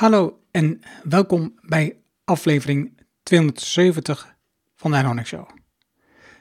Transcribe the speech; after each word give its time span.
Hallo 0.00 0.40
en 0.50 0.80
welkom 1.02 1.54
bij 1.62 1.96
aflevering 2.24 3.00
270 3.22 4.36
van 4.76 4.90
de 4.90 4.98
Ironic 4.98 5.26
Show. 5.26 5.48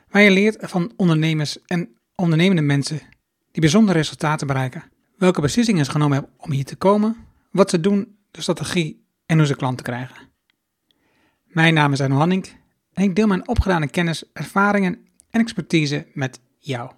Waar 0.10 0.22
je 0.22 0.32
leert 0.32 0.58
van 0.60 0.94
ondernemers 0.96 1.62
en 1.66 1.98
ondernemende 2.16 2.62
mensen 2.62 3.00
die 3.52 3.62
bijzondere 3.62 3.98
resultaten 3.98 4.48
bereiken, 4.48 4.84
welke 5.18 5.42
beslissingen 5.42 5.86
ze 5.86 5.92
genomen 5.92 6.18
hebben 6.18 6.34
om 6.38 6.52
hier 6.52 6.66
te 6.66 6.76
komen, 6.76 7.16
wat 7.52 7.70
ze 7.70 7.80
doen, 7.80 8.18
de 8.32 8.42
strategie 8.42 9.06
en 9.26 9.38
hoe 9.38 9.48
ze 9.48 9.56
klanten 9.56 9.86
krijgen. 9.86 10.16
Mijn 11.44 11.74
naam 11.74 11.94
is 11.94 12.02
Arno 12.02 12.16
Hanning 12.16 12.48
en 12.94 13.04
ik 13.04 13.16
deel 13.16 13.28
mijn 13.28 13.48
opgedane 13.48 13.90
kennis, 13.90 14.24
ervaringen 14.34 15.08
en 15.30 15.42
expertise 15.42 16.08
met 16.14 16.40
jou. 16.60 16.92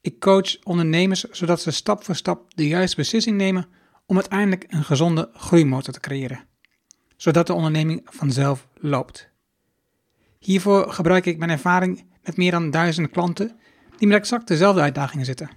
Ik 0.00 0.20
coach 0.20 0.62
ondernemers 0.62 1.24
zodat 1.24 1.60
ze 1.60 1.70
stap 1.70 2.04
voor 2.04 2.16
stap 2.16 2.54
de 2.54 2.66
juiste 2.66 2.96
beslissing 2.96 3.36
nemen 3.36 3.66
om 4.10 4.16
uiteindelijk 4.16 4.64
een 4.68 4.84
gezonde 4.84 5.30
groeimotor 5.32 5.92
te 5.92 6.00
creëren, 6.00 6.44
zodat 7.16 7.46
de 7.46 7.52
onderneming 7.52 8.00
vanzelf 8.04 8.68
loopt. 8.74 9.30
Hiervoor 10.38 10.92
gebruik 10.92 11.26
ik 11.26 11.38
mijn 11.38 11.50
ervaring 11.50 12.04
met 12.22 12.36
meer 12.36 12.50
dan 12.50 12.70
duizend 12.70 13.10
klanten 13.10 13.58
die 13.96 14.08
met 14.08 14.16
exact 14.16 14.48
dezelfde 14.48 14.80
uitdagingen 14.80 15.24
zitten. 15.24 15.50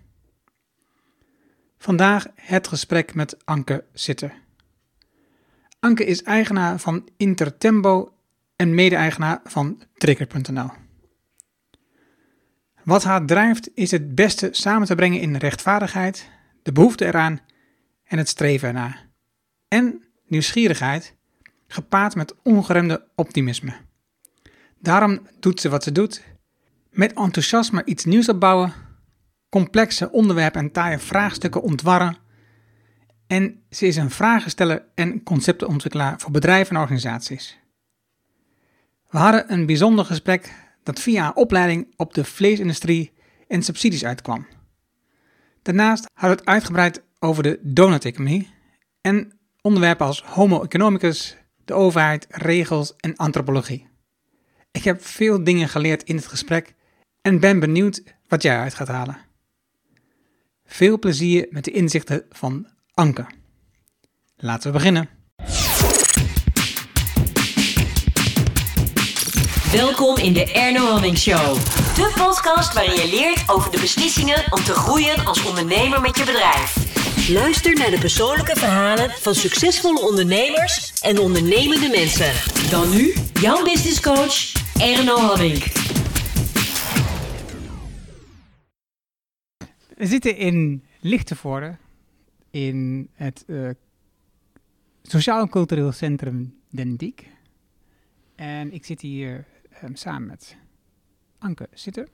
Vandaag 1.77 2.25
het 2.35 2.67
gesprek 2.67 3.15
met 3.15 3.45
Anke 3.45 3.85
Sitter. 3.93 4.33
Anke 5.79 6.05
is 6.05 6.23
eigenaar 6.23 6.79
van 6.79 7.09
Intertembo 7.17 8.13
en 8.55 8.75
mede-eigenaar 8.75 9.39
van 9.43 9.81
Trigger.nl. 9.93 10.69
Wat 12.83 13.03
haar 13.03 13.25
drijft 13.25 13.69
is 13.73 13.91
het 13.91 14.15
beste 14.15 14.49
samen 14.51 14.87
te 14.87 14.95
brengen 14.95 15.19
in 15.19 15.35
rechtvaardigheid, 15.35 16.29
de 16.63 16.71
behoefte 16.71 17.05
eraan 17.05 17.41
en 18.13 18.19
het 18.19 18.29
streven 18.29 18.67
ernaar. 18.67 19.09
En 19.67 20.03
nieuwsgierigheid, 20.27 21.15
gepaard 21.67 22.15
met 22.15 22.35
ongeremde 22.43 23.07
optimisme. 23.15 23.73
Daarom 24.79 25.27
doet 25.39 25.61
ze 25.61 25.69
wat 25.69 25.83
ze 25.83 25.91
doet, 25.91 26.23
met 26.89 27.13
enthousiasme 27.13 27.85
iets 27.85 28.05
nieuws 28.05 28.29
opbouwen, 28.29 28.73
complexe 29.49 30.11
onderwerpen 30.11 30.61
en 30.61 30.71
taaie 30.71 30.99
vraagstukken 30.99 31.61
ontwarren. 31.61 32.17
En 33.27 33.63
ze 33.69 33.85
is 33.87 33.95
een 33.95 34.11
vragensteller 34.11 34.85
en 34.95 35.23
conceptenontwikkelaar 35.23 36.19
voor 36.19 36.31
bedrijven 36.31 36.75
en 36.75 36.81
organisaties. 36.81 37.59
We 39.09 39.17
hadden 39.17 39.53
een 39.53 39.65
bijzonder 39.65 40.05
gesprek 40.05 40.53
dat 40.83 40.99
via 40.99 41.21
haar 41.21 41.33
opleiding 41.33 41.93
op 41.95 42.13
de 42.13 42.23
vleesindustrie 42.23 43.11
en 43.47 43.63
subsidies 43.63 44.05
uitkwam. 44.05 44.47
Daarnaast 45.61 46.05
hadden 46.13 46.37
we 46.37 46.43
het 46.43 46.53
uitgebreid 46.53 47.03
over 47.23 47.43
de 47.43 47.59
donut-economie 47.61 48.49
en 49.01 49.39
onderwerpen 49.61 50.05
als 50.05 50.23
homo 50.23 50.63
economicus, 50.63 51.37
de 51.65 51.73
overheid, 51.73 52.27
regels 52.29 52.93
en 52.95 53.15
antropologie. 53.15 53.87
Ik 54.71 54.83
heb 54.83 55.05
veel 55.05 55.43
dingen 55.43 55.69
geleerd 55.69 56.03
in 56.03 56.15
het 56.15 56.27
gesprek 56.27 56.73
en 57.21 57.39
ben 57.39 57.59
benieuwd 57.59 58.03
wat 58.27 58.41
jij 58.41 58.57
uit 58.57 58.73
gaat 58.73 58.87
halen. 58.87 59.17
Veel 60.65 60.99
plezier 60.99 61.47
met 61.49 61.63
de 61.63 61.71
inzichten 61.71 62.25
van 62.29 62.67
Anke. 62.93 63.25
Laten 64.35 64.71
we 64.71 64.77
beginnen. 64.77 65.09
Welkom 69.71 70.17
in 70.17 70.33
de 70.33 70.51
Erno 70.51 70.85
Hamming 70.85 71.17
Show. 71.17 71.55
De 71.95 72.13
podcast 72.15 72.73
waarin 72.73 72.95
je 72.95 73.09
leert 73.09 73.49
over 73.49 73.71
de 73.71 73.79
beslissingen 73.79 74.43
om 74.49 74.63
te 74.63 74.73
groeien 74.73 75.25
als 75.25 75.45
ondernemer 75.45 76.01
met 76.01 76.17
je 76.17 76.23
bedrijf. 76.23 76.82
Luister 77.29 77.73
naar 77.73 77.89
de 77.89 77.99
persoonlijke 77.99 78.55
verhalen 78.55 79.09
van 79.09 79.35
succesvolle 79.35 80.01
ondernemers 80.01 81.01
en 81.01 81.19
ondernemende 81.19 81.87
mensen. 81.87 82.33
Dan 82.69 82.89
nu 82.89 83.13
jouw 83.41 83.63
business 83.63 84.01
coach 84.01 84.53
Erno 84.81 85.17
Hamming. 85.17 85.63
We 89.97 90.05
zitten 90.05 90.37
in 90.37 90.83
Lichtenvoorde 90.99 91.77
in 92.49 93.09
het 93.13 93.43
uh, 93.47 93.69
Sociaal 95.01 95.41
en 95.41 95.49
Cultureel 95.49 95.91
Centrum 95.91 96.59
Den 96.69 96.95
Diek. 96.95 97.27
En 98.35 98.73
ik 98.73 98.85
zit 98.85 99.01
hier 99.01 99.45
um, 99.83 99.95
samen 99.95 100.27
met 100.27 100.55
Anke 101.39 101.67
Sitter. 101.73 102.07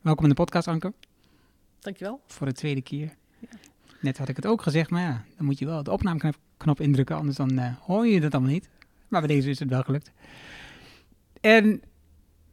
Welkom 0.00 0.24
in 0.24 0.30
de 0.30 0.36
podcast, 0.36 0.68
Anke. 0.68 0.92
Dankjewel. 1.80 2.20
Voor 2.26 2.46
de 2.46 2.52
tweede 2.52 2.82
keer. 2.82 3.14
Net 4.04 4.18
had 4.18 4.28
ik 4.28 4.36
het 4.36 4.46
ook 4.46 4.62
gezegd, 4.62 4.90
maar 4.90 5.02
ja, 5.02 5.24
dan 5.36 5.46
moet 5.46 5.58
je 5.58 5.66
wel 5.66 5.82
de 5.82 5.90
opnameknop 5.90 6.80
indrukken, 6.80 7.16
anders 7.16 7.36
dan 7.36 7.52
uh, 7.58 7.76
hoor 7.80 8.06
je 8.06 8.20
dat 8.20 8.32
allemaal 8.32 8.52
niet. 8.52 8.68
Maar 9.08 9.20
bij 9.20 9.34
deze 9.34 9.50
is 9.50 9.58
het 9.58 9.68
wel 9.68 9.82
gelukt. 9.82 10.12
En 11.40 11.82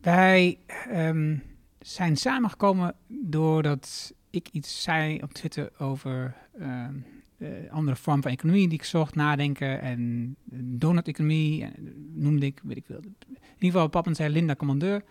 wij 0.02 0.60
um, 0.92 1.44
zijn 1.80 2.18
samengekomen 2.18 2.96
doordat 3.08 4.14
ik 4.30 4.48
iets 4.52 4.84
zei 4.84 5.20
op 5.22 5.34
Twitter 5.34 5.72
over 5.78 6.36
um, 6.62 7.06
de 7.38 7.68
andere 7.72 7.98
vorm 7.98 8.22
van 8.22 8.32
economie 8.32 8.68
die 8.68 8.78
ik 8.78 8.84
zocht, 8.84 9.16
nadenken 9.16 9.82
en 9.82 10.36
donut-economie, 10.54 11.70
noemde 12.14 12.46
ik, 12.46 12.60
weet 12.64 12.78
ik 12.78 12.86
veel. 12.86 13.02
In 13.28 13.38
ieder 13.58 13.72
geval, 13.72 13.88
papa 13.88 14.14
zei 14.14 14.34
Linda 14.34 14.56
Commandeur. 14.56 15.04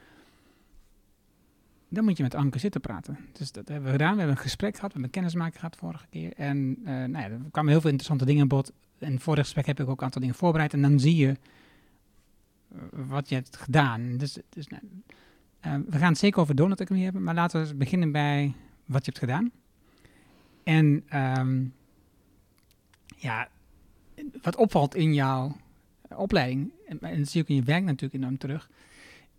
Dan 1.93 2.05
moet 2.05 2.17
je 2.17 2.23
met 2.23 2.35
Anke 2.35 2.59
zitten 2.59 2.81
praten. 2.81 3.19
Dus 3.33 3.53
dat 3.53 3.69
hebben 3.69 3.87
we 3.87 3.93
gedaan. 3.93 4.13
We 4.13 4.19
hebben 4.19 4.37
een 4.37 4.43
gesprek 4.43 4.75
gehad, 4.75 4.93
we 4.93 5.01
hebben 5.01 5.05
een 5.05 5.21
kennismaking 5.21 5.59
gehad 5.59 5.77
vorige 5.77 6.07
keer. 6.11 6.33
En 6.33 6.77
uh, 6.81 6.87
nou 6.87 7.13
ja, 7.13 7.31
er 7.31 7.41
kwamen 7.51 7.71
heel 7.71 7.81
veel 7.81 7.91
interessante 7.91 8.25
dingen 8.25 8.43
aan 8.43 8.49
bod. 8.49 8.73
En 8.99 9.21
voor 9.21 9.37
gesprek 9.37 9.67
heb 9.67 9.81
ik 9.81 9.89
ook 9.89 9.99
een 9.99 10.05
aantal 10.05 10.21
dingen 10.21 10.37
voorbereid. 10.37 10.73
En 10.73 10.83
dan 10.83 11.01
zie 11.01 11.17
je 11.17 11.37
uh, 12.75 12.81
wat 12.91 13.29
je 13.29 13.35
hebt 13.35 13.57
gedaan. 13.57 14.17
Dus, 14.17 14.39
dus 14.49 14.69
nou, 14.69 14.83
uh, 15.67 15.75
we 15.91 15.99
gaan 15.99 16.09
het 16.09 16.19
zeker 16.19 16.41
over 16.41 16.55
donut-economie 16.55 17.05
hebben. 17.05 17.23
Maar 17.25 17.35
laten 17.35 17.67
we 17.67 17.75
beginnen 17.75 18.13
bij 18.13 18.55
wat 18.85 19.05
je 19.05 19.11
hebt 19.11 19.25
gedaan. 19.25 19.51
En 20.63 21.05
um, 21.39 21.75
ja, 23.17 23.49
wat 24.43 24.57
opvalt 24.57 24.95
in 24.95 25.15
jouw 25.15 25.57
opleiding, 26.09 26.73
en, 26.87 26.99
dat 27.19 27.29
zie 27.29 27.43
ook 27.43 27.49
in 27.49 27.55
je 27.55 27.63
werk 27.63 27.85
natuurlijk 27.85 28.23
enorm 28.23 28.39
terug, 28.39 28.71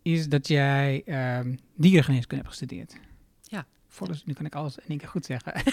is 0.02 0.30
dat 0.30 0.48
jij 0.48 1.04
um, 1.40 1.60
dierengeneeskunde 1.76 2.44
hebt 2.44 2.58
gestudeerd. 2.58 2.98
Ja. 3.42 3.66
Volgens, 3.88 4.26
nu 4.26 4.34
kan 4.34 4.46
ik 4.46 4.56
alles 4.56 4.78
in 4.78 4.84
één 4.88 4.98
keer 4.98 5.08
goed 5.08 5.26
zeggen. 5.26 5.54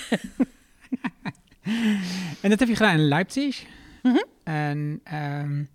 en 2.42 2.50
dat 2.50 2.58
heb 2.58 2.68
je 2.68 2.76
gedaan 2.76 2.98
in 2.98 3.08
Leipzig. 3.08 3.66
Mhm. 4.02 4.12
Mm 4.12 4.14
-hmm. 4.14 4.26
En 4.42 5.00
um, 5.14 5.68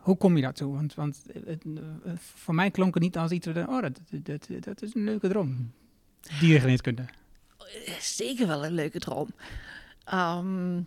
hoe 0.00 0.16
kom 0.16 0.36
je 0.36 0.42
daartoe? 0.42 0.74
Want, 0.74 0.94
want 0.94 1.22
het, 1.32 1.64
het, 2.04 2.20
voor 2.20 2.54
mij 2.54 2.70
klonk 2.70 2.94
het 2.94 3.02
niet 3.02 3.16
als 3.16 3.30
iets, 3.30 3.46
oh, 3.46 3.80
dat, 3.80 4.00
dat, 4.10 4.48
dat 4.60 4.82
is 4.82 4.94
een 4.94 5.04
leuke 5.04 5.28
droom. 5.28 5.72
Dierengeneeskunde. 6.40 7.04
Zeker 8.00 8.46
wel 8.46 8.64
een 8.64 8.72
leuke 8.72 8.98
droom. 8.98 9.28
Um, 10.14 10.86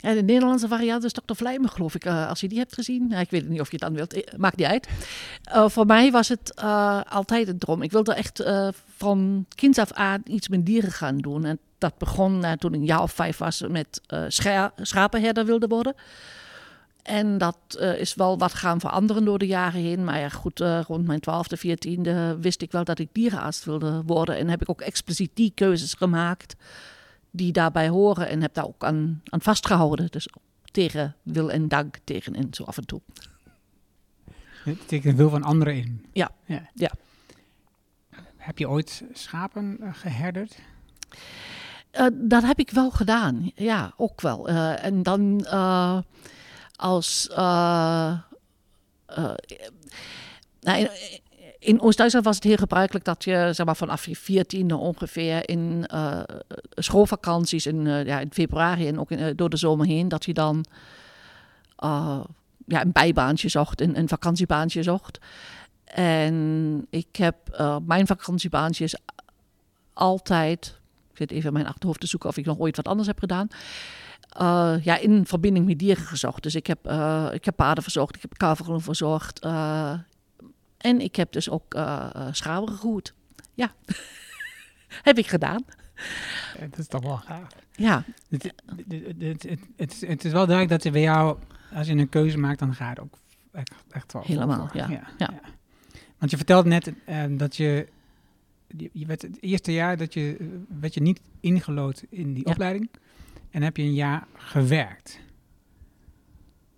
ja, 0.00 0.14
de 0.14 0.22
Nederlandse 0.22 0.68
variant 0.68 1.04
is 1.04 1.12
Dr. 1.12 1.34
Vlijmen, 1.34 1.70
geloof 1.70 1.94
ik, 1.94 2.04
uh, 2.04 2.28
als 2.28 2.40
je 2.40 2.48
die 2.48 2.58
hebt 2.58 2.74
gezien. 2.74 3.06
Ja, 3.08 3.18
ik 3.18 3.30
weet 3.30 3.48
niet 3.48 3.60
of 3.60 3.70
je 3.70 3.76
het 3.76 3.84
dan 3.84 3.94
wilt, 3.94 4.38
maakt 4.38 4.56
niet 4.56 4.66
uit. 4.66 4.88
Uh, 5.54 5.68
voor 5.68 5.86
mij 5.86 6.10
was 6.10 6.28
het 6.28 6.54
altijd 7.08 7.48
een 7.48 7.58
droom. 7.58 7.82
Ik 7.82 7.92
wilde 7.92 8.14
echt 8.14 8.44
van 8.96 9.46
kinds 9.54 9.78
af 9.78 9.92
aan 9.92 10.22
iets 10.24 10.48
met 10.48 10.66
dieren 10.66 10.92
gaan 10.92 11.18
doen. 11.18 11.44
En 11.44 11.58
dat 11.78 11.98
begon 11.98 12.44
toen 12.58 12.74
ik 12.74 12.80
een 12.80 12.86
jaar 12.86 13.02
of 13.02 13.12
vijf 13.12 13.38
was 13.38 13.64
met 13.68 14.00
scha 14.28 14.72
schapenherder 14.76 15.44
wilde 15.44 15.66
worden. 15.66 15.94
En 17.02 17.38
dat 17.38 17.56
is 17.98 18.14
wel 18.14 18.38
wat 18.38 18.54
gaan 18.54 18.80
veranderen 18.80 19.24
door 19.24 19.38
de 19.38 19.46
jaren 19.46 19.80
heen. 19.80 20.04
Maar 20.04 20.18
ja, 20.18 20.28
goed, 20.28 20.60
rond 20.86 21.06
mijn 21.06 21.20
twaalfde, 21.20 21.56
veertiende 21.56 22.36
wist 22.40 22.62
ik 22.62 22.72
wel 22.72 22.84
dat 22.84 22.98
ik 22.98 23.08
dierenarts 23.12 23.64
wilde 23.64 24.02
worden. 24.06 24.36
En 24.36 24.48
heb 24.48 24.62
ik 24.62 24.70
ook 24.70 24.80
expliciet 24.80 25.30
die 25.34 25.52
keuzes 25.54 25.94
gemaakt 25.94 26.56
die 27.36 27.52
daarbij 27.52 27.88
horen. 27.88 28.28
En 28.28 28.40
heb 28.40 28.54
daar 28.54 28.66
ook 28.66 28.84
aan, 28.84 29.22
aan 29.24 29.42
vastgehouden. 29.42 30.06
Dus 30.10 30.28
tegen 30.64 31.16
wil 31.22 31.50
en 31.50 31.68
dank 31.68 31.98
tegen 32.04 32.34
en 32.34 32.48
zo 32.50 32.62
af 32.62 32.76
en 32.76 32.86
toe. 32.86 33.00
Tegen 34.86 35.10
de 35.10 35.16
wil 35.16 35.30
van 35.30 35.42
anderen 35.42 35.74
in? 35.74 36.06
Ja, 36.12 36.30
ja. 36.44 36.70
ja. 36.74 36.90
Heb 38.36 38.58
je 38.58 38.68
ooit 38.68 39.04
schapen 39.12 39.76
uh, 39.80 39.88
geherderd? 39.92 40.58
Uh, 41.92 42.06
dat 42.12 42.42
heb 42.42 42.58
ik 42.58 42.70
wel 42.70 42.90
gedaan, 42.90 43.50
ja, 43.54 43.92
ook 43.96 44.20
wel. 44.20 44.50
Uh, 44.50 44.84
en 44.84 45.02
dan 45.02 45.40
uh, 45.44 45.98
als. 46.76 47.28
Nou, 50.60 50.88
in, 51.66 51.80
Oost-Duitsland 51.80 52.24
was 52.24 52.34
het 52.34 52.44
heel 52.44 52.56
gebruikelijk 52.56 53.04
dat 53.04 53.24
je 53.24 53.48
zeg 53.52 53.66
maar, 53.66 53.76
vanaf 53.76 54.06
je 54.06 54.16
veertiende 54.16 54.76
ongeveer 54.76 55.48
in 55.48 55.86
schoolvakanties 56.74 57.66
in, 57.66 57.86
ja, 57.86 58.20
in 58.20 58.32
februari 58.32 58.88
en 58.88 59.00
ook 59.00 59.10
in, 59.10 59.36
door 59.36 59.50
de 59.50 59.56
zomer 59.56 59.86
heen, 59.86 60.08
dat 60.08 60.24
je 60.24 60.32
dan 60.32 60.64
ja, 62.66 62.82
een 62.82 62.92
bijbaantje 62.92 63.48
zocht, 63.48 63.80
een, 63.80 63.98
een 63.98 64.08
vakantiebaantje 64.08 64.82
zocht. 64.82 65.18
En 65.84 66.86
ik 66.90 67.16
heb 67.16 67.36
mijn 67.86 68.06
vakantiebaantjes 68.06 68.96
altijd 69.92 70.78
Ik 71.10 71.16
zit 71.16 71.30
even 71.30 71.46
in 71.46 71.52
mijn 71.52 71.66
achterhoofd 71.66 72.00
te 72.00 72.06
zoeken 72.06 72.28
of 72.28 72.36
ik 72.36 72.44
nog 72.44 72.58
ooit 72.58 72.76
wat 72.76 72.88
anders 72.88 73.08
heb 73.08 73.18
gedaan. 73.18 73.48
Ja, 74.82 74.98
in 74.98 75.26
verbinding 75.26 75.66
met 75.66 75.78
dieren 75.78 76.04
gezocht. 76.04 76.42
Dus 76.42 76.54
ik 76.54 76.66
heb, 76.66 76.90
uh, 76.90 77.28
ik 77.32 77.44
heb 77.44 77.56
paarden 77.56 77.82
verzorgd, 77.82 78.14
ik 78.14 78.22
heb 78.22 78.36
kavelen 78.36 78.80
verzorgd. 78.80 79.46
En 80.78 81.00
ik 81.00 81.16
heb 81.16 81.32
dus 81.32 81.50
ook 81.50 81.76
schapen 82.30 82.68
gegroeid. 82.68 83.14
Ja, 83.54 83.74
heb 85.08 85.18
ik 85.18 85.26
gedaan. 85.26 85.64
Het 86.58 86.78
is 86.78 86.86
toch 86.86 87.02
wel 87.02 87.16
gaaf. 87.16 87.48
Ja. 87.72 88.04
Het, 88.28 88.52
het, 89.18 89.46
het, 89.76 90.04
het, 90.06 90.24
is 90.24 90.32
wel 90.32 90.46
duidelijk 90.46 90.68
dat 90.68 90.82
je 90.82 90.90
bij 90.90 91.00
jou, 91.00 91.38
als 91.72 91.86
je 91.86 91.92
een 91.92 92.08
keuze 92.08 92.38
maakt, 92.38 92.58
dan 92.58 92.74
gaat 92.74 92.96
het 92.96 93.00
ook 93.00 93.18
echt, 93.52 93.72
echt 93.90 94.12
wel. 94.12 94.22
Helemaal, 94.22 94.70
ja. 94.72 94.88
Ja, 94.88 95.08
ja. 95.18 95.40
Want 96.18 96.30
je 96.30 96.36
vertelde 96.36 96.68
net 96.68 96.92
uh, 97.08 97.24
dat 97.30 97.56
je, 97.56 97.88
je 98.92 99.06
werd 99.06 99.22
het 99.22 99.42
eerste 99.42 99.72
jaar 99.72 99.96
dat 99.96 100.14
je, 100.14 100.58
werd 100.80 100.94
je 100.94 101.02
niet 101.02 101.20
ingelood 101.40 102.04
in 102.08 102.34
die 102.34 102.46
opleiding. 102.46 102.88
En 103.50 103.62
heb 103.62 103.76
je 103.76 103.82
een 103.82 103.94
jaar 103.94 104.26
gewerkt. 104.34 105.20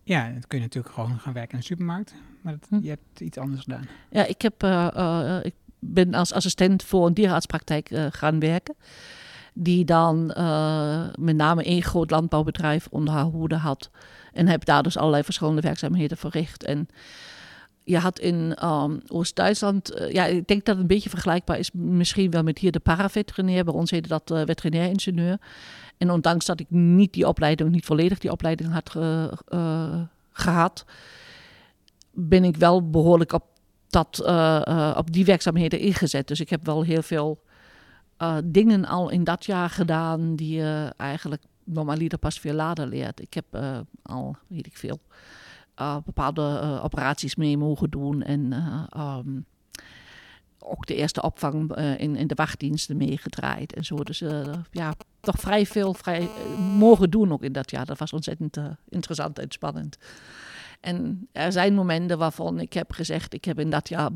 Ja, 0.08 0.22
dan 0.30 0.42
kun 0.46 0.58
je 0.58 0.64
natuurlijk 0.64 0.94
gewoon 0.94 1.18
gaan 1.18 1.32
werken 1.32 1.52
in 1.52 1.58
een 1.58 1.64
supermarkt. 1.64 2.14
Maar 2.40 2.52
dat, 2.52 2.68
hm. 2.68 2.78
je 2.82 2.88
hebt 2.88 3.20
iets 3.20 3.38
anders 3.38 3.62
gedaan. 3.62 3.88
Ja, 4.10 4.26
ik, 4.26 4.42
heb, 4.42 4.62
uh, 4.62 4.88
uh, 4.96 5.38
ik 5.42 5.54
ben 5.78 6.14
als 6.14 6.32
assistent 6.32 6.82
voor 6.82 7.06
een 7.06 7.14
dierenartspraktijk 7.14 7.90
uh, 7.90 8.06
gaan 8.10 8.40
werken. 8.40 8.74
Die 9.54 9.84
dan 9.84 10.26
met 11.18 11.36
name 11.36 11.64
één 11.64 11.82
groot 11.82 12.10
landbouwbedrijf 12.10 12.86
onder 12.90 13.14
haar 13.14 13.24
hoede 13.24 13.56
had. 13.56 13.90
En 14.32 14.46
heb 14.46 14.64
daar 14.64 14.82
dus 14.82 14.96
allerlei 14.96 15.22
verschillende 15.22 15.60
werkzaamheden 15.60 16.16
verricht. 16.16 16.64
En 16.64 16.88
je 17.84 17.98
had 17.98 18.18
in 18.18 18.64
um, 18.64 19.00
Oost-Duitsland, 19.06 20.08
ja, 20.10 20.24
ik 20.24 20.46
denk 20.46 20.64
dat 20.64 20.74
het 20.74 20.78
een 20.78 20.94
beetje 20.94 21.08
vergelijkbaar 21.10 21.58
is 21.58 21.70
misschien 21.72 22.30
wel 22.30 22.42
met 22.42 22.58
hier 22.58 22.72
de 22.72 22.80
paraveterinair. 22.80 23.64
Bij 23.64 23.74
ons 23.74 23.90
heette 23.90 24.08
dat 24.08 24.22
veterinair 24.46 24.88
ingenieur. 24.88 25.38
En 25.98 26.10
ondanks 26.10 26.46
dat 26.46 26.60
ik 26.60 26.70
niet 26.70 27.12
die 27.12 27.28
opleiding, 27.28 27.70
niet 27.70 27.84
volledig 27.84 28.18
die 28.18 28.30
opleiding 28.30 28.72
had 28.72 28.94
uh, 28.96 30.00
gehad, 30.30 30.84
ben 32.12 32.44
ik 32.44 32.56
wel 32.56 32.90
behoorlijk 32.90 33.32
op, 33.32 33.44
dat, 33.88 34.22
uh, 34.26 34.94
op 34.96 35.12
die 35.12 35.24
werkzaamheden 35.24 35.78
ingezet. 35.78 36.28
Dus 36.28 36.40
ik 36.40 36.50
heb 36.50 36.66
wel 36.66 36.82
heel 36.82 37.02
veel 37.02 37.42
dingen 38.44 38.84
al 38.84 39.10
in 39.10 39.24
dat 39.24 39.44
jaar 39.44 39.70
gedaan 39.70 40.36
die 40.36 40.56
je 40.56 40.92
eigenlijk 40.96 41.42
normaliter 41.64 42.18
pas 42.18 42.40
veel 42.40 42.54
later 42.54 42.86
leert. 42.86 43.20
Ik 43.20 43.34
heb 43.34 43.44
al, 44.02 44.36
weet 44.46 44.66
ik 44.66 44.76
veel, 44.76 45.00
bepaalde 46.04 46.80
operaties 46.82 47.36
mee 47.36 47.58
mogen 47.58 47.90
doen 47.90 48.22
en 48.22 48.52
um, 48.96 49.44
ook 50.68 50.86
de 50.86 50.94
eerste 50.94 51.22
opvang 51.22 51.78
uh, 51.78 52.00
in, 52.00 52.16
in 52.16 52.26
de 52.26 52.34
wachtdiensten 52.34 52.96
meegedraaid 52.96 53.74
en 53.74 53.84
zo. 53.84 53.96
Dus 53.96 54.20
uh, 54.20 54.54
ja, 54.70 54.94
toch 55.20 55.36
vrij 55.38 55.66
veel 55.66 55.94
vrij, 55.94 56.20
uh, 56.20 56.58
mogen 56.58 57.10
doen 57.10 57.32
ook 57.32 57.42
in 57.42 57.52
dat 57.52 57.70
jaar. 57.70 57.86
Dat 57.86 57.98
was 57.98 58.12
ontzettend 58.12 58.58
interessant 58.88 59.38
en 59.38 59.50
spannend. 59.50 59.98
En 60.80 61.28
er 61.32 61.52
zijn 61.52 61.74
momenten 61.74 62.18
waarvan 62.18 62.60
ik 62.60 62.72
heb 62.72 62.92
gezegd, 62.92 63.34
ik 63.34 63.44
heb 63.44 63.58
in 63.58 63.70
dat 63.70 63.88
jaar 63.88 64.10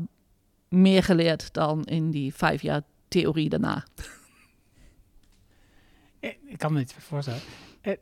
meer 0.69 1.03
geleerd 1.03 1.53
dan 1.53 1.83
in 1.83 2.11
die 2.11 2.33
vijf 2.33 2.61
jaar 2.61 2.81
theorie 3.07 3.49
daarna. 3.49 3.83
Ik 6.45 6.57
kan 6.57 6.73
me 6.73 6.79
niet 6.79 6.95
voorstellen. 6.99 7.41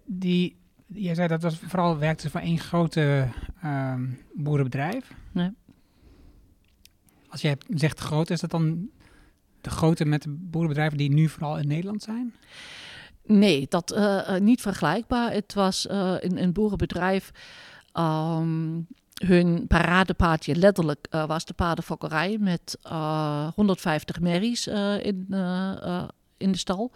Die, 0.06 0.58
jij 0.88 1.16
zei 1.16 1.28
dat 1.28 1.42
was 1.42 1.58
vooral 1.58 1.98
werkte 1.98 2.30
voor 2.30 2.40
één 2.40 2.60
grote 2.60 3.28
uh, 3.64 3.94
boerenbedrijf. 4.34 5.14
Nee. 5.32 5.50
Als 7.32 7.42
jij 7.42 7.58
zegt 7.70 8.00
groot, 8.00 8.30
is 8.30 8.40
dat 8.40 8.52
dan 8.52 8.90
de 9.62 9.70
grote 9.70 10.06
met 10.06 10.24
de 10.24 10.30
boerenbedrijven 10.30 10.98
die 10.98 11.10
nu 11.10 11.30
vooral 11.30 11.58
in 11.58 11.68
Nederland 11.68 12.04
zijn? 12.04 12.34
Nee, 13.24 13.66
dat 13.70 13.94
uh, 13.96 14.38
niet 14.38 14.62
vergelijkbaar. 14.62 15.32
Het 15.32 15.54
was 15.54 15.86
uh, 15.86 16.14
een, 16.20 16.42
een, 16.42 16.54
boerenbedrijf. 16.54 17.32
Um, 17.94 18.88
hun 19.26 19.68
paradepaardje 19.68 20.56
letterlijk 20.56 21.08
was 21.10 21.46
de 21.46 21.54
paardenfokkerij 21.54 22.38
met 22.40 22.78
150 23.56 24.20
merries 24.20 24.68
in, 24.68 25.26
in 26.38 26.52
de 26.52 26.58
stal 26.58 26.92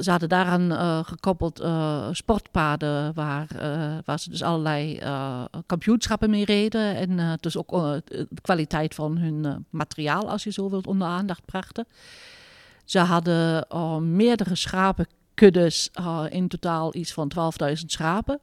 ze 0.00 0.10
hadden 0.10 0.28
daaraan 0.28 0.72
uh, 0.72 1.04
gekoppeld 1.04 1.60
uh, 1.60 2.08
sportpaden 2.12 3.14
waar, 3.14 3.48
uh, 3.54 3.98
waar 4.04 4.20
ze 4.20 4.30
dus 4.30 4.42
allerlei 4.42 5.00
kampioenschappen 5.66 6.30
mee 6.30 6.44
reden. 6.44 6.96
En 6.96 7.38
dus 7.40 7.56
ook 7.56 7.70
de 8.04 8.28
kwaliteit 8.42 8.94
van 8.94 9.18
hun 9.18 9.66
materiaal, 9.70 10.30
als 10.30 10.44
je 10.44 10.52
zo 10.52 10.70
wilt, 10.70 10.86
onder 10.86 11.08
aandacht 11.08 11.44
brachten. 11.44 11.86
Ze 12.84 12.98
hadden 12.98 13.66
meerdere 14.16 14.54
schapenkuddes, 14.54 15.90
in 16.28 16.48
totaal 16.48 16.94
iets 16.94 17.12
van 17.12 17.32
12.000 17.62 17.74
schapen. 17.74 18.40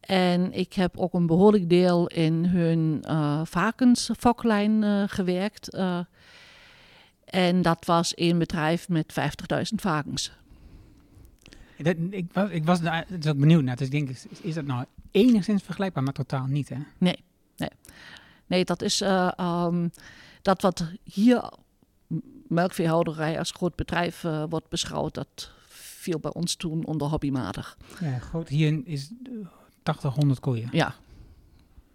En 0.00 0.52
ik 0.52 0.72
heb 0.72 0.98
ook 0.98 1.14
een 1.14 1.26
behoorlijk 1.26 1.68
deel 1.68 2.06
in 2.06 2.44
hun 2.44 3.04
varkensfoklijn 3.46 5.08
gewerkt. 5.08 5.76
en 7.24 7.62
dat 7.62 7.84
was 7.84 8.12
een 8.14 8.38
bedrijf 8.38 8.88
met 8.88 9.14
50.000 9.52 9.62
varkens. 9.74 10.32
Dat, 11.82 11.96
ik, 12.10 12.32
was, 12.32 12.50
ik 12.50 12.64
was 12.64 12.80
daar 12.80 13.06
ook 13.28 13.38
benieuwd 13.38 13.62
naar. 13.62 13.76
Dus 13.76 13.86
ik 13.86 13.92
denk, 13.92 14.08
is, 14.08 14.26
is 14.40 14.54
dat 14.54 14.64
nou 14.64 14.84
enigszins 15.10 15.62
vergelijkbaar, 15.62 16.02
maar 16.02 16.12
totaal 16.12 16.46
niet, 16.46 16.68
hè? 16.68 16.78
Nee, 16.98 17.24
nee. 17.56 17.70
Nee, 18.46 18.64
dat 18.64 18.82
is 18.82 19.02
uh, 19.02 19.30
um, 19.38 19.90
dat 20.42 20.62
wat 20.62 20.84
hier 21.02 21.52
melkveehouderij 22.48 23.38
als 23.38 23.50
groot 23.50 23.74
bedrijf 23.74 24.24
uh, 24.24 24.44
wordt 24.48 24.68
beschouwd, 24.68 25.14
dat 25.14 25.50
viel 25.68 26.18
bij 26.18 26.32
ons 26.32 26.54
toen 26.54 26.84
onder 26.84 27.08
hobbymatig. 27.08 27.76
Ja, 28.00 28.18
groot. 28.18 28.48
Hier 28.48 28.80
is 28.84 29.10
80, 29.82 30.14
100 30.14 30.40
koeien. 30.40 30.68
Ja. 30.72 30.94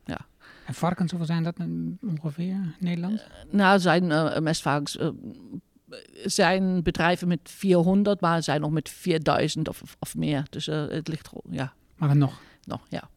ja. 0.06 0.20
En 0.66 0.74
varkens, 0.74 1.12
hoeveel 1.12 1.28
zijn 1.28 1.44
dat 1.44 1.56
ongeveer 2.02 2.46
in 2.46 2.76
Nederland? 2.80 3.14
Uh, 3.14 3.54
nou, 3.54 3.80
zijn 3.80 4.08
mestvarkens 4.44 4.98
zijn 6.26 6.84
bedrijven 6.84 7.28
met 7.28 7.40
400, 7.44 8.22
maar 8.22 8.44
zijn 8.44 8.62
nog 8.62 8.72
met 8.72 8.90
4000 8.90 9.70
of, 9.70 9.82
of 10.00 10.16
meer. 10.16 10.46
Dus 10.50 10.68
uh, 10.68 10.88
het 10.88 11.08
ligt 11.08 11.30
ja. 11.50 11.74
Maar 11.96 12.18
nog? 12.18 12.42
Nog, 12.66 12.82
ja. 12.90 13.10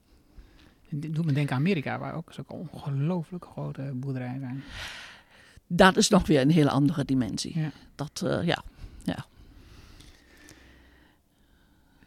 Dit 0.88 1.14
doet 1.14 1.24
me 1.24 1.32
denken 1.32 1.54
aan 1.54 1.60
Amerika, 1.60 1.98
waar 1.98 2.14
ook 2.14 2.32
zo'n 2.32 2.44
ongelooflijk 2.48 3.44
grote 3.44 3.90
boerderijen 3.94 4.40
zijn. 4.40 4.62
Dat 5.66 5.96
is 5.96 6.08
nog 6.08 6.26
weer 6.26 6.40
een 6.40 6.50
hele 6.50 6.70
andere 6.70 7.04
dimensie. 7.04 7.58
Ja. 7.58 7.70
Dat, 7.94 8.22
uh, 8.24 8.46
ja, 8.46 8.64
ja. 9.02 9.26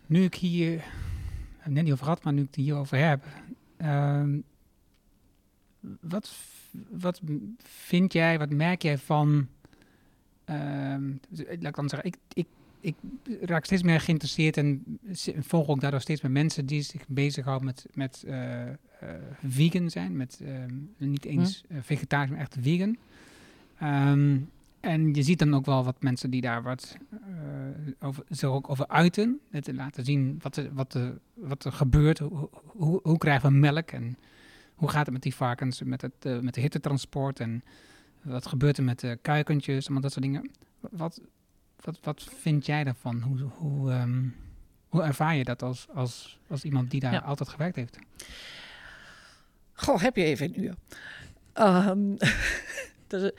Nu 0.05 0.23
ik 0.23 0.35
hier, 0.35 0.83
net 1.63 1.83
niet 1.83 1.91
over 1.93 2.03
gehad, 2.03 2.23
maar 2.23 2.33
nu 2.33 2.41
ik 2.41 2.47
het 2.47 2.55
hierover 2.55 2.97
heb. 3.07 3.23
Uh, 3.81 4.23
wat, 5.99 6.35
wat 6.89 7.21
vind 7.57 8.13
jij, 8.13 8.39
wat 8.39 8.49
merk 8.49 8.81
jij 8.81 8.97
van 8.97 9.47
Um, 10.49 11.19
laat 11.37 11.63
ik 11.63 11.75
dan 11.75 11.89
zeggen, 11.89 12.09
ik, 12.09 12.17
ik, 12.33 12.47
ik 12.79 12.95
raak 13.41 13.65
steeds 13.65 13.83
meer 13.83 14.01
geïnteresseerd 14.01 14.57
en 14.57 14.99
volg 15.39 15.67
ook 15.67 15.81
daardoor 15.81 16.01
steeds 16.01 16.21
meer 16.21 16.31
mensen 16.31 16.65
die 16.65 16.81
zich 16.81 17.07
bezighouden 17.07 17.65
met, 17.65 17.85
met 17.93 18.23
uh, 18.27 18.65
uh, 18.65 18.69
vegan 19.43 19.89
zijn. 19.89 20.17
Met 20.17 20.39
um, 20.43 20.89
niet 20.97 21.25
eens 21.25 21.63
uh, 21.69 21.77
vegetarisch, 21.81 22.29
maar 22.29 22.39
echt 22.39 22.57
vegan. 22.59 22.97
Um, 23.83 24.49
en 24.79 25.13
je 25.13 25.23
ziet 25.23 25.39
dan 25.39 25.55
ook 25.55 25.65
wel 25.65 25.83
wat 25.83 26.01
mensen 26.01 26.29
die 26.29 26.41
daar 26.41 26.63
wat 26.63 26.97
over, 27.99 28.23
zich 28.29 28.49
ook 28.49 28.69
over 28.69 28.87
uiten. 28.87 29.39
Het 29.49 29.73
laten 29.73 30.05
zien 30.05 30.39
wat 30.41 30.57
er, 30.57 30.73
wat 30.73 30.93
er, 30.93 31.17
wat 31.33 31.65
er 31.65 31.71
gebeurt. 31.71 32.19
Hoe, 32.19 32.49
hoe, 32.65 32.99
hoe 33.03 33.17
krijgen 33.17 33.51
we 33.51 33.57
melk 33.57 33.91
en 33.91 34.17
hoe 34.75 34.89
gaat 34.89 35.05
het 35.05 35.13
met 35.13 35.23
die 35.23 35.35
varkens, 35.35 35.83
met, 35.83 36.01
het, 36.01 36.41
met 36.41 36.53
de 36.53 36.61
hittetransport 36.61 37.39
en 37.39 37.63
wat 38.21 38.47
gebeurt 38.47 38.77
er 38.77 38.83
met 38.83 38.99
de 38.99 39.17
kuikentjes, 39.21 39.83
allemaal 39.83 40.01
dat 40.01 40.11
soort 40.11 40.25
dingen. 40.25 40.51
Wat, 40.79 41.21
wat, 41.81 41.99
wat 42.01 42.23
vind 42.23 42.65
jij 42.65 42.83
daarvan? 42.83 43.21
Hoe, 43.21 43.39
hoe, 43.39 43.91
um, 43.91 44.35
hoe 44.87 45.01
ervaar 45.01 45.35
je 45.35 45.43
dat 45.43 45.63
als, 45.63 45.87
als, 45.93 46.39
als 46.47 46.63
iemand 46.63 46.91
die 46.91 46.99
daar 46.99 47.13
ja. 47.13 47.19
altijd 47.19 47.49
gewerkt 47.49 47.75
heeft? 47.75 47.99
Goh, 49.73 50.01
heb 50.01 50.15
je 50.15 50.23
even 50.23 50.45
een 50.45 50.63
uur? 50.63 50.75
Um, 51.53 52.17
dat 53.07 53.33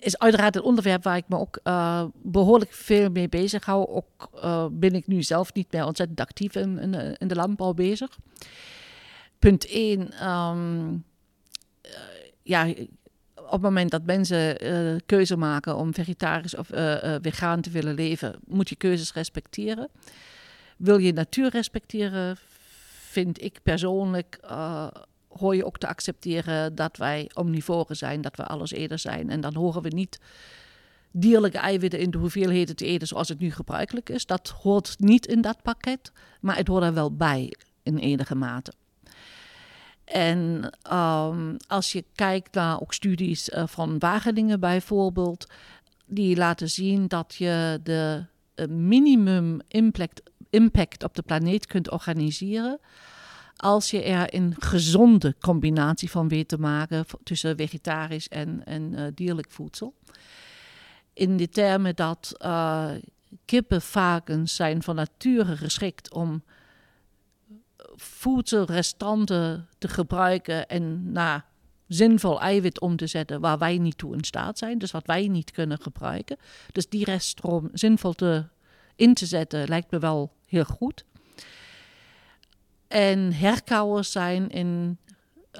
is 0.00 0.18
uiteraard 0.18 0.56
een 0.56 0.62
onderwerp 0.62 1.02
waar 1.02 1.16
ik 1.16 1.28
me 1.28 1.38
ook 1.38 1.60
uh, 1.64 2.04
behoorlijk 2.22 2.72
veel 2.72 3.10
mee 3.10 3.28
bezig 3.28 3.64
hou. 3.64 3.88
Ook 3.88 4.30
uh, 4.34 4.66
ben 4.70 4.94
ik 4.94 5.06
nu 5.06 5.22
zelf 5.22 5.54
niet 5.54 5.72
meer 5.72 5.84
ontzettend 5.84 6.20
actief 6.20 6.54
in, 6.54 6.78
in, 6.78 7.16
in 7.16 7.28
de 7.28 7.34
landbouw 7.34 7.72
bezig. 7.72 8.18
Punt 9.38 9.66
1. 9.66 10.28
Um, 10.28 11.04
uh, 11.82 11.92
ja, 12.42 12.74
op 13.50 13.62
het 13.62 13.70
moment 13.70 13.90
dat 13.90 14.02
mensen 14.04 14.64
uh, 14.66 14.96
keuze 15.06 15.36
maken 15.36 15.76
om 15.76 15.94
vegetarisch 15.94 16.56
of 16.56 16.72
uh, 16.72 17.14
vegan 17.22 17.60
te 17.60 17.70
willen 17.70 17.94
leven, 17.94 18.34
moet 18.46 18.68
je 18.68 18.76
keuzes 18.76 19.12
respecteren. 19.12 19.88
Wil 20.76 20.98
je 20.98 21.12
natuur 21.12 21.50
respecteren, 21.50 22.36
vind 22.98 23.42
ik 23.42 23.60
persoonlijk, 23.62 24.40
hoor 25.28 25.56
je 25.56 25.64
ook 25.64 25.78
te 25.78 25.86
accepteren 25.86 26.74
dat 26.74 26.96
wij 26.96 27.30
omnivoren 27.34 27.96
zijn, 27.96 28.20
dat 28.20 28.36
we 28.36 28.44
alles 28.44 28.70
eerder 28.70 28.98
zijn. 28.98 29.30
En 29.30 29.40
dan 29.40 29.54
horen 29.54 29.82
we 29.82 29.88
niet 29.88 30.20
dierlijke 31.10 31.58
eiwitten 31.58 32.00
in 32.00 32.10
de 32.10 32.18
hoeveelheden 32.18 32.76
te 32.76 32.84
eten 32.84 33.06
zoals 33.06 33.28
het 33.28 33.38
nu 33.38 33.50
gebruikelijk 33.50 34.08
is. 34.08 34.26
Dat 34.26 34.48
hoort 34.48 34.94
niet 34.98 35.26
in 35.26 35.40
dat 35.40 35.62
pakket, 35.62 36.12
maar 36.40 36.56
het 36.56 36.68
hoort 36.68 36.84
er 36.84 36.94
wel 36.94 37.16
bij 37.16 37.52
in 37.82 37.98
enige 37.98 38.34
mate. 38.34 38.72
En 40.12 40.70
um, 40.92 41.56
als 41.66 41.92
je 41.92 42.04
kijkt 42.14 42.54
naar 42.54 42.80
ook 42.80 42.94
studies 42.94 43.48
uh, 43.48 43.66
van 43.66 43.98
Wageningen 43.98 44.60
bijvoorbeeld, 44.60 45.46
die 46.06 46.36
laten 46.36 46.70
zien 46.70 47.08
dat 47.08 47.34
je 47.34 47.80
de 47.82 48.24
uh, 48.54 48.66
minimum 48.66 49.60
impact, 49.68 50.22
impact 50.50 51.04
op 51.04 51.14
de 51.14 51.22
planeet 51.22 51.66
kunt 51.66 51.90
organiseren 51.90 52.80
als 53.60 53.90
je 53.90 54.02
er 54.02 54.34
een 54.34 54.54
gezonde 54.58 55.34
combinatie 55.40 56.10
van 56.10 56.28
weet 56.28 56.48
te 56.48 56.58
maken 56.58 57.04
tussen 57.22 57.56
vegetarisch 57.56 58.28
en, 58.28 58.64
en 58.64 58.92
uh, 58.92 59.06
dierlijk 59.14 59.50
voedsel. 59.50 59.94
In 61.12 61.36
de 61.36 61.48
termen 61.48 61.96
dat 61.96 62.34
uh, 62.38 62.90
kippenvarkens 63.44 64.54
zijn 64.54 64.82
van 64.82 64.94
nature 64.94 65.56
geschikt 65.56 66.12
om 66.12 66.42
voedselrestanten 68.00 69.68
te 69.78 69.88
gebruiken 69.88 70.68
en 70.68 71.12
naar 71.12 71.44
zinvol 71.86 72.40
eiwit 72.40 72.80
om 72.80 72.96
te 72.96 73.06
zetten 73.06 73.40
waar 73.40 73.58
wij 73.58 73.78
niet 73.78 73.98
toe 73.98 74.14
in 74.14 74.24
staat 74.24 74.58
zijn, 74.58 74.78
dus 74.78 74.90
wat 74.90 75.06
wij 75.06 75.28
niet 75.28 75.50
kunnen 75.50 75.80
gebruiken. 75.80 76.36
Dus 76.72 76.88
die 76.88 77.04
reststroom 77.04 77.68
zinvol 77.72 78.12
te, 78.12 78.44
in 78.96 79.14
te 79.14 79.26
zetten 79.26 79.68
lijkt 79.68 79.90
me 79.90 79.98
wel 79.98 80.32
heel 80.46 80.64
goed. 80.64 81.04
En 82.88 83.32
herkauwers 83.32 84.12
zijn 84.12 84.48
in 84.48 84.98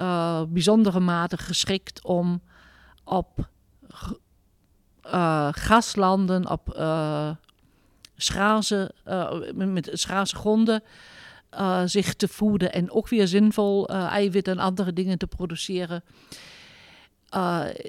uh, 0.01 0.43
bijzondere 0.47 0.99
mate 0.99 1.37
geschikt 1.37 2.03
om 2.03 2.41
op 3.03 3.49
uh, 5.05 5.51
graslanden, 5.51 6.49
op 6.49 6.75
uh, 6.77 7.29
schaarse, 8.15 8.91
met 9.53 9.89
schaarse 9.93 10.35
gronden 10.35 10.83
zich 11.85 12.13
te 12.13 12.27
voeden 12.27 12.73
en 12.73 12.91
ook 12.91 13.09
weer 13.09 13.27
zinvol 13.27 13.89
eiwitten 13.89 14.53
en 14.53 14.63
andere 14.63 14.93
dingen 14.93 15.17
te 15.17 15.27
produceren. 15.27 16.03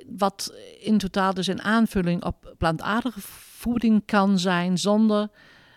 wat 0.09 0.55
in 0.81 0.99
totaal 0.99 1.35
dus 1.35 1.47
een 1.47 1.63
aanvulling 1.63 2.25
op 2.25 2.55
plantaardige 2.59 3.21
voeding 3.63 4.03
kan 4.05 4.39
zijn 4.39 4.79
zonder 4.79 5.29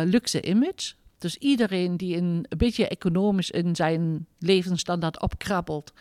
luxe 0.05 0.43
image. 0.43 0.93
Dus 1.19 1.37
iedereen 1.37 1.97
die 1.97 2.17
een 2.17 2.47
beetje 2.57 2.89
economisch 2.89 3.51
in 3.51 3.77
zijn 3.77 4.27
levensstandaard 4.39 5.21
opkrabbelt, 5.21 5.93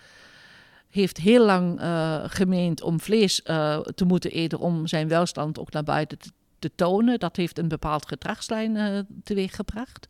heeft 0.89 1.17
heel 1.17 1.45
lang 1.45 1.79
gemeend 2.31 2.81
om 2.81 2.99
vlees 2.99 3.41
te 3.95 4.03
moeten 4.07 4.31
eten 4.31 4.59
om 4.59 4.87
zijn 4.87 5.07
welstand 5.07 5.59
ook 5.59 5.71
naar 5.71 5.83
buiten 5.83 6.17
te, 6.59 6.71
tonen. 6.75 7.19
Dat 7.19 7.35
heeft 7.35 7.57
een 7.57 7.67
bepaald 7.67 8.07
gedragslijn 8.07 9.07
teweeggebracht. 9.23 10.07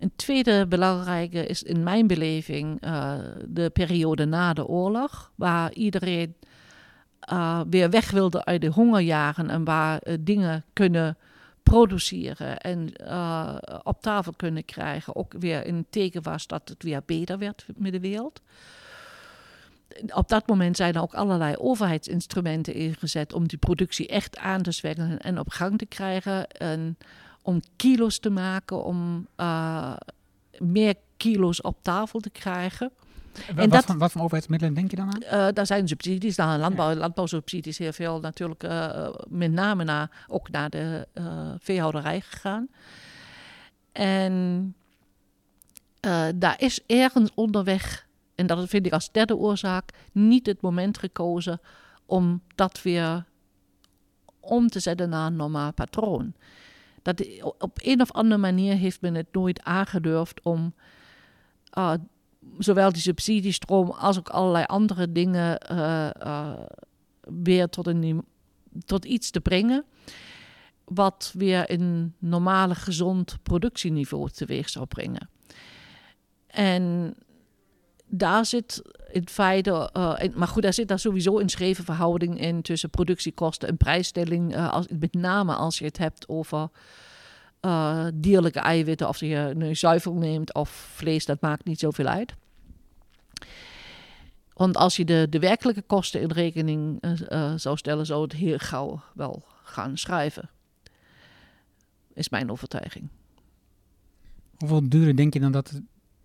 Een 0.00 0.12
tweede 0.16 0.66
belangrijke 0.66 1.46
is 1.46 1.62
in 1.62 1.82
mijn 1.82 2.06
beleving 2.06 2.84
uh, 2.84 3.14
de 3.48 3.70
periode 3.70 4.24
na 4.24 4.52
de 4.52 4.66
oorlog, 4.66 5.32
waar 5.34 5.72
iedereen 5.72 6.34
uh, 7.32 7.60
weer 7.70 7.90
weg 7.90 8.10
wilde 8.10 8.44
uit 8.44 8.60
de 8.60 8.68
hongerjaren 8.68 9.50
en 9.50 9.64
waar 9.64 10.00
uh, 10.04 10.14
dingen 10.20 10.64
kunnen 10.72 11.18
produceren 11.62 12.60
en 12.60 12.92
op 13.82 14.02
tafel 14.02 14.32
kunnen 14.36 14.64
krijgen. 14.64 15.16
Ook 15.16 15.32
weer 15.38 15.68
een 15.68 15.86
teken 15.90 16.22
was 16.22 16.46
dat 16.46 16.68
het 16.68 16.82
weer 16.82 17.02
beter 17.06 17.38
werd 17.38 17.66
met 17.76 17.92
de 17.92 18.00
wereld. 18.00 18.40
Op 20.14 20.28
dat 20.28 20.46
moment 20.46 20.76
zijn 20.76 20.94
er 20.94 21.02
ook 21.02 21.14
allerlei 21.14 21.56
overheidsinstrumenten 21.56 22.74
ingezet 22.74 23.32
om 23.32 23.48
die 23.48 23.58
productie 23.58 24.08
echt 24.08 24.38
aan 24.38 24.62
te 24.62 24.72
zwekken 24.72 25.18
en 25.18 25.38
op 25.38 25.48
gang 25.48 25.78
te 25.78 25.86
krijgen. 25.86 26.48
En 26.48 26.98
om 27.42 27.60
kilo's 27.76 28.18
te 28.18 28.30
maken, 28.30 28.84
om 28.84 29.26
uh, 29.36 29.96
meer 30.58 30.94
kilo's 31.16 31.64
op 31.64 31.76
tafel 31.82 32.20
te 32.20 32.30
krijgen. 32.30 32.92
En 33.46 33.56
wat, 33.56 33.70
dat, 33.70 33.84
voor, 33.84 33.98
wat 33.98 34.12
voor 34.12 34.20
overheidsmiddelen 34.20 34.74
denk 34.74 34.90
je 34.90 34.96
dan 34.96 35.14
aan? 35.14 35.22
Uh, 35.22 35.54
daar 35.54 35.66
zijn 35.66 35.88
subsidies, 35.88 36.36
daar 36.36 36.58
landbouw, 36.58 36.90
ja. 36.90 36.96
landbouwsubsidies 36.96 37.78
heel 37.78 37.92
veel 37.92 38.20
natuurlijk 38.20 38.64
uh, 38.64 39.08
met 39.28 39.52
name 39.52 39.84
naar, 39.84 40.24
ook 40.28 40.50
naar 40.50 40.70
de 40.70 41.08
veehouderij 41.58 42.20
gegaan. 42.20 42.68
En 43.92 44.74
daar 46.34 46.54
is 46.58 46.80
ergens 46.86 47.30
onderweg, 47.34 48.06
en 48.40 48.46
dat 48.46 48.68
vind 48.68 48.86
ik 48.86 48.92
als 48.92 49.12
derde 49.12 49.36
oorzaak, 49.36 49.90
niet 50.12 50.46
het 50.46 50.60
moment 50.60 50.98
gekozen 50.98 51.60
om 52.06 52.42
dat 52.54 52.82
weer 52.82 53.24
om 54.40 54.68
te 54.68 54.80
zetten 54.80 55.08
naar 55.08 55.26
een 55.26 55.36
normaal 55.36 55.72
patroon 55.72 56.34
dat 57.02 57.26
op 57.58 57.78
een 57.82 58.00
of 58.00 58.12
andere 58.12 58.40
manier 58.40 58.76
heeft 58.76 59.00
men 59.00 59.14
het 59.14 59.26
nooit 59.32 59.62
aangedurfd 59.62 60.42
om 60.42 60.74
uh, 61.78 61.92
zowel 62.58 62.92
die 62.92 63.02
subsidiestroom 63.02 63.90
als 63.90 64.18
ook 64.18 64.28
allerlei 64.28 64.64
andere 64.64 65.12
dingen 65.12 65.60
uh, 65.72 66.10
uh, 66.22 66.52
weer 67.20 67.68
tot, 67.68 67.86
een, 67.86 68.24
tot 68.84 69.04
iets 69.04 69.30
te 69.30 69.40
brengen. 69.40 69.84
Wat 70.84 71.32
weer 71.36 71.70
een 71.70 72.14
normale, 72.18 72.74
gezond 72.74 73.38
productieniveau 73.42 74.30
teweeg 74.30 74.68
zou 74.68 74.86
brengen. 74.86 75.28
En 76.46 77.14
daar 78.10 78.46
zit 78.46 78.82
in 79.12 79.28
feite, 79.28 79.90
uh, 79.96 80.34
maar 80.34 80.48
goed, 80.48 80.62
daar 80.62 80.72
zit 80.72 80.88
daar 80.88 80.98
sowieso 80.98 81.38
een 81.38 81.48
schreven 81.48 81.84
verhouding 81.84 82.40
in 82.40 82.62
tussen 82.62 82.90
productiekosten 82.90 83.68
en 83.68 83.76
prijsstelling. 83.76 84.56
Uh, 84.56 84.72
als, 84.72 84.86
met 84.98 85.14
name 85.14 85.54
als 85.54 85.78
je 85.78 85.84
het 85.84 85.98
hebt 85.98 86.28
over 86.28 86.68
uh, 87.60 88.06
dierlijke 88.14 88.60
eiwitten, 88.60 89.08
of 89.08 89.20
je 89.20 89.52
nu 89.56 89.74
zuivel 89.74 90.14
neemt 90.14 90.54
of 90.54 90.70
vlees, 90.70 91.24
dat 91.24 91.40
maakt 91.40 91.64
niet 91.64 91.78
zoveel 91.78 92.06
uit. 92.06 92.34
Want 94.52 94.76
als 94.76 94.96
je 94.96 95.04
de, 95.04 95.26
de 95.30 95.38
werkelijke 95.38 95.82
kosten 95.82 96.20
in 96.20 96.30
rekening 96.30 97.02
zou 97.56 97.76
stellen, 97.76 98.06
zou 98.06 98.22
het 98.22 98.32
heel 98.32 98.58
gauw 98.58 99.02
wel 99.14 99.44
gaan 99.62 99.98
schrijven. 99.98 100.50
Is 102.14 102.28
mijn 102.28 102.50
overtuiging. 102.50 103.08
Hoeveel 104.56 104.88
duurder 104.88 105.16
denk 105.16 105.32
je 105.32 105.40
dan 105.40 105.52
dat 105.52 105.80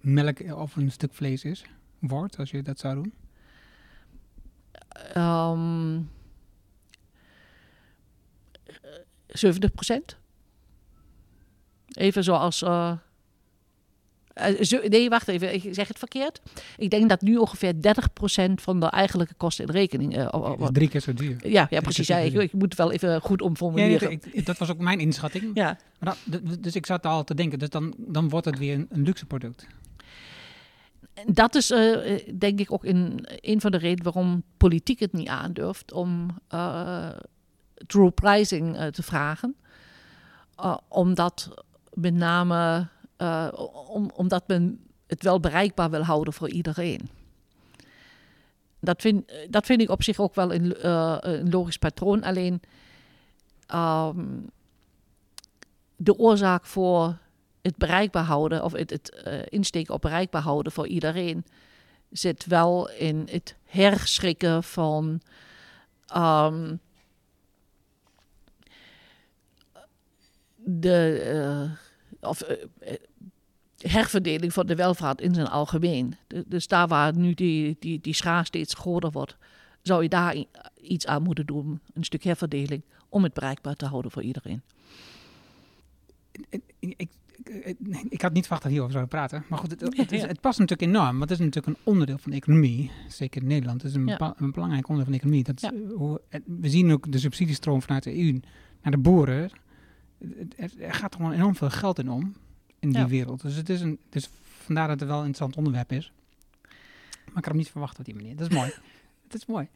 melk 0.06 0.40
of 0.56 0.76
een 0.76 0.92
stuk 0.92 1.14
vlees 1.14 1.44
is? 1.44 1.64
wordt 2.00 2.38
als 2.38 2.52
je 2.52 2.62
dat 2.62 2.80
zou 2.80 2.96
doen? 2.96 3.14
Ehm 5.14 6.00
70 9.28 9.72
procent. 9.72 10.18
Even 11.94 12.24
zoals. 12.24 12.62
eh, 12.62 12.92
eh, 14.34 14.84
nee, 14.90 15.10
wacht 15.10 15.28
even, 15.28 15.54
ik 15.54 15.68
zeg 15.74 15.88
het 15.88 16.00
verkeerd. 16.00 16.42
Ik 16.78 16.90
denk 16.90 17.10
dat 17.10 17.22
nu 17.22 17.36
ongeveer 17.38 17.74
30% 17.82 18.62
van 18.62 18.80
de 18.80 18.86
eigenlijke 18.86 19.34
kosten 19.34 19.66
in 19.66 19.72
rekening. 19.74 20.16
eh, 20.18 20.28
oh, 20.32 20.44
oh, 20.52 20.62
is 20.62 20.70
drie 20.72 20.88
keer 20.90 21.02
zo 21.02 21.14
duur. 21.14 21.48
ja, 21.50 21.68
ja, 21.70 21.80
precies. 21.82 22.08
Ja, 22.08 22.18
ik, 22.28 22.34
ik 22.34 22.54
moet 22.54 22.64
het 22.64 22.76
wel 22.78 22.92
even 22.92 23.22
goed 23.22 23.40
Ja, 23.40 23.46
omformuleren. 23.46 24.08
nee, 24.10 24.20
ik- 24.32 24.46
dat 24.46 24.58
was 24.58 24.70
ook 24.70 24.78
mijn 24.80 25.00
inschatting. 25.00 25.52
Ja, 25.54 25.78
Maar 26.00 26.18
dat- 26.26 26.64
dus 26.64 26.76
ik 26.76 26.86
zat 26.86 27.06
al 27.06 27.24
te 27.24 27.36
denken, 27.36 27.60
dus 27.60 27.70
dan, 27.70 27.94
dan 27.98 28.30
wordt 28.30 28.46
het 28.46 28.58
weer 28.58 28.74
een, 28.74 28.86
een 28.90 29.02
luxe 29.04 29.26
product. 29.26 29.68
Dat 31.24 31.56
is 31.56 31.72
eh, 31.72 32.14
eh, 32.14 32.28
denk 32.38 32.60
ik 32.60 32.72
ook 32.72 32.84
een 32.84 33.62
van 33.62 33.72
de 33.72 33.78
redenen 33.78 34.04
waarom 34.04 34.44
politiek 34.58 35.00
het 35.00 35.14
niet 35.14 35.28
aandurft 35.28 35.92
om 35.92 36.28
eh, 36.48 37.10
true 37.88 38.12
pricing 38.12 38.78
te 38.92 39.04
vragen. 39.04 39.56
Uh, 40.60 40.78
omdat 40.88 41.66
met 41.94 42.14
name 42.14 42.88
om, 43.88 44.10
omdat 44.14 44.48
men 44.48 44.80
het 45.08 45.24
wel 45.24 45.40
bereikbaar 45.40 45.90
wil 45.90 46.04
houden 46.04 46.34
voor 46.34 46.50
iedereen. 46.50 47.10
Dat 48.80 49.02
vind, 49.02 49.32
dat 49.50 49.66
vind 49.66 49.82
ik 49.82 49.90
op 49.90 50.04
zich 50.04 50.20
ook 50.20 50.36
wel 50.36 50.54
een, 50.54 50.88
een 51.30 51.50
logisch 51.50 51.78
patroon. 51.78 52.24
Alleen 52.24 52.62
ehm, 53.68 54.26
de 55.96 56.18
oorzaak 56.18 56.66
voor 56.66 57.18
het 57.66 57.78
bereikbaar 57.78 58.24
houden 58.24 58.64
of 58.64 58.72
het, 58.72 58.90
het 58.90 59.10
eh, 59.10 59.40
insteken 59.46 59.94
op 59.94 60.02
bereikbaar 60.02 60.42
houden 60.42 60.72
voor 60.72 60.88
iedereen 60.88 61.46
zit 62.12 62.46
wel 62.46 62.90
in 62.90 63.28
het 63.32 63.56
herschrikken 63.64 64.64
van 64.64 65.22
ehm, 66.08 66.76
de 70.56 71.20
eh, 72.22 72.30
of, 72.30 72.42
eh, 72.42 72.94
herverdeling 73.78 74.54
van 74.54 74.66
de 74.66 74.76
welvaart 74.76 75.22
in 75.22 75.34
zijn 75.34 75.48
algemeen. 75.48 76.16
Dus 76.48 76.68
daar 76.68 76.88
waar 76.88 77.18
nu 77.18 77.34
die, 77.34 77.76
die, 77.80 78.02
die 78.02 78.14
schaar 78.14 78.46
steeds 78.46 78.74
groter 78.74 79.12
wordt, 79.12 79.38
zou 79.82 80.04
je 80.04 80.10
daar 80.10 80.36
iets 80.82 81.06
aan 81.06 81.24
moeten 81.24 81.46
doen, 81.46 81.82
een 81.94 82.04
stuk 82.04 82.24
herverdeling, 82.24 82.84
om 83.10 83.24
het 83.24 83.34
bereikbaar 83.34 83.76
te 83.76 83.86
houden 83.86 84.12
voor 84.12 84.24
iedereen. 84.24 84.62
Ik, 87.50 87.78
ik, 87.80 88.06
ik 88.10 88.22
had 88.22 88.34
niet 88.34 88.42
verwacht 88.42 88.62
dat 88.64 88.72
hierover 88.72 88.94
zouden 88.96 89.18
praten. 89.20 89.44
Maar 89.50 89.60
goed, 89.60 89.72
het, 89.72 89.82
het, 89.98 90.12
is- 90.12 90.22
Ja. 90.22 90.28
het 90.28 90.42
past 90.42 90.60
natuurlijk 90.60 90.90
enorm. 90.90 91.18
Want 91.18 91.30
het 91.30 91.40
is 91.40 91.46
natuurlijk 91.46 91.78
een 91.78 91.84
onderdeel 91.84 92.18
van 92.18 92.32
de 92.32 92.38
economie. 92.38 92.92
Zeker 93.08 93.42
in 93.42 93.48
Nederland. 93.48 93.82
Het 93.82 93.92
is 93.92 93.98
een, 93.98 94.08
Ja. 94.08 94.34
een 94.38 94.52
belangrijk 94.52 94.88
onderdeel 94.90 95.04
van 95.04 95.12
de 95.12 95.18
economie. 95.18 95.44
Dat, 95.44 95.62
Ja. 95.62 95.72
eh, 95.72 95.98
hoe, 95.98 96.22
we 96.46 96.70
zien 96.70 96.92
ook 96.92 97.12
de 97.12 97.18
subsidiestroom 97.20 97.82
vanuit 97.82 98.04
de 98.04 98.18
EU 98.18 98.40
naar 98.82 98.92
de 98.92 98.98
boeren. 98.98 99.50
Het- 100.56 100.76
Er 100.82 100.94
gaat 100.94 101.16
gewoon 101.16 101.32
enorm 101.32 101.56
veel 101.56 101.70
geld 101.70 102.00
in 102.00 102.10
om. 102.10 102.34
In 102.80 102.90
die 102.90 102.98
Ja. 103.00 103.08
wereld. 103.08 103.42
Dus, 103.42 103.56
het 103.56 103.70
is 103.70 103.82
een, 103.82 104.00
dus 104.10 104.30
vandaar 104.44 104.88
dat 104.88 105.00
het 105.00 105.10
wel 105.10 105.20
een 105.20 105.26
interessant 105.26 105.58
onderwerp 105.58 105.92
is. 105.92 106.12
Maar 107.26 107.28
ik 107.28 107.34
had 107.34 107.46
hem 107.46 107.56
niet 107.58 107.70
verwacht 107.72 108.00
op 108.00 108.06
die 108.06 108.16
manier. 108.16 108.36
Dat 108.36 108.50
is 108.50 108.56
mooi. 108.56 108.72
Het 109.28 109.34
is 109.34 109.46
mooi. 109.46 109.68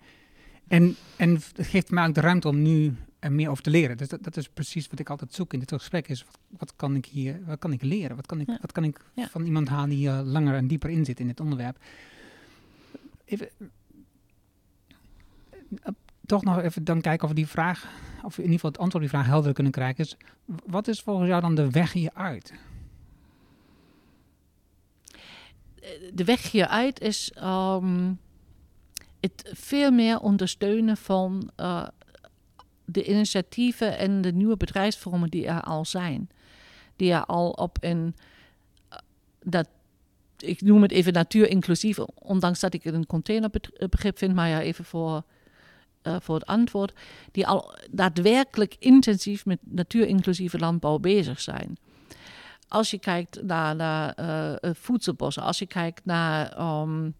En, 0.70 0.96
en 1.18 1.34
het 1.34 1.52
geeft 1.56 1.92
mij 1.92 2.08
ook 2.08 2.14
de 2.14 2.22
ruimte 2.22 2.48
om 2.48 2.62
nu 2.62 2.96
er 3.20 3.32
meer 3.32 3.50
over 3.50 3.64
te 3.64 3.70
leren. 3.70 3.98
Dus 3.98 4.08
dat, 4.08 4.24
dat 4.24 4.38
is 4.38 4.50
precies 4.50 4.88
wat 4.88 5.00
ik 5.00 5.10
altijd 5.10 5.34
zoek 5.34 5.54
in 5.54 5.60
dit 5.60 5.72
gesprek. 5.72 6.08
Is 6.08 6.24
wat, 6.24 6.38
wat 6.58 6.74
kan 6.76 6.96
ik 6.96 7.06
hier, 7.06 7.40
wat 7.46 7.60
kan 7.60 7.72
ik 7.72 7.82
leren? 7.82 8.16
Wat 8.16 8.26
kan 8.26 8.40
ik, 8.40 8.48
Ja. 8.48 8.58
wat 8.62 8.72
kan 8.72 8.84
ik 8.84 9.00
Ja. 9.14 9.28
van 9.28 9.46
iemand 9.46 9.68
halen 9.70 9.90
die 9.90 10.08
uh, 10.08 10.20
langer 10.24 10.56
en 10.56 10.68
dieper 10.68 10.90
in 10.90 11.06
zit 11.06 11.20
in 11.20 11.28
dit 11.28 11.40
onderwerp? 11.40 11.78
Even, 13.26 13.50
eh, 15.82 15.92
toch 16.26 16.44
nog 16.44 16.60
even 16.62 16.84
dan 16.84 17.02
kijken 17.02 17.24
of 17.24 17.30
we 17.30 17.36
die 17.36 17.48
vraag, 17.48 17.84
of 18.24 18.36
we 18.36 18.44
in 18.44 18.52
ieder 18.52 18.54
geval 18.54 18.70
het 18.72 18.80
antwoord 18.80 19.04
op 19.06 19.10
die 19.10 19.20
vraag 19.20 19.30
helder 19.30 19.54
kunnen 19.54 19.72
krijgen. 19.72 20.04
Is, 20.04 20.18
wat 20.66 20.88
is 20.88 21.02
volgens 21.02 21.28
jou 21.28 21.42
dan 21.42 21.56
de 21.56 21.70
weg 21.70 21.94
hieruit? 21.94 22.54
de 26.14 26.24
weg 26.24 26.52
hieruit 26.52 27.00
is 27.00 27.32
ehm, 27.32 28.12
het 29.20 29.52
veel 29.54 29.92
meer 29.92 30.20
ondersteunen 30.20 30.98
van 30.98 31.52
eh, 31.56 31.88
de 32.86 33.06
initiatieven 33.06 33.98
en 33.98 34.22
de 34.22 34.32
nieuwe 34.32 34.58
bedrijfsvormen 34.58 35.30
die 35.30 35.48
er 35.48 35.62
al 35.62 35.86
zijn. 35.86 36.30
Die 36.96 37.12
er 37.12 37.26
al 37.26 37.50
op 37.50 37.78
een, 37.82 38.16
eh, 38.90 38.98
dat, 39.44 39.68
ik 40.38 40.62
noem 40.62 40.82
het 40.82 40.92
even 40.92 41.14
natuurinclusief, 41.14 42.00
ondanks 42.16 42.60
dat 42.60 42.74
ik 42.74 42.84
het 42.84 42.94
een 42.94 43.06
containerbegrip 43.06 44.18
vind, 44.18 44.36
maar 44.36 44.50
ja, 44.50 44.62
even 44.62 44.86
voor, 44.86 45.24
eh, 46.02 46.16
voor 46.20 46.36
het 46.36 46.46
antwoord, 46.46 46.94
die 47.32 47.48
al 47.48 47.74
daadwerkelijk 47.92 48.76
intensief 48.80 49.46
met 49.46 49.60
natuurinclusieve 49.62 50.60
landbouw 50.60 50.98
bezig 50.98 51.40
zijn 51.40 51.78
als 52.70 52.92
je 52.92 53.00
kijkt 53.00 53.44
naar, 53.44 53.76
naar 53.76 54.16
voedselbossen, 54.62 55.44
als 55.44 55.60
je 55.60 55.66
kijkt 55.66 56.06
naar 56.06 56.52
ehm, 56.52 57.06
eh, 57.06 57.12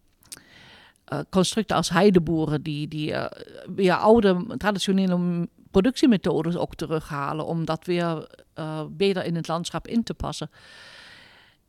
constructen 1.30 1.76
als 1.76 1.90
heideboeren, 1.90 2.62
die, 2.62 2.88
die 2.88 3.12
eh, 3.12 3.46
weer 3.74 3.94
oude 3.94 4.44
traditionele 4.56 5.48
productiemethodes 5.70 6.56
ook 6.56 6.74
terughalen, 6.74 7.46
om 7.46 7.64
dat 7.64 7.86
weer 7.86 8.28
eh, 8.54 8.84
beter 8.90 9.24
in 9.24 9.36
het 9.36 9.48
landschap 9.48 9.86
in 9.86 10.02
te 10.02 10.14
passen. 10.14 10.50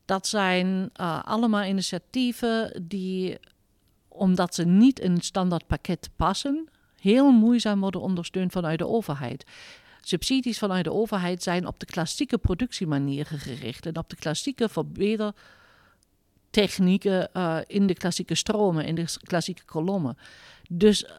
Dat 0.06 0.28
zijn 0.28 0.90
eh, 0.94 1.24
allemaal 1.24 1.64
initiatieven 1.64 2.84
die, 2.88 3.40
omdat 4.08 4.56
ze 4.56 4.64
niet 4.64 5.00
in 5.00 5.14
het 5.14 5.26
standaard 5.26 5.68
pakket 5.68 6.10
passen, 6.16 6.70
heel 7.00 7.32
moeizaam 7.32 7.80
worden 7.80 8.02
ondersteund 8.02 8.52
vanuit 8.52 8.80
de 8.80 8.88
overheid 8.88 9.46
subsidies 10.02 10.58
vanuit 10.58 10.84
de 10.84 10.92
overheid 10.92 11.44
zijn 11.44 11.68
op 11.68 11.80
de 11.80 11.86
klassieke 11.86 12.38
productiemanieren 12.38 13.40
gericht 13.40 13.86
en 13.86 13.98
op 13.98 14.10
de 14.10 14.16
klassieke 14.16 14.70
verbetertechnieken 16.52 17.30
uh, 17.34 17.58
in 17.68 17.88
de 17.88 17.94
klassieke 17.94 18.36
stromen, 18.36 18.86
in 18.86 18.96
de 18.96 19.06
klassieke 19.24 19.66
kolommen. 19.66 20.18
Dus 20.70 21.04
uh, 21.04 21.10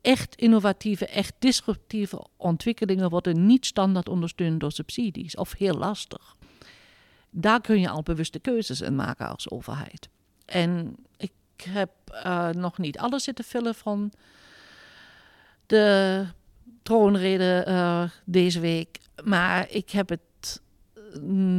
echt 0.00 0.34
innovatieve, 0.34 1.06
echt 1.06 1.34
disruptieve 1.38 2.26
ontwikkelingen 2.36 3.10
worden 3.10 3.46
niet 3.46 3.66
standaard 3.66 4.08
ondersteund 4.08 4.60
door 4.60 4.72
subsidies 4.72 5.36
of 5.36 5.54
heel 5.58 5.74
lastig. 5.74 6.36
Daar 7.30 7.60
kun 7.60 7.80
je 7.80 7.88
al 7.88 8.02
bewuste 8.02 8.38
keuzes 8.38 8.80
in 8.80 8.94
maken 8.94 9.28
als 9.28 9.50
overheid. 9.50 10.08
En 10.44 10.96
ik 11.16 11.32
heb 11.64 11.90
uh, 12.12 12.48
nog 12.48 12.78
niet 12.78 12.98
alles 12.98 13.24
zitten 13.24 13.44
vullen 13.44 13.74
van 13.74 14.12
de 15.66 16.24
troonrede 16.82 18.10
deze 18.24 18.60
week. 18.60 18.98
Maar 19.24 19.70
ik 19.70 19.90
heb 19.90 20.08
het 20.08 20.20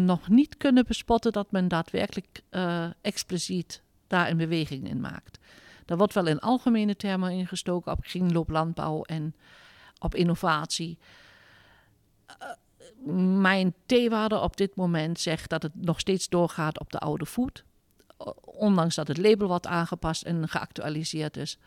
nog 0.06 0.30
niet 0.30 0.58
kunnen 0.58 0.86
bespotten 0.86 1.32
dat 1.32 1.52
men 1.52 1.68
daadwerkelijk 1.68 2.42
uh, 2.52 2.86
expliciet 3.02 3.82
daar 4.08 4.30
een 4.30 4.38
beweging 4.38 4.90
in 4.90 5.00
maakt. 5.00 5.40
Er 5.86 5.98
wordt 5.98 6.14
wel 6.14 6.28
in 6.28 6.40
algemene 6.40 6.96
termen 6.96 7.32
ingestoken 7.32 7.92
op 7.92 8.02
kringlooplandbouw 8.02 9.02
en 9.02 9.36
op 10.00 10.16
innovatie. 10.16 10.98
Uh, 12.42 12.48
mijn 13.40 13.74
theewaarde 13.86 14.40
op 14.40 14.58
dit 14.58 14.76
moment 14.76 15.20
zegt 15.20 15.50
dat 15.50 15.64
het 15.64 15.76
nog 15.76 16.00
steeds 16.00 16.30
doorgaat 16.30 16.80
op 16.80 16.92
de 16.92 17.00
oude 17.00 17.26
voet. 17.26 17.64
Ondanks 18.42 18.96
dat 18.96 19.08
het 19.08 19.18
label 19.18 19.48
wat 19.48 19.68
aangepast 19.68 20.24
en 20.24 20.50
geactualiseerd 20.50 21.38
is 21.38 21.58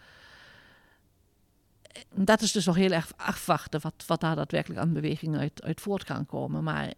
dat 2.14 2.40
is 2.40 2.53
dus 2.53 2.64
nog 2.64 2.77
heel 2.77 2.90
erg 2.90 3.12
afwachten 3.16 3.81
wat, 3.81 4.05
wat 4.07 4.20
daar 4.20 4.37
daadwerkelijk 4.37 4.81
aan 4.81 4.92
beweging 4.92 5.37
uit, 5.37 5.62
uit 5.62 5.81
voort 5.81 6.05
kan 6.05 6.27
komen. 6.27 6.62
Maar 6.62 6.92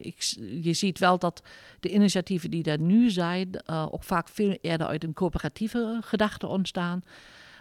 ik, 0.00 0.22
je 0.62 0.72
ziet 0.72 0.98
wel 0.98 1.18
dat 1.18 1.42
de 1.80 1.92
initiatieven 1.92 2.50
die 2.50 2.64
er 2.64 2.80
nu 2.80 3.10
zijn, 3.10 3.48
uh, 3.66 3.86
ook 3.90 4.04
vaak 4.04 4.28
veel 4.28 4.58
eerder 4.60 4.86
uit 4.86 5.04
een 5.04 5.12
coöperatieve 5.12 5.98
gedachte 6.00 6.46
ontstaan. 6.46 7.02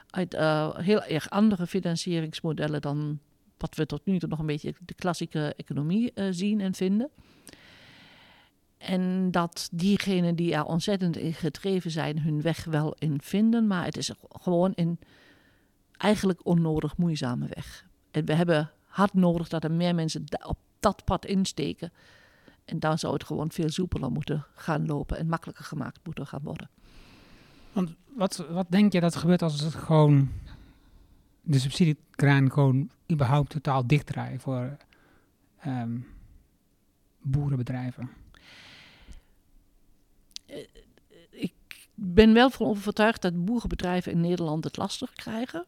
Uit 0.10 0.34
uh, 0.34 0.78
heel 0.78 1.04
erg 1.04 1.30
andere 1.30 1.68
financieringsmodellen 1.68 2.82
dan 2.82 3.20
wat 3.58 3.76
we 3.76 3.86
tot 3.86 4.06
nu 4.06 4.20
toe 4.20 4.30
nog 4.30 4.40
een 4.40 4.46
beetje 4.46 4.74
de 4.80 4.94
klassieke 4.94 5.54
economie 5.58 6.14
zien 6.30 6.62
en 6.62 6.74
vinden. 6.74 7.10
En 8.78 9.32
dat 9.32 9.70
diegenen 9.72 10.36
die 10.36 10.54
er 10.54 10.64
ontzettend 10.64 11.18
in 11.18 11.34
gedreven 11.34 11.92
zijn, 11.92 12.20
hun 12.20 12.42
weg 12.42 12.64
wel 12.64 12.96
in 13.00 13.22
vinden. 13.22 13.68
Maar 13.68 13.86
het 13.86 13.98
is 13.98 14.12
gewoon 14.30 14.74
in 14.74 15.00
eigenlijk 15.98 16.46
onnodig 16.46 16.98
moeizame 16.98 17.48
weg. 17.54 17.86
En 18.12 18.26
we 18.26 18.34
hebben 18.34 18.72
hard 18.86 19.14
nodig 19.14 19.50
dat 19.50 19.64
er 19.64 19.72
meer 19.72 19.96
mensen 19.96 20.24
op 20.46 20.58
dat 20.80 21.04
pad 21.06 21.26
insteken. 21.26 21.92
En 22.66 22.80
dan 22.80 23.00
zou 23.00 23.14
het 23.14 23.24
gewoon 23.24 23.52
veel 23.52 23.70
soepeler 23.70 24.12
moeten 24.12 24.46
gaan 24.54 24.86
lopen 24.86 25.18
en 25.18 25.28
makkelijker 25.28 25.66
gemaakt 25.66 26.00
moeten 26.04 26.28
gaan 26.28 26.44
worden. 26.44 26.70
Want 27.72 27.96
wat, 28.16 28.46
wat 28.50 28.66
denk 28.70 28.94
je 28.94 29.00
dat 29.00 29.14
er 29.14 29.20
gebeurt 29.20 29.42
als 29.42 29.62
het 29.62 29.76
gewoon 29.76 30.30
de 31.42 31.60
subsidiekraan 31.60 32.52
gewoon 32.52 32.90
überhaupt 33.12 33.50
totaal 33.50 33.88
dichtdraaien 33.88 34.40
voor 34.40 34.78
um, 35.66 36.08
boerenbedrijven? 37.22 38.10
Ik 41.30 41.88
ben 41.94 42.34
wel 42.34 42.50
van 42.50 42.68
overtuigd 42.68 43.22
dat 43.22 43.46
boerenbedrijven 43.46 44.12
in 44.12 44.22
Nederland 44.22 44.64
het 44.64 44.78
lastig 44.78 45.14
krijgen. 45.14 45.66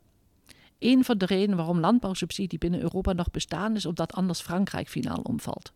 Een 0.81 1.03
van 1.03 1.17
de 1.17 1.25
redenen 1.25 1.57
waarom 1.57 1.79
landbouwsubsidie 1.79 2.59
binnen 2.59 2.81
Europa 2.81 3.13
nog 3.13 3.31
bestaan 3.31 3.75
is 3.75 3.85
omdat 3.85 4.13
anders 4.13 4.41
Frankrijk 4.41 4.89
finaal 4.89 5.19
omvalt. 5.23 5.71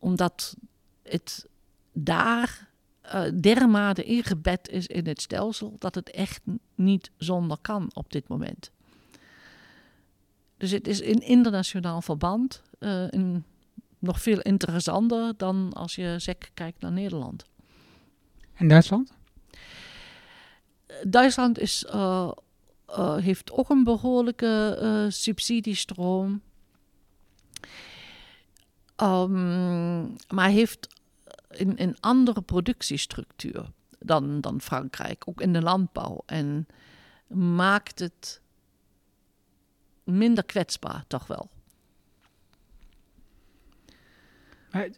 Omdat 0.00 0.56
het 1.02 1.46
daar 1.92 2.68
uh, 3.04 3.22
dermate 3.40 4.04
ingebed 4.04 4.68
is 4.68 4.86
in 4.86 5.06
het 5.06 5.20
stelsel 5.20 5.74
dat 5.78 5.94
het 5.94 6.10
echt 6.10 6.42
niet 6.74 7.10
zonder 7.16 7.58
kan 7.60 7.90
op 7.92 8.12
dit 8.12 8.28
moment. 8.28 8.70
Dus 10.56 10.70
het 10.70 10.88
is 10.88 11.00
in 11.00 11.18
internationaal 11.18 12.02
verband 12.02 12.62
uh, 12.78 13.04
een, 13.08 13.44
nog 13.98 14.22
veel 14.22 14.40
interessanter 14.40 15.34
dan 15.36 15.72
als 15.72 15.94
je 15.94 16.14
SEC 16.18 16.50
kijkt 16.54 16.80
naar 16.80 16.92
Nederland. 16.92 17.44
En 18.54 18.68
Duitsland? 18.68 19.12
Duitsland 21.06 21.58
is, 21.58 21.84
uh, 21.94 22.30
uh, 22.90 23.16
heeft 23.16 23.52
ook 23.52 23.70
een 23.70 23.84
behoorlijke 23.84 25.06
subsidiestroom. 25.10 26.42
Um, 28.96 30.16
maar 30.28 30.48
heeft 30.48 30.88
een, 31.48 31.82
een 31.82 31.96
andere 32.00 32.42
productiestructuur 32.42 33.70
dan, 33.98 34.40
dan 34.40 34.60
Frankrijk, 34.60 35.28
ook 35.28 35.40
in 35.40 35.52
de 35.52 35.62
landbouw. 35.62 36.22
En 36.26 36.66
maakt 37.26 37.98
het 37.98 38.40
minder 40.04 40.44
kwetsbaar, 40.44 41.04
toch 41.06 41.26
wel. 41.26 41.50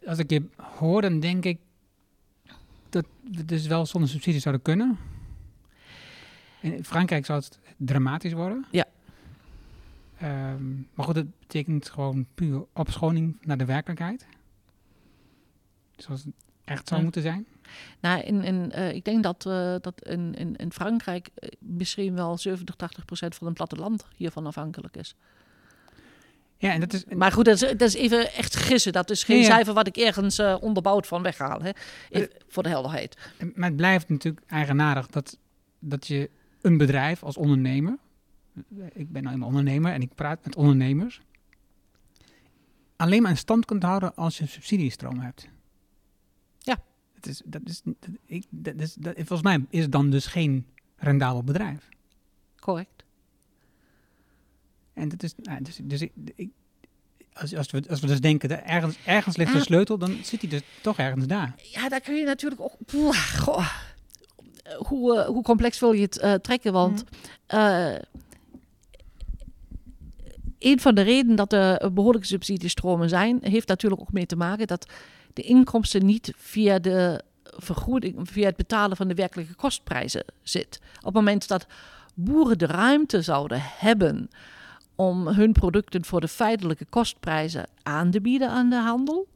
Als 0.05 0.17
ik 0.17 0.29
je 0.29 0.49
hoor, 0.57 1.01
dan 1.01 1.19
denk 1.19 1.45
ik 1.45 1.59
dat 2.89 3.05
we 3.31 3.45
dus 3.45 3.67
wel 3.67 3.85
zonder 3.85 4.09
subsidie 4.09 4.41
zouden 4.41 4.63
kunnen. 4.63 4.97
In 6.61 6.83
Frankrijk 6.83 7.25
zou 7.25 7.39
het 7.39 7.59
dramatisch 7.85 8.33
worden. 8.33 8.65
Ja. 8.71 8.85
Um, 10.23 10.87
maar 10.93 11.05
goed, 11.05 11.15
dat 11.15 11.39
betekent 11.39 11.89
gewoon 11.89 12.25
puur 12.33 12.65
opschoning 12.73 13.37
naar 13.41 13.57
de 13.57 13.65
werkelijkheid. 13.65 14.25
Zoals 15.95 16.23
het 16.23 16.33
echt 16.63 16.87
zou 16.87 17.03
moeten 17.03 17.21
zijn? 17.21 17.45
Nou, 17.99 18.21
in, 18.21 18.43
in, 18.43 18.71
uh, 18.75 18.93
ik 18.93 19.05
denk 19.05 19.23
dat, 19.23 19.45
uh, 19.47 19.75
dat 19.81 20.01
in, 20.01 20.33
in, 20.35 20.55
in 20.55 20.71
Frankrijk 20.71 21.29
uh, 21.39 21.49
misschien 21.59 22.15
wel 22.15 22.37
70, 22.37 22.75
80 22.75 23.05
procent 23.05 23.35
van 23.35 23.47
het 23.47 23.55
platteland 23.55 24.05
hiervan 24.15 24.45
afhankelijk 24.45 24.95
is. 24.97 25.15
Ja, 26.57 26.71
en 26.71 26.79
dat 26.79 26.93
is... 26.93 27.05
Maar 27.05 27.31
goed, 27.31 27.45
dat 27.45 27.61
is, 27.61 27.69
dat 27.69 27.81
is 27.81 27.95
even 27.95 28.33
echt 28.33 28.55
gissen. 28.55 28.93
Dat 28.93 29.09
is 29.09 29.23
geen 29.23 29.37
ja, 29.37 29.43
ja. 29.43 29.49
cijfer 29.49 29.73
wat 29.73 29.87
ik 29.87 29.97
ergens 29.97 30.39
onderbouwd 30.39 31.07
van 31.07 31.21
weghaal. 31.21 31.61
Hè? 31.61 31.71
Even, 32.09 32.29
voor 32.47 32.63
de 32.63 32.69
helderheid. 32.69 33.17
Maar 33.55 33.67
het 33.67 33.77
blijft 33.77 34.09
natuurlijk 34.09 34.45
eigenaardig 34.47 35.07
dat, 35.07 35.37
dat 35.79 36.07
je 36.07 36.29
een 36.63 36.77
bedrijf 36.77 37.23
als 37.23 37.37
ondernemer... 37.37 37.97
Ik 38.93 39.11
ben 39.11 39.23
nou 39.23 39.35
een 39.35 39.43
ondernemer 39.43 39.93
en 39.93 40.01
ik 40.01 40.15
praat 40.15 40.45
met 40.45 40.55
ondernemers... 40.55 41.21
alleen 42.95 43.21
maar 43.21 43.31
in 43.31 43.37
stand 43.37 43.65
kunt 43.65 43.83
houden 43.83 44.15
als 44.15 44.37
je 44.37 44.43
een 44.43 44.49
subsidiestroom 44.49 45.19
hebt. 45.19 45.47
Ja. 46.57 46.83
Dat 47.13 47.25
is, 47.25 47.41
dat 47.45 47.61
is, 47.65 47.81
dat, 47.83 48.09
ik, 48.25 48.45
dat 48.49 48.75
is, 48.75 48.93
dat, 48.93 49.13
volgens 49.15 49.41
mij 49.41 49.65
is 49.69 49.81
het 49.81 49.91
dan 49.91 50.09
dus 50.09 50.25
geen 50.25 50.65
rendabel 50.95 51.43
bedrijf. 51.43 51.89
Correct. 52.59 53.03
En 54.93 55.09
dat 55.09 55.23
is, 55.23 55.33
nou, 55.37 55.61
dus, 55.61 55.79
dus 55.83 56.01
ik, 56.01 56.11
ik, 56.35 56.51
als, 57.33 57.55
als, 57.55 57.71
we, 57.71 57.83
als 57.89 57.99
we 57.99 58.07
dus 58.07 58.21
denken, 58.21 58.49
dat 58.49 58.59
ergens, 58.59 58.97
ergens 59.05 59.37
ligt 59.37 59.53
de 59.53 59.59
sleutel, 59.59 59.97
dan 59.97 60.17
zit 60.23 60.41
hij 60.41 60.49
dus 60.49 60.61
toch 60.81 60.97
ergens 60.97 61.25
daar. 61.25 61.55
Ja, 61.71 61.89
daar 61.89 62.01
kun 62.01 62.15
je 62.15 62.25
natuurlijk 62.25 62.61
ook... 62.61 62.77
Goh, 63.37 63.69
hoe, 64.77 65.15
uh, 65.17 65.25
hoe 65.25 65.43
complex 65.43 65.79
wil 65.79 65.91
je 65.91 66.01
het 66.01 66.21
uh, 66.23 66.33
trekken? 66.33 66.73
Want 66.73 67.03
uh, 67.53 67.95
een 70.59 70.79
van 70.79 70.95
de 70.95 71.01
redenen 71.01 71.35
dat 71.35 71.53
er 71.53 71.93
behoorlijke 71.93 72.27
subsidiestromen 72.27 73.09
zijn, 73.09 73.39
heeft 73.41 73.67
natuurlijk 73.67 74.01
ook 74.01 74.11
mee 74.11 74.25
te 74.25 74.35
maken 74.35 74.67
dat 74.67 74.91
de 75.33 75.41
inkomsten 75.41 76.05
niet 76.05 76.33
via 76.37 76.79
de 76.79 77.21
vergoeding, 77.43 78.29
via 78.31 78.45
het 78.45 78.55
betalen 78.55 78.97
van 78.97 79.07
de 79.07 79.13
werkelijke 79.13 79.55
kostprijzen 79.55 80.25
zit. 80.43 80.79
Op 80.97 81.05
het 81.05 81.13
moment 81.13 81.47
dat 81.47 81.65
boeren 82.13 82.57
de 82.57 82.65
ruimte 82.65 83.21
zouden 83.21 83.59
hebben 83.61 84.29
om 84.95 85.27
hun 85.27 85.51
producten 85.51 86.05
voor 86.05 86.21
de 86.21 86.27
feitelijke 86.27 86.85
kostprijzen 86.85 87.67
aan 87.83 88.11
te 88.11 88.21
bieden 88.21 88.49
aan 88.49 88.69
de 88.69 88.75
handel, 88.75 89.27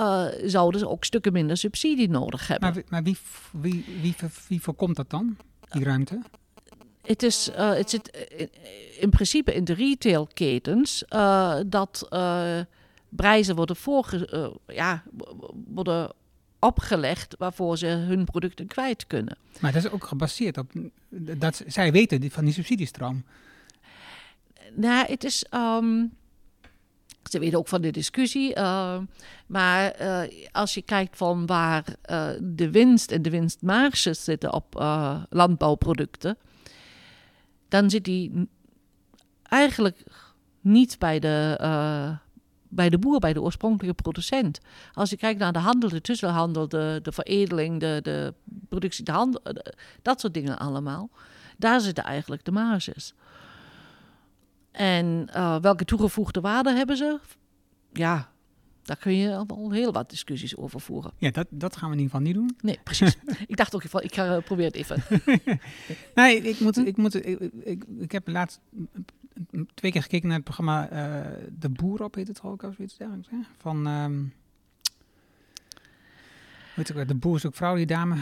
uh, 0.00 0.26
zouden 0.44 0.80
ze 0.80 0.88
ook 0.88 1.04
stukken 1.04 1.32
minder 1.32 1.56
subsidie 1.56 2.08
nodig 2.08 2.46
hebben. 2.46 2.72
Maar, 2.72 2.82
maar 2.88 3.02
wie, 3.02 3.16
wie, 3.50 3.84
wie, 4.00 4.14
wie, 4.48 4.62
voorkomt 4.62 4.96
dat 4.96 5.10
dan, 5.10 5.36
die 5.70 5.84
ruimte? 5.84 6.20
Het, 7.02 7.22
is, 7.22 7.48
uh, 7.48 7.74
het 7.74 7.90
zit 7.90 8.26
in, 8.36 8.48
in, 9.00 9.10
principe 9.10 9.54
in 9.54 9.64
de 9.64 9.72
retailketens 9.72 11.04
uh, 11.08 11.56
dat 11.66 12.08
prijzen 13.08 13.56
worden, 13.56 13.76
voorge, 13.76 14.56
ja, 14.66 15.02
worden 15.66 16.12
opgelegd 16.58 17.34
waarvoor 17.38 17.78
ze 17.78 17.86
hun 17.86 18.24
producten 18.24 18.66
kwijt 18.66 19.06
kunnen. 19.06 19.36
Maar 19.60 19.72
dat 19.72 19.84
is 19.84 19.90
ook 19.90 20.04
gebaseerd 20.04 20.58
op 20.58 20.72
dat 21.38 21.62
zij 21.66 21.92
weten 21.92 22.30
van 22.30 22.44
die 22.44 22.54
subsidiestroom. 22.54 23.24
Nou, 24.74 25.06
het 25.06 25.24
is. 25.24 25.44
Um, 25.54 26.12
ze 27.32 27.38
weten 27.38 27.58
ook 27.58 27.68
van 27.68 27.80
de 27.80 27.90
discussie. 27.90 28.56
Uh, 28.56 28.98
maar 29.46 30.00
uh, 30.00 30.20
als 30.52 30.74
je 30.74 30.82
kijkt 30.82 31.16
van 31.16 31.46
waar 31.46 31.84
uh, 32.10 32.28
de 32.40 32.70
winst 32.70 33.10
en 33.10 33.22
de 33.22 33.30
winstmarges 33.30 34.24
zitten 34.24 34.52
op 34.52 34.74
landbouwproducten, 35.30 36.36
dan 37.68 37.90
zit 37.90 38.04
die 38.04 38.48
eigenlijk 39.42 40.02
niet 40.60 40.98
bij 40.98 41.18
de 41.18 42.20
bij 42.74 42.90
de 42.90 42.98
boer, 42.98 43.18
bij 43.18 43.32
de 43.32 43.42
oorspronkelijke 43.42 44.02
producent. 44.02 44.60
Als 44.92 45.10
je 45.10 45.16
kijkt 45.16 45.38
naar 45.38 45.52
de 45.52 45.58
handel, 45.58 45.88
de 45.88 46.00
tussenhandel, 46.00 46.68
de, 46.68 47.00
de 47.02 47.12
veredeling, 47.12 47.80
de, 47.80 48.00
de 48.02 48.34
productie, 48.68 49.04
de 49.04 49.12
handel, 49.12 49.42
dat 50.02 50.20
soort 50.20 50.34
dingen 50.34 50.58
allemaal, 50.58 51.10
daar 51.56 51.80
zitten 51.80 52.04
eigenlijk 52.04 52.44
de 52.44 52.52
marges. 52.52 53.14
En 54.72 55.28
uh, 55.36 55.56
welke 55.60 55.84
toegevoegde 55.84 56.40
waarde 56.40 56.72
hebben 56.72 56.96
ze? 56.96 57.18
Ja, 57.92 58.32
daar 58.82 58.96
kun 58.96 59.16
je 59.16 59.36
al 59.36 59.70
heel 59.70 59.92
wat 59.92 60.10
discussies 60.10 60.56
over 60.56 60.80
voeren. 60.80 61.12
Ja, 61.16 61.30
dat, 61.30 61.46
dat 61.50 61.76
gaan 61.76 61.90
we 61.90 61.96
in 61.96 62.02
ieder 62.02 62.16
geval 62.16 62.32
niet 62.32 62.34
doen. 62.34 62.56
Nee, 62.60 62.78
precies. 62.84 63.16
ik 63.46 63.56
dacht 63.56 63.74
ook, 63.74 63.84
ik 63.84 64.14
ga 64.14 64.36
uh, 64.36 64.42
probeer 64.42 64.66
het 64.66 64.74
even. 64.74 65.02
nee, 66.14 66.40
ik 66.40 66.60
moet, 66.60 66.86
ik 66.86 66.96
moet, 66.96 67.26
ik, 67.26 67.38
ik, 67.64 67.84
ik 67.98 68.12
heb 68.12 68.28
laatst 68.28 68.60
twee 69.74 69.92
keer 69.92 70.02
gekeken 70.02 70.26
naar 70.28 70.36
het 70.36 70.44
programma 70.44 70.92
uh, 70.92 71.26
De 71.58 71.68
Boer 71.68 72.02
op, 72.02 72.14
heet 72.14 72.28
het 72.28 72.42
ook, 72.42 72.62
of 72.62 72.74
zoiets 72.74 72.96
dergelijks. 72.96 73.28
Hè? 73.30 73.36
Van, 73.58 73.86
um, 73.86 74.32
weet 76.74 76.88
ik, 76.88 77.08
De 77.08 77.14
Boer 77.14 77.36
is 77.36 77.46
ook 77.46 77.54
vrouw, 77.54 77.74
die 77.74 77.86
dame. 77.86 78.16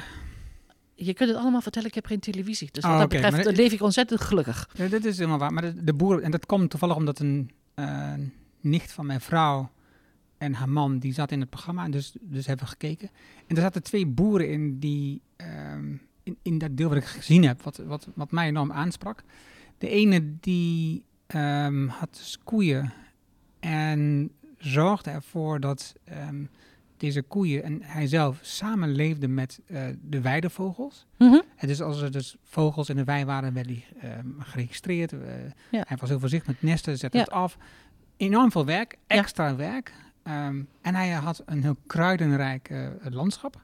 Je 1.04 1.14
kunt 1.14 1.30
het 1.30 1.38
allemaal 1.38 1.60
vertellen, 1.60 1.88
ik 1.88 1.94
heb 1.94 2.06
geen 2.06 2.20
televisie. 2.20 2.68
Dus 2.72 2.82
wat 2.82 2.92
oh, 2.92 2.98
dat 2.98 3.06
okay, 3.06 3.20
betreft 3.20 3.44
maar, 3.44 3.54
leef 3.54 3.72
ik 3.72 3.82
ontzettend 3.82 4.20
gelukkig. 4.20 4.68
Ja, 4.74 4.86
dit 4.86 5.04
is 5.04 5.16
helemaal 5.16 5.38
waar. 5.38 5.52
Maar 5.52 5.62
de, 5.62 5.84
de, 5.84 5.94
Boer, 5.94 6.22
en 6.22 6.30
dat 6.30 6.46
komt 6.46 6.70
toevallig 6.70 6.96
omdat 6.96 7.18
een 7.18 7.50
uh, 7.74 8.12
nicht 8.60 8.92
van 8.92 9.06
mijn 9.06 9.20
vrouw 9.20 9.70
en 10.38 10.54
haar 10.54 10.68
man, 10.68 10.98
die 10.98 11.12
zat 11.12 11.32
in 11.32 11.40
het 11.40 11.50
programma. 11.50 11.88
Dus, 11.88 12.14
dus 12.20 12.46
hebben 12.46 12.64
we 12.64 12.70
gekeken. 12.70 13.10
En 13.46 13.56
er 13.56 13.62
zaten 13.62 13.82
twee 13.82 14.06
boeren 14.06 14.50
in 14.50 14.78
die... 14.78 15.22
Um, 15.36 16.00
in, 16.22 16.36
in 16.42 16.58
dat 16.58 16.76
deel 16.76 16.88
wat 16.88 16.96
ik 16.96 17.04
gezien 17.04 17.44
heb, 17.44 17.62
wat, 17.62 17.76
wat, 17.76 18.08
wat 18.14 18.30
mij 18.30 18.46
enorm 18.46 18.72
aansprak. 18.72 19.22
De 19.78 19.88
ene 19.88 20.38
die 20.40 21.04
um, 21.34 21.88
had 21.88 22.14
dus 22.16 22.38
koeien 22.44 22.92
en 23.60 24.30
zorgde 24.58 25.10
ervoor 25.10 25.60
dat 25.60 25.94
um, 26.28 26.48
deze 27.00 27.22
koeien 27.22 27.62
en 27.62 27.82
hij 27.82 28.06
zelf 28.06 28.38
samen 28.42 28.92
leefden 28.92 29.34
met 29.34 29.60
uh, 29.66 29.82
de 30.02 30.20
weidevogels. 30.20 31.06
Mm 31.18 31.28
-hmm. 31.28 31.42
En 31.56 31.68
dus 31.68 31.80
als 31.80 32.02
er 32.02 32.10
dus 32.10 32.36
vogels 32.42 32.88
in 32.88 32.96
de 32.96 33.04
wei 33.04 33.24
waren, 33.24 33.52
werden 33.52 33.72
die 33.72 33.84
um, 34.04 34.36
geregistreerd. 34.38 35.12
Uh, 35.12 35.20
ja. 35.70 35.84
Hij 35.86 35.96
was 35.96 36.08
heel 36.08 36.20
voorzichtig 36.20 36.52
met 36.52 36.62
nesten, 36.62 36.98
zette 36.98 37.16
ja. 37.16 37.22
het 37.22 37.32
af. 37.32 37.56
Enorm 38.16 38.50
veel 38.50 38.64
werk, 38.64 38.96
extra 39.06 39.48
ja. 39.48 39.56
werk. 39.56 39.92
en 40.80 40.94
hij 40.94 41.10
had 41.10 41.42
een 41.46 41.62
heel 41.62 41.76
kruidenrijk 41.86 42.70
uh, 42.70 42.88
landschap. 43.02 43.62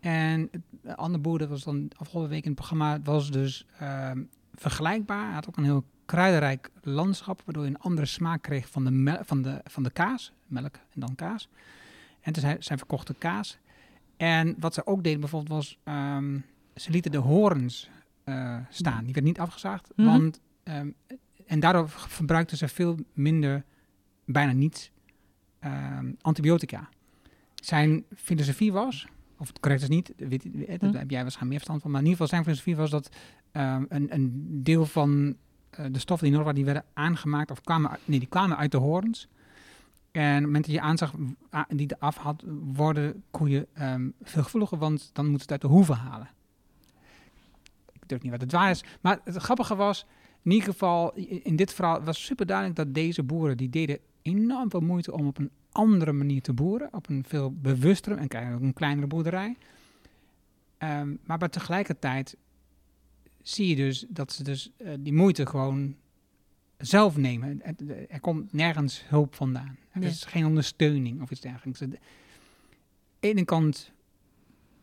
En 0.00 0.50
het 0.82 0.96
andere 0.96 1.22
boer, 1.22 1.38
dat 1.38 1.48
was 1.48 1.64
dan 1.64 1.90
afgelopen 1.96 2.30
week 2.30 2.42
in 2.44 2.50
het 2.50 2.58
programma, 2.58 3.00
was 3.02 3.30
dus 3.30 3.66
vergelijkbaar. 4.54 5.24
Hij 5.24 5.34
had 5.34 5.48
ook 5.48 5.56
een 5.56 5.64
heel 5.64 5.84
kruidenrijk 6.04 6.70
landschap, 6.82 7.42
waardoor 7.44 7.64
je 7.64 7.70
een 7.70 7.78
andere 7.78 8.06
smaak 8.06 8.42
kreeg 8.42 8.68
van 8.68 8.84
de, 8.84 9.18
van 9.22 9.42
de, 9.42 9.60
van 9.64 9.82
de 9.82 9.90
kaas, 9.90 10.32
melk 10.46 10.74
en 10.74 11.00
dan 11.00 11.14
kaas. 11.14 11.48
En 12.20 12.32
toen 12.32 12.42
zijn, 12.58 12.78
verkochte 12.78 13.14
kaas. 13.14 13.58
En 14.16 14.54
wat 14.58 14.74
ze 14.74 14.86
ook 14.86 15.02
deden 15.04 15.20
bijvoorbeeld 15.20 15.52
was, 15.52 15.78
um, 15.94 16.44
ze 16.74 16.90
lieten 16.90 17.10
de 17.10 17.18
horens 17.18 17.90
uh, 18.24 18.56
staan. 18.68 19.04
Die 19.04 19.12
werden 19.12 19.24
niet 19.24 19.40
afgezaagd, 19.40 19.92
mm 19.96 20.04
-hmm. 20.04 20.14
want, 20.14 20.40
um, 20.64 20.94
en 21.46 21.60
daardoor 21.60 21.88
verbruikten 21.88 22.56
ze 22.56 22.68
veel 22.68 22.96
minder, 23.12 23.64
bijna 24.24 24.52
niets, 24.52 24.90
um, 25.64 26.16
antibiotica. 26.20 26.88
Zijn 27.54 28.04
filosofie 28.16 28.72
was, 28.72 29.06
of 29.38 29.48
het 29.48 29.60
correct 29.60 29.82
is 29.82 29.88
niet, 29.88 30.12
weet, 30.16 30.48
weet- 30.52 30.80
daar 30.80 30.90
Hm. 30.90 30.96
heb 30.96 31.10
jij 31.10 31.22
waarschijnlijk 31.22 31.40
meer 31.40 31.58
verstand 31.58 31.82
van. 31.82 31.90
Maar 31.90 32.00
in 32.00 32.06
ieder 32.06 32.20
geval 32.20 32.26
zijn 32.38 32.42
filosofie 32.44 32.76
was 32.76 32.90
dat 32.90 33.16
ehm, 33.52 33.84
een, 33.88 34.14
een 34.14 34.60
deel 34.62 34.86
van 34.86 35.36
eh, 35.70 35.84
de 35.90 35.98
stoffen 35.98 36.28
die 36.28 36.36
nodig 36.36 36.52
waren, 36.52 36.64
die 36.64 36.72
werden 36.72 36.90
aangemaakt, 36.94 37.50
of 37.50 37.60
kwamen, 37.60 37.98
nee, 38.04 38.18
die 38.18 38.28
kwamen 38.28 38.56
uit 38.56 38.70
de 38.70 38.76
horens. 38.78 39.28
En 40.12 40.28
op 40.28 40.34
het 40.34 40.44
moment 40.44 40.64
dat 40.64 40.74
je 40.74 40.80
aanzag 40.80 41.14
die 41.68 41.92
eraf 41.96 42.16
had, 42.16 42.44
worden 42.74 43.22
koeien 43.30 43.66
ehm, 43.72 44.08
veel 44.22 44.42
gevoeliger, 44.42 44.78
want 44.78 45.10
dan 45.12 45.24
moeten 45.26 45.46
ze 45.46 45.52
het 45.52 45.62
uit 45.62 45.70
de 45.70 45.76
hoeven 45.76 45.96
halen. 45.96 46.28
Ik 47.92 48.08
durf 48.08 48.22
niet 48.22 48.30
wat 48.30 48.40
het 48.40 48.52
waar 48.52 48.70
is. 48.70 48.84
Maar 49.00 49.20
het 49.24 49.36
grappige 49.36 49.74
was, 49.74 50.06
in 50.42 50.50
ieder 50.50 50.68
geval, 50.68 51.14
in 51.42 51.56
dit 51.56 51.72
verhaal 51.72 52.02
was 52.02 52.24
super 52.24 52.46
duidelijk 52.46 52.76
dat 52.76 52.94
deze 52.94 53.22
boeren, 53.22 53.56
die 53.56 53.70
deden 53.70 53.98
enorm 54.22 54.70
veel 54.70 54.80
moeite 54.80 55.12
om 55.12 55.26
op 55.26 55.38
een 55.38 55.50
andere 55.72 56.12
manier 56.12 56.42
te 56.42 56.52
boeren. 56.52 56.88
Op 56.92 57.08
een 57.08 57.24
veel 57.26 57.52
bewustere 57.52 58.14
en 58.14 58.28
krijgen 58.28 58.62
een 58.62 58.72
kleinere 58.72 59.06
boerderij. 59.06 59.56
Ehm, 60.78 61.14
maar 61.24 61.50
tegelijkertijd 61.50 62.36
zie 63.42 63.68
je 63.68 63.76
dus 63.76 64.06
dat 64.08 64.32
ze 64.32 64.42
dus 64.42 64.72
eh, 64.76 64.92
die 64.98 65.12
moeite 65.12 65.46
gewoon 65.46 65.96
zelf 66.80 67.16
nemen. 67.16 67.60
Het- 67.62 67.82
Er 68.10 68.20
komt 68.20 68.52
nergens 68.52 69.02
hulp 69.08 69.34
vandaan. 69.34 69.76
Er 69.90 70.00
Nee. 70.00 70.08
is 70.08 70.24
geen 70.24 70.46
ondersteuning 70.46 71.22
of 71.22 71.30
iets 71.30 71.40
dergelijks. 71.40 71.82
Aan 71.82 71.90
de 71.90 71.98
ene 73.20 73.44
kant 73.44 73.92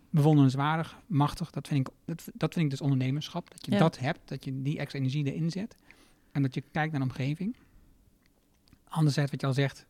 bewonderenswaardig, 0.10 0.97
machtig. 1.07 1.51
Dat 1.51 1.67
vind 1.67 1.88
ik, 1.88 1.93
dat, 2.05 2.27
dat 2.33 2.53
vind 2.53 2.65
ik 2.65 2.71
dus 2.71 2.81
ondernemerschap. 2.81 3.49
Dat 3.51 3.65
je 3.65 3.71
Ja. 3.71 3.77
dat 3.77 3.99
hebt, 3.99 4.19
dat 4.25 4.43
je 4.45 4.62
die 4.62 4.77
extra 4.79 4.99
energie 4.99 5.25
erin 5.33 5.51
zet. 5.51 5.75
En 6.31 6.41
dat 6.41 6.53
je 6.53 6.63
kijkt 6.71 6.91
naar 6.91 7.01
de 7.01 7.07
omgeving. 7.07 7.55
Anderzijds, 8.88 9.31
wat 9.31 9.41
je 9.41 9.47
al 9.47 9.53
zegt, 9.53 9.86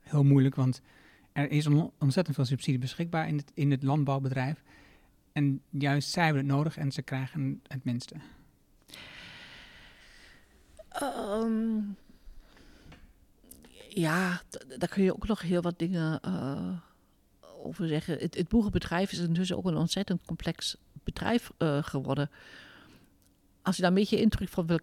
heel 0.00 0.24
moeilijk, 0.24 0.54
want 0.54 0.80
er 1.32 1.50
is 1.50 1.66
on- 1.66 1.90
ontzettend 1.98 2.36
veel 2.36 2.44
subsidie 2.44 2.78
beschikbaar 2.80 3.28
in 3.28 3.36
het, 3.36 3.50
in 3.54 3.70
het 3.70 3.82
landbouwbedrijf. 3.82 4.62
En 5.32 5.60
juist 5.70 6.10
zij 6.10 6.24
hebben 6.24 6.42
het 6.42 6.52
nodig 6.52 6.76
en 6.76 6.92
ze 6.92 7.02
krijgen 7.02 7.60
het 7.66 7.84
minste. 7.84 8.14
Ehm, 10.92 11.80
ja, 13.88 14.40
daar 14.78 14.88
kun 14.88 15.02
je 15.02 15.14
ook 15.14 15.26
nog 15.26 15.40
heel 15.40 15.62
wat 15.62 15.78
dingen 15.78 16.20
eh, 16.20 16.72
over 17.62 17.88
zeggen. 17.88 18.18
Het, 18.18 18.48
boerenbedrijf 18.48 19.12
is 19.12 19.18
intussen 19.18 19.56
ook 19.56 19.64
een 19.64 19.76
ontzettend 19.76 20.26
complex 20.26 20.76
bedrijf 21.04 21.50
eh, 21.58 21.82
geworden. 21.82 22.30
Als 23.62 23.76
je 23.76 23.82
daar 23.82 23.90
een 23.90 23.96
beetje 23.96 24.20
indruk 24.20 24.48
van 24.48 24.66
wil 24.66 24.80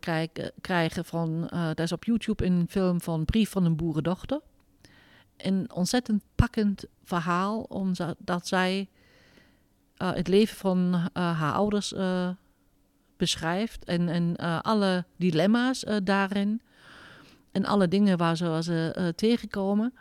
krijgen, 0.62 1.06
van, 1.06 1.44
eh 1.50 1.50
daar 1.52 1.80
is 1.80 1.92
op 1.92 2.04
YouTube 2.04 2.46
een 2.46 2.66
film 2.70 3.02
van 3.02 3.26
Brief 3.26 3.50
van 3.50 3.66
een 3.66 3.76
boerendochter. 3.76 4.42
Een 5.38 5.72
ontzettend 5.74 6.24
pakkend 6.36 6.86
verhaal, 7.04 7.62
omdat 7.62 8.16
dat 8.18 8.48
zij 8.48 8.90
het 9.98 10.28
leven 10.28 10.58
van 10.58 11.10
haar 11.14 11.54
ouders 11.54 11.94
beschrijft 13.20 13.86
en, 13.86 14.10
en 14.10 14.36
eh, 14.36 14.60
alle 14.62 15.06
dilemma's 15.18 15.84
eh, 15.84 15.96
daarin 16.04 16.62
en 17.52 17.66
alle 17.66 17.88
dingen 17.88 18.18
waar 18.18 18.38
ze, 18.38 18.48
waar 18.48 18.92
eh, 18.92 19.08
tegenkomen. 19.08 19.94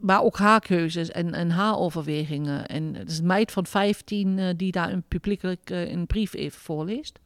Maar 0.00 0.22
ook 0.22 0.38
haar 0.38 0.60
keuzes 0.60 1.10
en, 1.10 1.34
en 1.34 1.50
haar 1.50 1.78
overwegingen. 1.78 2.66
En 2.66 2.94
het 2.94 3.10
is 3.10 3.18
een 3.18 3.26
meid 3.26 3.52
van 3.52 3.66
15 3.66 4.38
eh, 4.38 4.48
die 4.56 4.72
daar 4.72 4.92
een 4.92 5.02
publiekelijk 5.02 5.70
een 5.70 6.06
brief 6.06 6.34
even 6.34 6.60
voorleest. 6.60 7.18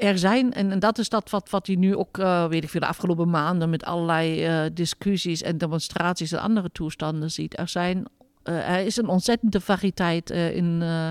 Er 0.00 0.18
zijn, 0.18 0.52
en, 0.52 0.70
en 0.70 0.78
dat 0.78 0.98
is 0.98 1.08
dat 1.08 1.30
wat, 1.30 1.50
wat 1.50 1.66
je 1.66 1.78
nu 1.78 1.96
ook, 1.96 2.16
weet 2.48 2.64
ik 2.64 2.68
veel, 2.68 2.80
de 2.80 2.86
afgelopen 2.86 3.30
maanden 3.30 3.70
met 3.70 3.84
allerlei 3.84 4.72
discussies 4.72 5.42
en 5.42 5.58
demonstraties 5.58 6.32
en 6.32 6.40
andere 6.40 6.70
toestanden 6.72 7.30
ziet. 7.30 7.58
Er, 7.58 7.68
zijn, 7.68 8.04
eh, 8.42 8.68
er 8.68 8.86
is 8.86 8.96
een 8.96 9.08
ontzettende 9.08 9.60
variëteit 9.60 10.30
eh, 10.30 10.56
in, 10.56 10.82
eh, 10.82 11.10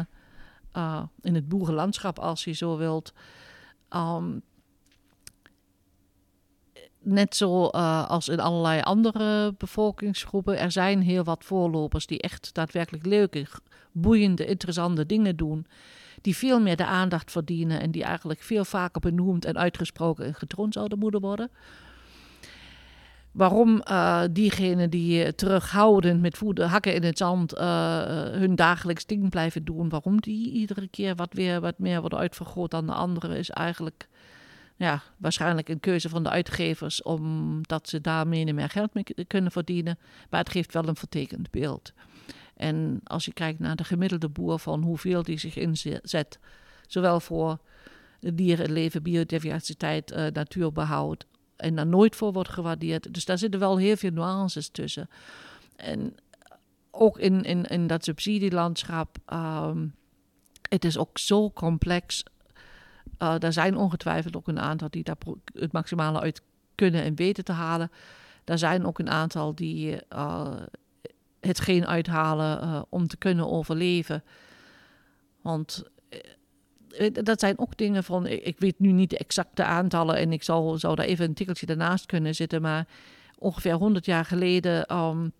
eh, 0.71 1.03
in 1.21 1.35
het 1.35 1.47
boerenlandschap, 1.47 2.19
als 2.19 2.43
je 2.43 2.51
zo 2.51 2.77
wilt. 2.77 3.13
Um, 3.95 4.41
net 7.01 7.35
zo 7.35 7.65
als 7.65 8.27
in 8.29 8.39
allerlei 8.39 8.81
andere 8.81 9.53
bevolkingsgroepen. 9.57 10.59
Er 10.59 10.71
zijn 10.71 11.01
heel 11.01 11.23
wat 11.23 11.45
voorlopers 11.45 12.05
die 12.05 12.21
echt 12.21 12.53
daadwerkelijk 12.53 13.05
leuke, 13.05 13.45
boeiende, 13.91 14.45
interessante 14.45 15.05
dingen 15.05 15.35
doen. 15.35 15.65
Die 16.21 16.35
veel 16.35 16.61
meer 16.61 16.75
de 16.75 16.85
aandacht 16.85 17.31
verdienen 17.31 17.81
en 17.81 17.91
die 17.91 18.03
eigenlijk 18.03 18.41
veel 18.41 18.65
vaker 18.65 19.01
benoemd 19.01 19.45
en 19.45 19.57
uitgesproken 19.57 20.25
en 20.25 20.35
getroond 20.35 20.73
zouden 20.73 20.99
moeten 20.99 21.21
worden. 21.21 21.51
Waarom 23.31 23.81
uh, 23.89 24.23
diegenen 24.31 24.89
die 24.89 25.35
terughoudend 25.35 26.21
met 26.21 26.37
voeten, 26.37 26.69
hakken 26.69 26.93
in 26.93 27.03
het 27.03 27.17
zand 27.17 27.57
uh, 27.57 27.61
hun 28.23 28.55
dagelijks 28.55 29.05
ding 29.05 29.29
blijven 29.29 29.63
doen, 29.63 29.89
waarom 29.89 30.21
die 30.21 30.51
iedere 30.51 30.87
keer 30.87 31.15
wat, 31.15 31.33
weer, 31.33 31.61
wat 31.61 31.79
meer 31.79 32.01
worden 32.01 32.19
uitvergroot 32.19 32.71
dan 32.71 32.85
de 32.85 32.93
anderen, 32.93 33.37
is 33.37 33.49
eigenlijk 33.49 34.07
ja, 34.75 35.01
waarschijnlijk 35.17 35.69
een 35.69 35.79
keuze 35.79 36.09
van 36.09 36.23
de 36.23 36.29
uitgevers 36.29 37.03
omdat 37.03 37.89
ze 37.89 38.01
daarmee 38.01 38.53
meer 38.53 38.69
geld 38.69 38.93
mee 38.93 39.05
kunnen 39.27 39.51
verdienen. 39.51 39.99
Maar 40.29 40.39
het 40.39 40.49
geeft 40.49 40.73
wel 40.73 40.87
een 40.87 40.95
vertekend 40.95 41.51
beeld. 41.51 41.93
En 42.55 43.01
als 43.03 43.25
je 43.25 43.33
kijkt 43.33 43.59
naar 43.59 43.75
de 43.75 43.83
gemiddelde 43.83 44.29
boer 44.29 44.59
van 44.59 44.81
hoeveel 44.83 45.23
die 45.23 45.39
zich 45.39 45.55
inzet, 45.55 46.39
zowel 46.87 47.19
voor 47.19 47.57
dierenleven, 48.19 49.03
biodiversiteit, 49.03 50.31
natuurbehoud, 50.33 51.25
en 51.59 51.75
daar 51.75 51.87
nooit 51.87 52.15
voor 52.15 52.33
wordt 52.33 52.49
gewaardeerd. 52.49 53.13
Dus 53.13 53.25
daar 53.25 53.37
zitten 53.37 53.59
wel 53.59 53.77
heel 53.77 53.95
veel 53.95 54.11
nuances 54.11 54.69
tussen. 54.69 55.09
En 55.75 56.15
ook 56.91 57.19
in, 57.19 57.43
in, 57.43 57.65
in 57.65 57.87
dat 57.87 58.03
subsidielandschap, 58.03 59.17
um, 59.33 59.95
het 60.69 60.85
is 60.85 60.97
ook 60.97 61.17
zo 61.17 61.51
complex. 61.51 62.23
Uh, 63.19 63.43
er 63.43 63.53
zijn 63.53 63.77
ongetwijfeld 63.77 64.35
ook 64.35 64.47
een 64.47 64.59
aantal 64.59 64.89
die 64.89 65.03
daar 65.03 65.17
het 65.53 65.71
maximale 65.71 66.19
uit 66.19 66.41
kunnen 66.75 67.03
en 67.03 67.15
weten 67.15 67.43
te 67.43 67.51
halen. 67.51 67.91
Er 68.43 68.57
zijn 68.57 68.85
ook 68.85 68.99
een 68.99 69.09
aantal 69.09 69.55
die 69.55 70.01
uh, 70.13 70.55
het 71.39 71.59
geen 71.59 71.87
uithalen 71.87 72.63
uh, 72.63 72.81
om 72.89 73.07
te 73.07 73.17
kunnen 73.17 73.49
overleven. 73.49 74.23
Want 75.41 75.83
eh, 75.85 75.91
dat 77.11 77.39
zijn 77.39 77.59
ook 77.59 77.77
dingen 77.77 78.03
van, 78.03 78.27
ik 78.27 78.59
weet 78.59 78.79
nu 78.79 78.91
niet 78.91 79.09
de 79.09 79.17
exacte 79.17 79.63
aantallen 79.63 80.15
en 80.15 80.31
ik 80.31 80.43
zou, 80.43 80.77
zou 80.77 80.95
daar 80.95 81.05
even 81.05 81.25
een 81.25 81.33
tikkeltje 81.33 81.65
daarnaast 81.65 82.05
kunnen 82.05 82.35
zitten, 82.35 82.61
maar 82.61 82.87
ongeveer 83.37 83.73
100 83.73 84.05
jaar 84.05 84.25
geleden 84.25 84.95
um, 84.95 85.31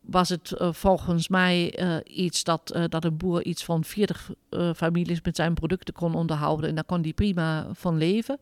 was 0.00 0.28
het 0.28 0.54
uh, 0.58 0.72
volgens 0.72 1.28
mij 1.28 1.80
uh, 1.80 1.96
iets 2.04 2.44
dat, 2.44 2.78
dat 2.88 3.04
een 3.04 3.16
boer 3.16 3.44
iets 3.44 3.64
van 3.64 3.84
40 3.84 4.30
families 4.76 5.22
met 5.22 5.36
zijn 5.36 5.54
producten 5.54 5.94
kon 5.94 6.14
onderhouden 6.14 6.68
en 6.68 6.74
daar 6.74 6.84
kon 6.84 7.02
die 7.02 7.12
prima 7.12 7.66
van 7.72 7.96
leven. 7.96 8.38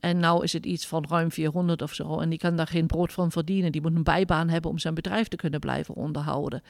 En 0.00 0.18
nu 0.18 0.42
is 0.42 0.52
het 0.52 0.66
iets 0.66 0.86
van 0.86 1.04
ruim 1.08 1.32
400 1.32 1.82
of 1.82 1.94
zo 1.94 2.20
en 2.20 2.28
die 2.28 2.38
kan 2.38 2.56
daar 2.56 2.66
geen 2.66 2.86
brood 2.86 3.12
van 3.12 3.32
verdienen. 3.32 3.72
Die 3.72 3.80
moet 3.80 3.94
een 3.94 4.02
bijbaan 4.02 4.48
hebben 4.48 4.70
om 4.70 4.78
zijn 4.78 4.94
bedrijf 4.94 5.28
te 5.28 5.36
kunnen 5.36 5.60
blijven 5.60 5.94
onderhouden. 5.94 6.62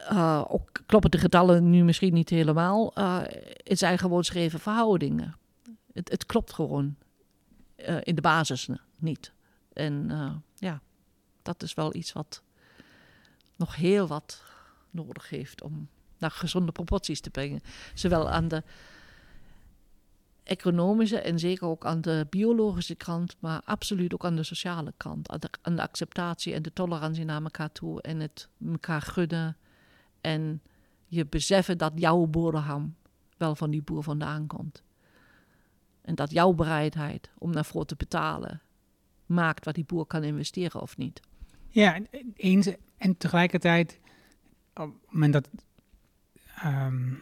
Uh, 0.00 0.44
ook 0.48 0.70
kloppen 0.86 1.10
de 1.10 1.18
getallen 1.18 1.70
nu 1.70 1.84
misschien 1.84 2.14
niet 2.14 2.28
helemaal. 2.28 2.92
Uh, 2.98 3.20
het 3.56 3.78
zijn 3.78 3.98
gewoon 3.98 4.24
schreven 4.24 4.60
verhoudingen. 4.60 5.36
Het, 5.92 6.10
het 6.10 6.26
klopt 6.26 6.52
gewoon 6.52 6.96
uh, 7.76 7.96
in 8.02 8.14
de 8.14 8.20
basis 8.20 8.68
niet. 8.96 9.32
En 9.72 10.10
ja, 10.54 10.80
dat 11.42 11.62
is 11.62 11.74
wel 11.74 11.94
iets 11.94 12.12
wat 12.12 12.42
nog 13.56 13.76
heel 13.76 14.06
wat 14.06 14.42
nodig 14.90 15.28
heeft 15.28 15.62
om 15.62 15.88
naar 16.18 16.30
gezonde 16.30 16.72
proporties 16.72 17.20
te 17.20 17.30
brengen. 17.30 17.60
Zowel 17.94 18.30
aan 18.30 18.48
de 18.48 18.62
economische 20.42 21.18
en 21.18 21.38
zeker 21.38 21.66
ook 21.66 21.86
aan 21.86 22.00
de 22.00 22.26
biologische 22.30 22.94
kant, 22.94 23.36
maar 23.38 23.60
absoluut 23.64 24.14
ook 24.14 24.24
aan 24.24 24.36
de 24.36 24.42
sociale 24.42 24.92
kant. 24.96 25.30
Aan 25.30 25.40
de, 25.40 25.48
aan 25.62 25.76
de 25.76 25.82
acceptatie 25.82 26.54
en 26.54 26.62
de 26.62 26.72
tolerantie 26.72 27.24
naar 27.24 27.42
elkaar 27.42 27.72
toe 27.72 28.02
en 28.02 28.20
het 28.20 28.48
elkaar 28.66 29.02
gunnen 29.02 29.56
en 30.24 30.62
je 31.06 31.26
beseffen 31.26 31.78
dat 31.78 31.92
jouw 31.94 32.26
boterham 32.26 32.94
wel 33.36 33.54
van 33.54 33.70
die 33.70 33.82
boer 33.82 34.02
vandaan 34.02 34.46
komt. 34.46 34.82
En 36.00 36.14
dat 36.14 36.30
jouw 36.30 36.52
bereidheid 36.52 37.30
om 37.38 37.52
daarvoor 37.52 37.84
te 37.84 37.96
betalen 37.96 38.62
maakt 39.26 39.64
wat 39.64 39.74
die 39.74 39.84
boer 39.84 40.06
kan 40.06 40.24
investeren 40.24 40.80
of 40.80 40.96
niet. 40.96 41.20
Ja, 41.68 42.00
eens. 42.34 42.68
En 42.96 43.16
tegelijkertijd, 43.16 44.00
op 44.74 44.92
het 44.92 45.12
moment 45.12 45.32
dat 45.32 45.48
um, 46.64 47.20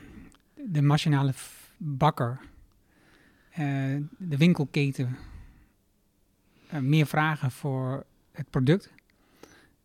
de 0.54 0.80
nationale 0.80 1.32
bakker, 1.76 2.40
uh, 3.58 4.00
de 4.18 4.36
winkelketen, 4.36 5.16
uh, 6.72 6.80
meer 6.80 7.06
vragen 7.06 7.50
voor 7.50 8.06
het 8.32 8.50
product, 8.50 8.92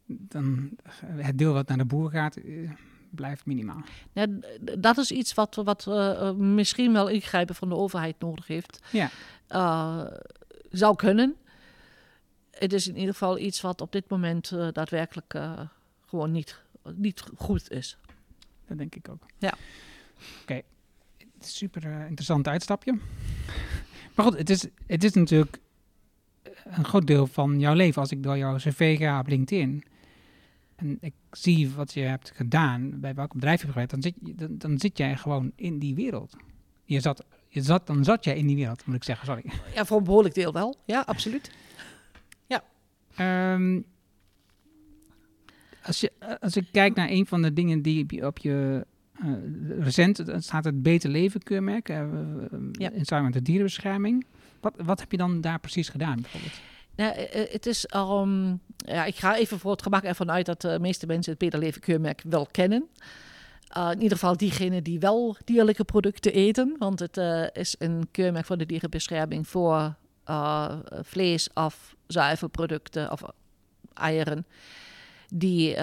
dan 0.05 0.69
het 1.05 1.37
deel 1.37 1.53
wat 1.53 1.67
naar 1.67 1.77
de 1.77 1.85
boer 1.85 2.09
gaat, 2.11 2.37
blijft 3.09 3.45
minimaal. 3.45 3.81
Ja, 4.11 4.25
dat 4.79 4.97
is 4.97 5.11
iets 5.11 5.33
wat, 5.33 5.55
wat 5.55 5.85
uh, 5.89 6.31
misschien 6.31 6.93
wel 6.93 7.07
ingrijpen 7.07 7.55
van 7.55 7.69
de 7.69 7.75
overheid 7.75 8.15
nodig 8.19 8.47
heeft. 8.47 8.79
Ja. 8.91 9.09
Uh, 9.49 10.05
zou 10.71 10.95
kunnen. 10.95 11.35
het 12.51 12.73
is 12.73 12.87
in 12.87 12.97
ieder 12.97 13.13
geval 13.13 13.37
iets 13.37 13.61
wat 13.61 13.81
op 13.81 13.91
dit 13.91 14.09
moment 14.09 14.51
uh, 14.51 14.67
daadwerkelijk 14.71 15.39
gewoon 16.07 16.31
niet, 16.31 16.61
niet 16.95 17.23
goed 17.35 17.71
is. 17.71 17.97
Dat 18.67 18.77
denk 18.77 18.95
ik 18.95 19.09
ook. 19.09 19.23
Ja. 19.37 19.53
Oké, 20.41 20.61
super 21.39 21.83
interessant 21.83 22.47
uitstapje. 22.47 22.99
maar 24.15 24.25
goed, 24.25 24.37
het 24.37 24.49
is, 24.49 24.67
het 24.85 25.03
is 25.03 25.13
natuurlijk 25.13 25.59
een 26.63 26.85
groot 26.85 27.07
deel 27.07 27.27
van 27.27 27.59
jouw 27.59 27.73
leven. 27.73 28.01
Als 28.01 28.11
ik 28.11 28.23
door 28.23 28.37
jouw 28.37 28.55
cv 28.55 28.97
ga 28.97 29.19
op 29.19 29.27
LinkedIn 29.27 29.83
en 30.77 30.97
ik 31.01 31.13
zie 31.31 31.69
wat 31.69 31.93
je 31.93 32.01
hebt 32.01 32.31
gedaan, 32.35 32.99
bij 32.99 33.13
welk 33.13 33.33
bedrijf 33.33 33.61
je 33.61 33.67
hebt 33.67 33.71
gewerkt, 33.71 33.91
dan 33.91 34.01
zit, 34.01 34.39
dan, 34.39 34.57
dan 34.57 34.79
zit 34.79 34.97
jij 34.97 35.17
gewoon 35.17 35.51
in 35.55 35.79
die 35.79 35.95
wereld. 35.95 36.35
Je 36.83 36.99
zat, 36.99 37.25
je 37.47 37.61
zat, 37.61 37.87
dan 37.87 38.03
zat 38.03 38.23
jij 38.23 38.37
in 38.37 38.47
die 38.47 38.55
wereld, 38.55 38.85
moet 38.85 38.95
ik 38.95 39.03
zeggen, 39.03 39.25
sorry. 39.25 39.43
Ja, 39.75 39.85
voor 39.85 39.97
een 39.97 40.03
behoorlijk 40.03 40.35
deel 40.35 40.53
wel. 40.53 40.75
Ja, 40.85 41.01
absoluut. 41.01 41.51
Ja. 42.45 42.63
Um, 43.53 43.85
als, 45.83 45.99
je, 45.99 46.11
als 46.39 46.55
ik 46.55 46.67
kijk 46.71 46.95
naar 46.95 47.09
een 47.09 47.25
van 47.25 47.41
de 47.41 47.53
dingen 47.53 47.81
die 47.81 48.25
op 48.25 48.37
je 48.37 48.85
uh, 49.23 49.33
recent 49.79 50.23
staat 50.37 50.63
het 50.63 50.83
Beter 50.83 51.09
Leven 51.09 51.43
keurmerk 51.43 51.89
uh, 51.89 52.07
ja. 52.71 52.91
in 52.91 53.05
samen 53.05 53.25
met 53.25 53.33
de 53.33 53.41
dierenbescherming. 53.41 54.25
Wat, 54.59 54.73
wat 54.83 54.99
heb 54.99 55.11
je 55.11 55.17
dan 55.17 55.41
daar 55.41 55.59
precies 55.59 55.89
gedaan 55.89 56.21
bijvoorbeeld? 56.21 56.61
Nou, 56.97 57.13
het 57.49 57.65
is 57.65 57.85
um, 57.95 58.61
ja, 58.77 59.05
ik 59.05 59.15
ga 59.15 59.37
even 59.37 59.59
voor 59.59 59.71
het 59.71 59.81
gemak 59.81 60.03
ervan 60.03 60.31
uit 60.31 60.45
dat 60.45 60.61
de 60.61 60.77
meeste 60.79 61.05
mensen 61.05 61.35
het 61.39 61.79
keurmerk 61.79 62.21
wel 62.29 62.47
kennen. 62.51 62.89
In 63.75 64.01
ieder 64.01 64.17
geval 64.17 64.37
diegenen 64.37 64.83
die 64.83 64.99
wel 64.99 65.35
dierlijke 65.45 65.83
producten 65.83 66.33
eten. 66.33 66.75
Want 66.79 66.99
het 66.99 67.17
is 67.53 67.75
een 67.79 68.07
keurmerk 68.11 68.45
van 68.45 68.57
de 68.57 68.65
dierenbescherming 68.65 69.47
voor 69.47 69.95
uh, 70.29 70.75
vlees 71.01 71.49
of 71.53 71.95
zuivelproducten 72.07 73.11
of 73.11 73.21
eieren. 73.93 74.45
Die, 75.33 75.75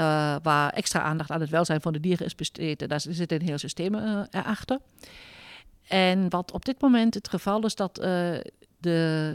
waar 0.42 0.70
extra 0.70 1.00
aandacht 1.00 1.30
aan 1.30 1.40
het 1.40 1.50
welzijn 1.50 1.80
van 1.80 1.92
de 1.92 2.00
dieren 2.00 2.26
is 2.26 2.34
besteed. 2.34 2.88
Daar 2.88 3.00
zit 3.00 3.32
een 3.32 3.42
heel 3.42 3.58
systeem 3.58 3.94
erachter. 4.30 4.78
En 5.88 6.28
wat 6.28 6.52
op 6.52 6.64
dit 6.64 6.80
moment 6.80 7.14
het 7.14 7.28
geval 7.28 7.64
is, 7.64 7.74
dat 7.74 7.94
de 8.78 9.34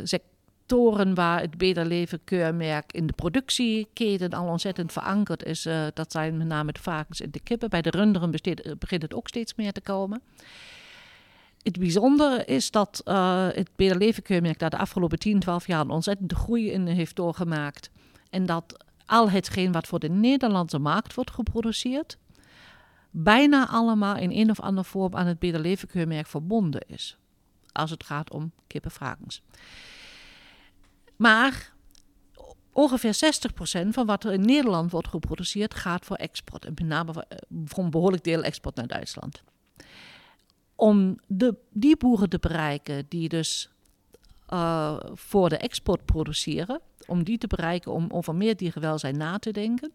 sectoren 0.70 1.16
waar 1.16 1.42
het 1.42 1.58
Beter 1.58 1.86
Leven 1.86 2.24
keurmerk 2.24 2.94
in 2.94 3.08
de 3.08 3.14
productieketen 3.14 4.30
al 4.30 4.48
ontzettend 4.48 4.92
verankerd 4.92 5.44
is, 5.44 5.66
uh, 5.66 5.88
dat 5.94 6.12
zijn 6.12 6.38
met 6.38 6.48
name 6.48 6.72
de 6.72 6.82
varkens 6.82 7.22
en 7.22 7.32
de 7.32 7.40
kippen. 7.40 7.70
Bij 7.70 7.82
de 7.82 7.90
runderen 7.90 8.32
besteed, 8.32 8.76
begint 8.80 9.02
het 9.02 9.14
ook 9.14 9.28
steeds 9.28 9.56
meer 9.56 9.72
te 9.72 9.82
komen. 9.82 10.22
Het 11.62 11.80
bijzondere 11.80 12.46
is 12.46 12.72
dat 12.72 13.02
uh, 13.06 13.48
het 13.48 13.70
Beter 13.76 13.98
Leven 13.98 14.24
keurmerk 14.24 14.60
daar 14.60 14.70
de 14.70 14.78
afgelopen 14.78 15.20
10, 15.20 15.40
12 15.40 15.68
jaar 15.68 15.82
een 15.82 15.90
ontzettende 15.90 16.36
groei 16.36 16.72
in 16.72 16.88
heeft 16.88 17.16
doorgemaakt. 17.16 17.90
En 18.30 18.46
dat 18.46 18.86
al 19.06 19.30
hetgeen 19.30 19.72
wat 19.72 19.88
voor 19.88 20.00
de 20.00 20.10
Nederlandse 20.10 20.80
markt 20.80 21.14
wordt 21.14 21.32
geproduceerd, 21.32 22.18
bijna 23.12 23.68
allemaal 23.68 24.16
in 24.18 24.32
een 24.32 24.50
of 24.50 24.60
andere 24.60 24.88
vorm 24.88 25.16
aan 25.16 25.28
het 25.28 25.40
Beter 25.40 25.60
Leven 25.60 25.88
keurmerk 25.88 26.28
verbonden 26.28 26.82
is. 26.88 27.18
Als 27.72 27.90
het 27.90 28.04
gaat 28.04 28.32
om 28.32 28.52
kippenvarkens. 28.68 29.42
Maar 31.20 31.74
ongeveer 32.72 33.16
60% 33.86 33.88
van 33.88 34.06
wat 34.06 34.24
er 34.24 34.34
in 34.34 34.42
Nederland 34.42 34.92
wordt 34.92 35.08
geproduceerd 35.08 35.74
gaat 35.74 36.06
voor 36.06 36.16
export. 36.16 36.66
En 36.66 36.74
met 36.76 36.86
name 36.86 37.14
voor, 37.14 37.26
voor 37.66 37.84
een 37.84 37.90
behoorlijk 37.90 38.24
deel 38.24 38.44
export 38.44 38.76
naar 38.76 38.88
Duitsland. 38.88 39.44
Om 40.76 41.20
de, 41.28 41.56
die 41.72 41.98
boeren 41.98 42.30
te 42.30 42.40
bereiken 42.40 43.06
die 43.10 43.30
dus 43.30 43.70
uh, 44.50 45.00
voor 45.14 45.50
de 45.50 45.58
export 45.58 46.06
produceren, 46.06 46.82
om 47.08 47.24
die 47.24 47.38
te 47.38 47.48
bereiken 47.48 47.92
om 47.92 48.08
over 48.10 48.36
meer 48.36 48.58
dierenwelzijn 48.58 49.18
na 49.18 49.40
te 49.40 49.52
denken, 49.52 49.92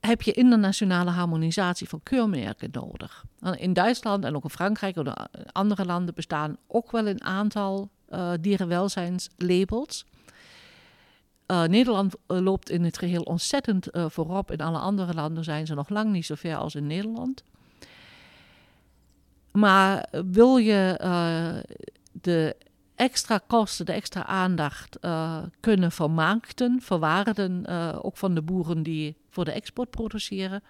heb 0.00 0.22
je 0.22 0.32
internationale 0.32 1.10
harmonisatie 1.10 1.88
van 1.88 2.02
keurmerken 2.02 2.68
nodig. 2.72 3.24
In 3.56 3.72
Duitsland 3.72 4.24
en 4.24 4.36
ook 4.36 4.44
in 4.44 4.50
Frankrijk 4.50 4.96
en 4.96 5.30
andere 5.52 5.84
landen 5.84 6.14
bestaan 6.14 6.56
ook 6.66 6.90
wel 6.90 7.06
een 7.06 7.24
aantal 7.24 7.90
uh, 8.12 8.32
dierenwelzijnslabels. 8.40 10.04
Uh, 11.46 11.64
Nederland 11.64 12.14
uh, 12.14 12.38
loopt 12.40 12.70
in 12.70 12.84
het 12.84 12.98
geheel 12.98 13.22
ontzettend 13.22 13.86
voorop. 13.92 14.50
In 14.50 14.60
alle 14.60 14.78
andere 14.78 15.14
landen 15.14 15.44
zijn 15.44 15.66
ze 15.66 15.74
nog 15.74 15.88
lang 15.88 16.10
niet 16.10 16.26
zo 16.26 16.34
ver 16.34 16.56
als 16.56 16.74
in 16.74 16.86
Nederland. 16.86 17.44
Maar 19.52 20.08
wil 20.26 20.56
je 20.56 20.96
de 22.12 22.56
extra 22.94 23.40
kosten, 23.46 23.86
de 23.86 23.92
extra 23.92 24.26
aandacht 24.26 24.98
kunnen 25.60 25.92
vermarkten, 25.92 26.80
verwaarden, 26.82 27.66
ook 28.02 28.16
van 28.16 28.34
de 28.34 28.42
boeren 28.42 28.82
die 28.82 29.16
voor 29.28 29.44
de 29.44 29.52
export 29.52 29.90
produceren, 29.90 30.62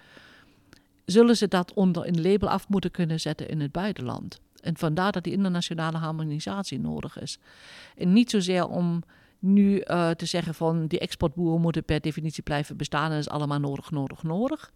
zullen 1.05 1.37
ze 1.37 1.49
dat 1.49 1.73
onder 1.73 2.07
een 2.07 2.23
label 2.23 2.49
af 2.49 2.69
moeten 2.69 2.91
kunnen 2.91 3.21
zetten 3.21 3.49
in 3.49 3.61
het 3.61 3.73
buitenland. 3.73 4.41
En 4.63 4.77
vandaar 4.77 5.13
dat 5.13 5.25
die 5.25 5.33
internationale 5.33 5.99
harmonisatie 5.99 6.81
nodig 6.81 7.21
is. 7.21 7.39
En 7.97 8.13
niet 8.13 8.31
zozeer 8.31 8.69
om 8.69 9.03
nu 9.39 9.83
uh, 9.85 10.11
te 10.11 10.27
zeggen 10.27 10.55
van 10.55 10.87
die 10.87 10.99
exportboeren 10.99 11.61
moeten 11.61 11.85
per 11.85 12.01
definitie 12.01 12.43
blijven 12.43 12.77
bestaan 12.77 13.11
en 13.11 13.19
is 13.19 13.29
allemaal 13.29 13.61
nodig, 13.61 13.91
nodig, 13.91 14.23
nodig. 14.23 14.73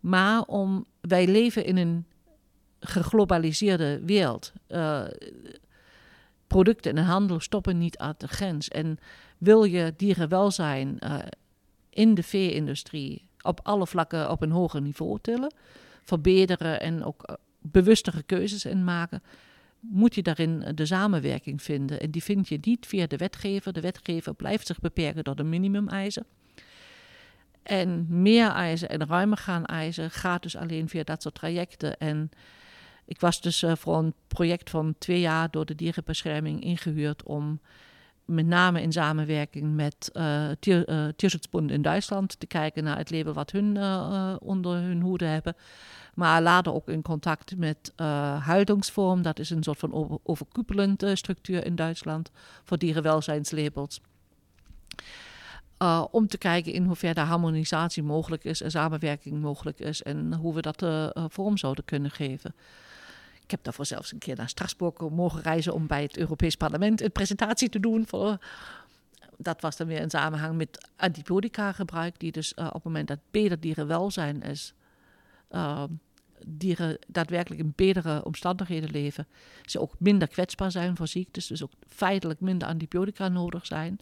Maar 0.00 0.42
om, 0.42 0.86
wij 1.00 1.26
leven 1.26 1.64
in 1.64 1.76
een 1.76 2.06
geglobaliseerde 2.80 4.00
wereld. 4.04 4.52
Uh, 4.68 5.04
producten 6.46 6.96
en 6.96 7.04
handel 7.04 7.40
stoppen 7.40 7.78
niet 7.78 7.98
aan 7.98 8.14
de 8.18 8.28
grens. 8.28 8.68
En 8.68 8.98
wil 9.38 9.64
je 9.64 9.94
dierenwelzijn 9.96 10.98
uh, 11.04 11.18
in 11.90 12.14
de 12.14 12.22
vee-industrie 12.22 13.28
op 13.42 13.60
alle 13.62 13.86
vlakken 13.86 14.30
op 14.30 14.42
een 14.42 14.50
hoger 14.50 14.80
niveau 14.80 15.18
tillen, 15.20 15.54
verbeteren 16.02 16.80
en 16.80 17.04
ook 17.04 17.38
bewustere 17.70 18.22
keuzes 18.22 18.64
in 18.64 18.84
maken, 18.84 19.22
moet 19.80 20.14
je 20.14 20.22
daarin 20.22 20.72
de 20.74 20.86
samenwerking 20.86 21.62
vinden. 21.62 22.00
En 22.00 22.10
die 22.10 22.22
vind 22.22 22.48
je 22.48 22.58
niet 22.60 22.86
via 22.86 23.06
de 23.06 23.16
wetgever. 23.16 23.72
De 23.72 23.80
wetgever 23.80 24.34
blijft 24.34 24.66
zich 24.66 24.80
beperken 24.80 25.24
tot 25.24 25.36
de 25.36 25.44
minimumeisen. 25.44 26.26
En 27.62 28.06
meer 28.08 28.50
eisen 28.50 28.88
en 28.88 29.06
ruimer 29.06 29.38
gaan 29.38 29.64
eisen 29.64 30.10
gaat 30.10 30.42
dus 30.42 30.56
alleen 30.56 30.88
via 30.88 31.02
dat 31.02 31.22
soort 31.22 31.34
trajecten. 31.34 31.98
En 31.98 32.30
ik 33.04 33.20
was 33.20 33.40
dus 33.40 33.62
uh, 33.62 33.72
voor 33.76 33.96
een 33.96 34.14
project 34.28 34.70
van 34.70 34.94
twee 34.98 35.20
jaar 35.20 35.50
door 35.50 35.66
de 35.66 35.74
dierenbescherming 35.74 36.62
ingehuurd 36.62 37.22
om 37.22 37.60
met 38.26 38.46
name 38.46 38.82
in 38.82 38.92
samenwerking 38.92 39.74
met 39.74 40.10
uh, 40.12 40.48
Tier, 40.60 40.88
uh, 40.88 41.08
Tierschutzbund 41.16 41.70
in 41.70 41.82
Duitsland 41.82 42.40
te 42.40 42.46
kijken 42.46 42.84
naar 42.84 42.96
het 42.96 43.10
label 43.10 43.32
wat 43.32 43.50
hun 43.50 43.78
onder 44.40 44.76
hun 44.80 45.00
hoede 45.00 45.24
hebben. 45.24 45.56
Maar 46.14 46.42
later 46.42 46.74
ook 46.74 46.88
in 46.88 47.02
contact 47.02 47.56
met 47.56 47.92
Huidingsvorm. 48.40 49.22
Dat 49.22 49.38
is 49.38 49.50
een 49.50 49.62
soort 49.62 49.78
van 49.78 49.92
over, 49.92 50.18
overkoepelende 50.22 51.16
structuur 51.16 51.64
in 51.64 51.74
Duitsland 51.74 52.30
voor 52.64 52.78
dierenwelzijnslabels. 52.78 54.00
Om 56.10 56.26
te 56.26 56.38
kijken 56.38 56.72
in 56.72 56.84
hoeverre 56.84 57.14
daar 57.14 57.26
harmonisatie 57.26 58.02
mogelijk 58.02 58.44
is 58.44 58.62
en 58.62 58.70
samenwerking 58.70 59.40
mogelijk 59.40 59.78
is 59.80 60.02
en 60.02 60.34
hoe 60.34 60.54
we 60.54 60.62
dat 60.62 61.12
vorm 61.32 61.56
zouden 61.56 61.84
kunnen 61.84 62.10
geven. 62.10 62.54
Ik 63.46 63.52
heb 63.52 63.64
daarvoor 63.64 63.86
zelfs 63.86 64.12
een 64.12 64.18
keer 64.18 64.36
naar 64.36 64.48
Strasbourg 64.48 64.98
mogen 64.98 65.42
reizen 65.42 65.74
om 65.74 65.86
bij 65.86 66.02
het 66.02 66.16
Europees 66.16 66.56
Parlement 66.56 67.00
een 67.00 67.12
presentatie 67.12 67.68
te 67.68 67.80
doen. 67.80 68.06
Voor, 68.06 68.38
dat 69.36 69.60
was 69.60 69.76
dan 69.76 69.86
weer 69.86 70.00
in 70.00 70.10
samenhang 70.10 70.56
met 70.56 70.88
antibiotica 70.96 71.72
gebruik, 71.72 72.18
die 72.18 72.32
dus 72.32 72.54
op 72.54 72.72
het 72.72 72.84
moment 72.84 73.08
dat 73.08 73.18
beter 73.30 73.60
dierenwelzijn 73.60 74.42
is, 74.42 74.74
dieren 76.46 76.98
daadwerkelijk 77.06 77.60
in 77.60 77.72
betere 77.76 78.24
omstandigheden 78.24 78.90
leven, 78.90 79.26
ze 79.62 79.80
ook 79.80 79.94
minder 79.98 80.28
kwetsbaar 80.28 80.70
zijn 80.70 80.96
voor 80.96 81.08
ziektes, 81.08 81.46
dus 81.46 81.62
ook 81.62 81.72
feitelijk 81.88 82.40
minder 82.40 82.68
antibiotica 82.68 83.28
nodig 83.28 83.66
zijn. 83.66 83.98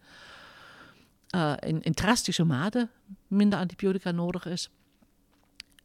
Uh, 1.35 1.53
in, 1.59 1.81
in, 1.81 1.93
drastische 1.93 2.43
mate 2.43 2.89
minder 3.27 3.59
antibiotica 3.59 4.11
nodig 4.11 4.45
is. 4.45 4.69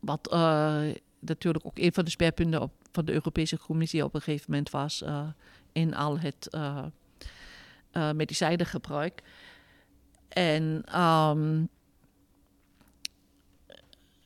Wat 0.01 0.33
uh, 0.33 0.83
natuurlijk 1.19 1.67
ook 1.67 1.79
een 1.79 1.93
van 1.93 2.05
de 2.05 2.11
speerpunten 2.11 2.63
op, 2.63 2.73
van 2.93 3.05
de 3.05 3.13
Europese 3.13 3.59
Commissie 3.59 4.05
op 4.05 4.15
een 4.15 4.21
gegeven 4.21 4.47
moment 4.49 4.71
was 4.71 5.03
uh, 5.03 5.29
in 5.73 5.95
al 5.95 6.19
het 6.19 6.49
medicijnengebruik. 8.15 9.23
En 10.29 10.85
um, 11.01 11.69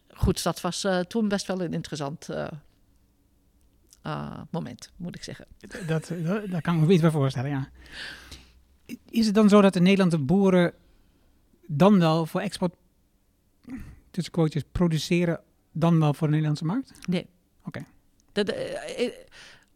goed, 0.08 0.42
dat 0.42 0.60
was 0.60 0.84
uh, 0.84 1.00
toen 1.00 1.28
best 1.28 1.46
wel 1.46 1.62
een 1.62 1.72
interessant 1.72 2.30
uh, 2.30 2.46
uh, 4.06 4.40
moment, 4.50 4.92
moet 4.96 5.14
ik 5.16 5.22
zeggen. 5.22 5.46
Dat, 5.58 5.86
dat, 5.86 6.12
daar 6.50 6.62
kan 6.62 6.74
ik 6.74 6.86
me 6.86 6.92
iets 6.92 7.02
bij 7.02 7.10
voorstellen, 7.10 7.50
ja. 7.50 7.68
Is 9.10 9.26
het 9.26 9.34
dan 9.34 9.48
zo 9.48 9.60
dat 9.60 9.72
de 9.72 9.80
Nederlandse 9.80 10.18
boeren 10.18 10.72
dan 11.66 11.98
wel 11.98 12.26
voor 12.26 12.40
export, 12.40 12.74
tussen 14.10 14.32
quotes, 14.32 14.62
produceren 14.72 15.40
dan 15.72 16.00
wel 16.00 16.14
voor 16.14 16.26
de 16.26 16.32
Nederlandse 16.32 16.64
markt? 16.64 16.92
Nee. 17.06 17.28
Oké. 17.64 17.68
Okay. 17.78 17.86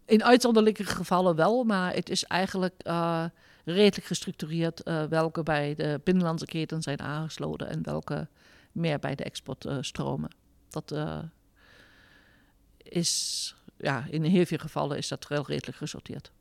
In 0.05 0.25
uitzonderlijke 0.25 0.85
gevallen 0.85 1.37
wel, 1.37 1.65
maar 1.65 1.95
het 1.95 2.11
is 2.11 2.25
eigenlijk 2.25 2.83
redelijk 3.75 4.07
gestructureerd 4.07 4.83
eh, 4.83 5.05
welke 5.05 5.43
bij 5.43 5.75
de 5.75 6.01
binnenlandse 6.05 6.47
keten 6.47 6.83
zijn 6.83 7.01
aangesloten 7.01 7.69
en 7.69 7.83
welke 7.83 8.29
meer 8.73 8.99
bij 8.99 9.15
de 9.15 9.25
export 9.25 9.65
eh, 9.65 9.77
stromen. 9.81 10.31
Dat 10.69 10.93
eh, 10.93 11.19
is, 12.79 13.55
ja, 13.77 14.07
in 14.11 14.23
heel 14.23 14.47
veel 14.47 14.59
gevallen 14.59 14.97
is 14.97 15.09
dat 15.09 15.29
wel 15.29 15.47
redelijk 15.47 15.77
gesorteerd. 15.77 16.33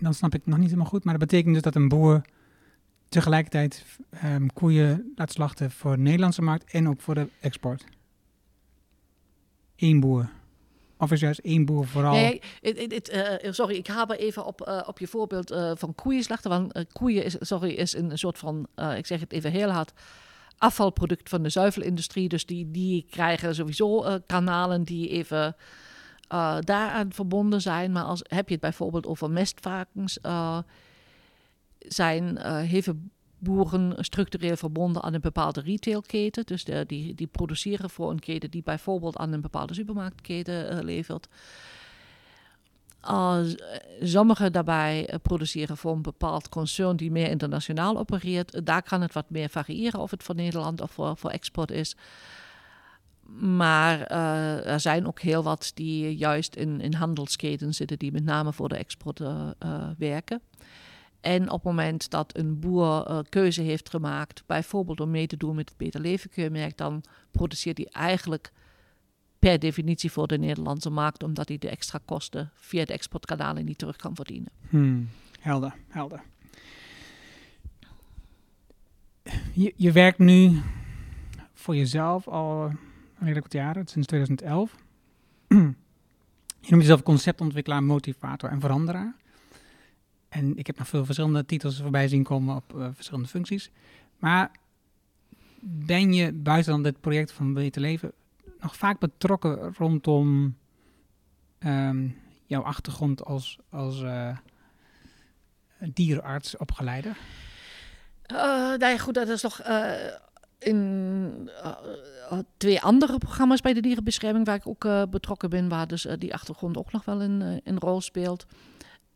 Dan 0.00 0.14
snap 0.14 0.34
ik 0.34 0.40
het 0.40 0.48
nog 0.48 0.58
niet 0.58 0.68
helemaal 0.68 0.90
goed, 0.90 1.04
maar 1.04 1.18
dat 1.18 1.28
betekent 1.28 1.54
dus 1.54 1.62
dat 1.62 1.74
een 1.74 1.88
boer 1.88 2.22
tegelijkertijd 3.08 3.84
ehm, 4.10 4.46
koeien 4.46 5.12
laat 5.16 5.32
slachten 5.32 5.70
voor 5.70 5.96
de 5.96 6.02
Nederlandse 6.02 6.42
markt 6.42 6.70
en 6.70 6.88
ook 6.88 7.00
voor 7.00 7.14
de 7.14 7.28
export. 7.40 7.84
Eén 9.76 10.00
boer. 10.00 10.30
Of 11.04 11.10
is 11.10 11.20
juist 11.20 11.38
één 11.38 11.64
boer 11.64 11.86
vooral... 11.86 12.12
Nee, 12.12 12.40
het, 12.60 13.08
eh, 13.08 13.52
sorry, 13.52 13.74
ik 13.74 13.86
haper 13.86 14.18
even 14.18 14.44
op, 14.44 14.60
eh, 14.60 14.80
op 14.86 14.98
je 14.98 15.06
voorbeeld 15.06 15.50
eh, 15.50 15.72
van 15.74 15.94
koeien 15.94 16.22
slachten. 16.22 16.50
Want 16.50 16.72
eh, 16.72 16.84
koeien 16.92 17.24
is, 17.24 17.36
sorry, 17.40 17.70
is 17.70 17.92
een 17.96 18.18
soort 18.18 18.38
van, 18.38 18.66
eh, 18.74 18.96
ik 18.96 19.06
zeg 19.06 19.20
het 19.20 19.32
even 19.32 19.50
heel 19.50 19.70
hard, 19.70 19.92
afvalproduct 20.58 21.28
van 21.28 21.42
de 21.42 21.48
zuivelindustrie. 21.48 22.28
Dus 22.28 22.46
die, 22.46 22.70
die 22.70 23.06
krijgen 23.10 23.54
sowieso 23.54 24.02
eh, 24.02 24.14
kanalen 24.26 24.84
die 24.84 25.08
even 25.08 25.56
eh, 26.28 26.56
daaraan 26.60 27.12
verbonden 27.12 27.60
zijn. 27.60 27.92
Maar 27.92 28.04
als 28.04 28.20
heb 28.28 28.46
je 28.46 28.52
het 28.52 28.62
bijvoorbeeld 28.62 29.06
over 29.06 29.30
mestvarkens, 29.30 30.20
eh, 30.20 30.58
zijn 31.78 32.38
eh, 32.38 32.82
veel 32.82 32.98
boeren 33.44 34.04
structureel 34.04 34.56
verbonden 34.56 35.02
aan 35.02 35.14
een 35.14 35.20
bepaalde 35.20 35.60
retailketen. 35.60 36.46
Dus 36.46 36.64
die, 36.86 37.14
die 37.14 37.26
produceren 37.26 37.90
voor 37.90 38.10
een 38.10 38.18
keten 38.18 38.50
die 38.50 38.62
bijvoorbeeld 38.62 39.16
aan 39.16 39.32
een 39.32 39.40
bepaalde 39.40 39.74
supermarktketen 39.74 40.70
eh, 40.70 40.82
levert. 40.82 41.28
Uh, 43.10 43.40
sommigen 44.02 44.52
daarbij 44.52 45.06
eh, 45.06 45.18
produceren 45.22 45.76
voor 45.76 45.92
een 45.92 46.02
bepaald 46.02 46.48
concern 46.48 46.96
die 46.96 47.10
meer 47.10 47.30
internationaal 47.30 47.98
opereert. 47.98 48.66
Daar 48.66 48.82
kan 48.82 49.00
het 49.00 49.12
wat 49.12 49.30
meer 49.30 49.48
variëren 49.48 50.00
of 50.00 50.10
het 50.10 50.22
voor 50.22 50.34
Nederland 50.34 50.80
of 50.80 50.90
voor, 50.90 51.16
voor 51.16 51.30
export 51.30 51.70
is. 51.70 51.96
Maar 53.38 54.00
er 54.00 54.80
zijn 54.80 55.06
ook 55.06 55.20
heel 55.20 55.42
wat 55.42 55.70
die 55.74 56.16
juist 56.16 56.54
in, 56.54 56.80
in 56.80 56.94
handelsketen 56.94 57.74
zitten, 57.74 57.98
die 57.98 58.12
met 58.12 58.24
name 58.24 58.52
voor 58.52 58.68
de 58.68 58.76
export 58.76 59.20
werken. 59.98 60.40
En 61.24 61.42
op 61.42 61.50
het 61.50 61.62
moment 61.62 62.10
dat 62.10 62.36
een 62.36 62.58
boer 62.58 63.06
eh, 63.06 63.18
keuze 63.28 63.62
heeft 63.62 63.90
gemaakt, 63.90 64.42
bijvoorbeeld 64.46 65.00
om 65.00 65.10
mee 65.10 65.26
te 65.26 65.36
doen 65.36 65.56
met 65.56 65.68
het 65.68 65.78
Beter 65.78 66.00
Leven 66.00 66.30
keurmerk, 66.30 66.76
dan 66.76 67.04
produceert 67.30 67.76
hij 67.76 67.86
eigenlijk 67.90 68.52
per 69.38 69.58
definitie 69.58 70.10
voor 70.10 70.26
de 70.26 70.38
Nederlandse 70.38 70.90
markt, 70.90 71.22
omdat 71.22 71.48
hij 71.48 71.58
de 71.58 71.68
extra 71.68 72.00
kosten 72.04 72.50
via 72.54 72.84
de 72.84 72.92
exportkanalen 72.92 73.64
niet 73.64 73.78
terug 73.78 73.96
kan 73.96 74.14
verdienen. 74.14 74.50
Hmm, 74.68 75.08
helder, 75.40 75.74
helder. 75.88 76.22
Je, 79.52 79.72
je 79.76 79.92
werkt 79.92 80.18
nu 80.18 80.60
voor 81.52 81.76
jezelf 81.76 82.28
al 82.28 82.72
redelijk 83.18 83.42
wat 83.42 83.52
jaren, 83.52 83.86
sinds 83.86 84.06
2011. 84.06 84.74
je 85.48 85.56
noemt 86.68 86.82
jezelf 86.82 87.02
conceptontwikkelaar, 87.02 87.82
motivator 87.82 88.50
en 88.50 88.60
veranderaar. 88.60 89.22
En 90.34 90.56
ik 90.56 90.66
heb 90.66 90.78
nog 90.78 90.88
veel 90.88 91.04
verschillende 91.04 91.44
titels 91.44 91.80
voorbij 91.80 92.08
zien 92.08 92.22
komen 92.22 92.56
op 92.56 92.78
eh, 92.78 92.88
verschillende 92.94 93.28
functies. 93.28 93.70
Maar 94.18 94.50
ben 95.60 96.12
je 96.12 96.32
buiten 96.32 96.72
dan 96.72 96.82
dit 96.82 97.00
project 97.00 97.32
van 97.32 97.52
Beter 97.52 97.80
Leven 97.80 98.12
nog 98.60 98.76
vaak 98.76 98.98
betrokken 98.98 99.74
rondom 99.78 100.56
ehm, 101.58 102.08
jouw 102.46 102.62
achtergrond 102.62 103.24
als, 103.24 103.58
als 103.70 104.02
eh, 104.02 104.36
dierenarts 105.78 106.56
opgeleider? 106.56 107.16
Uh, 108.32 108.38
nou 108.38 108.86
ja, 108.86 108.98
goed, 108.98 109.14
dat 109.14 109.28
is 109.28 109.42
nog 109.42 109.62
in 110.58 111.50
twee 112.56 112.80
andere 112.80 113.18
programma's 113.18 113.60
bij 113.60 113.72
de 113.72 113.80
dierenbescherming 113.80 114.46
waar 114.46 114.56
ik 114.56 114.66
ook 114.66 115.10
betrokken 115.10 115.50
ben, 115.50 115.68
waar 115.68 115.86
dus 115.86 116.06
die 116.18 116.34
achtergrond 116.34 116.76
ook 116.76 116.92
nog 116.92 117.04
wel 117.04 117.22
een, 117.22 117.60
een 117.64 117.78
rol 117.78 118.00
speelt. 118.00 118.46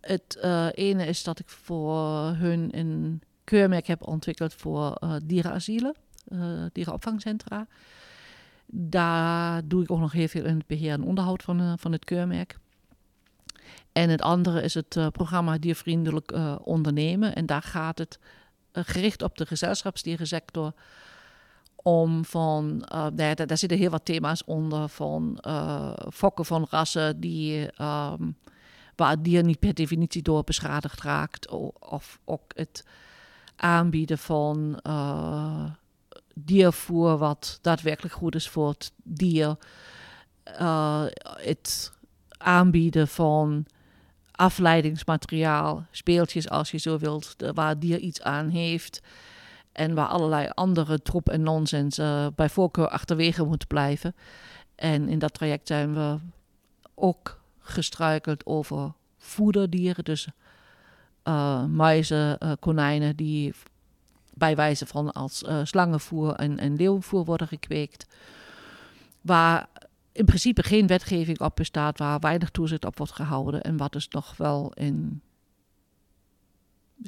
Het 0.08 0.38
ene 0.74 1.06
is 1.06 1.22
dat 1.22 1.38
ik 1.38 1.48
voor 1.48 2.34
hun 2.36 2.78
een 2.78 3.22
keurmerk 3.44 3.86
heb 3.86 4.06
ontwikkeld 4.06 4.54
voor 4.54 4.98
dierenasielen, 5.24 5.94
dierenopvangcentra. 6.72 7.66
Daar 8.66 9.62
doe 9.64 9.82
ik 9.82 9.90
ook 9.90 9.98
nog 10.00 10.12
heel 10.12 10.28
veel 10.28 10.44
in 10.44 10.56
het 10.56 10.66
beheer 10.66 10.92
en 10.92 11.02
onderhoud 11.02 11.42
van, 11.42 11.78
van 11.78 11.92
het 11.92 12.04
keurmerk. 12.04 12.58
En 13.92 14.10
het 14.10 14.22
andere 14.22 14.62
is 14.62 14.74
het 14.74 14.98
programma 15.12 15.58
Diervriendelijk 15.58 16.32
ondernemen. 16.64 17.34
En 17.34 17.46
daar 17.46 17.62
gaat 17.62 17.98
het 17.98 18.18
gericht 18.72 19.22
op 19.22 19.38
de 19.38 19.46
gezelschapsdierensector. 19.46 20.72
Om 21.82 22.24
van, 22.24 22.88
uh, 22.94 23.06
daar, 23.14 23.58
zitten 23.58 23.78
heel 23.78 23.90
wat 23.90 24.04
thema's 24.04 24.44
onder 24.44 24.88
van 24.88 25.38
uh, 25.46 25.92
fokken 26.12 26.44
van 26.44 26.66
rassen 26.70 27.20
die, 27.20 27.82
um, 27.82 28.36
waar 28.98 29.22
dier 29.22 29.44
niet 29.44 29.58
per 29.58 29.74
definitie 29.74 30.22
door 30.22 30.44
beschadigd 30.44 31.02
raakt. 31.02 31.48
Of 31.80 32.18
ook 32.24 32.52
het 32.54 32.84
aanbieden 33.56 34.18
van 34.18 34.80
uh, 34.86 35.64
diervoer 36.34 37.18
wat 37.18 37.58
daadwerkelijk 37.62 38.14
goed 38.14 38.34
is 38.34 38.48
voor 38.48 38.68
het 38.68 38.92
dier. 39.02 39.56
het 41.22 41.92
aanbieden 42.38 43.08
van 43.08 43.66
afleidingsmateriaal, 44.32 45.86
speeltjes 45.90 46.48
als 46.48 46.70
je 46.70 46.78
zo 46.78 46.98
wilt, 46.98 47.34
waar 47.54 47.68
het 47.68 47.80
dier 47.80 47.98
iets 47.98 48.22
aan 48.22 48.48
heeft. 48.48 49.00
En 49.72 49.94
waar 49.94 50.06
allerlei 50.06 50.48
andere 50.54 51.02
troep 51.02 51.28
en 51.28 51.42
nonsens 51.42 51.98
uh, 51.98 52.26
bij 52.34 52.48
voorkeur 52.48 52.88
achterwege 52.88 53.44
moet 53.44 53.66
blijven. 53.66 54.14
En 54.74 55.08
in 55.08 55.18
dat 55.18 55.34
traject 55.34 55.66
zijn 55.66 55.94
we 55.94 56.18
ook 56.94 57.40
gestruikeld 57.68 58.46
over 58.46 58.92
voederdieren. 59.16 60.04
Dus 60.04 60.28
uh, 61.24 61.64
muizen, 61.64 62.38
uh, 62.42 62.52
konijnen 62.60 63.16
die 63.16 63.54
bij 64.34 64.56
wijze 64.56 64.86
van 64.86 65.12
als 65.12 65.44
slangenvoer 65.62 66.34
en, 66.34 66.58
en 66.58 66.76
leeuwenvoer 66.76 67.24
worden 67.24 67.48
gekweekt. 67.48 68.06
Waar 69.20 69.68
in 70.18 70.24
principe 70.24 70.62
geen 70.62 70.86
wetgeving 70.86 71.40
op 71.40 71.56
bestaat 71.56 71.98
waar 71.98 72.20
weinig 72.20 72.50
toezicht 72.50 72.84
op 72.84 72.98
wordt 72.98 73.12
gehouden 73.12 73.62
en 73.62 73.76
wat 73.76 73.92
dus 73.92 74.08
nog 74.08 74.36
wel 74.36 74.70
een 74.74 75.22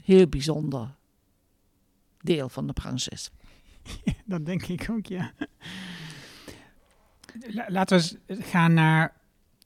heel 0.02 0.26
bijzonder 0.26 0.94
deel 2.20 2.48
van 2.48 2.66
de 2.66 2.72
branche 2.72 3.10
is. 3.10 3.30
Dat 4.24 4.46
denk 4.46 4.62
ik 4.62 4.86
ook, 4.90 5.06
ja. 5.06 5.32
Laten 7.68 8.18
we 8.26 8.42
gaan 8.42 8.74
naar 8.74 9.19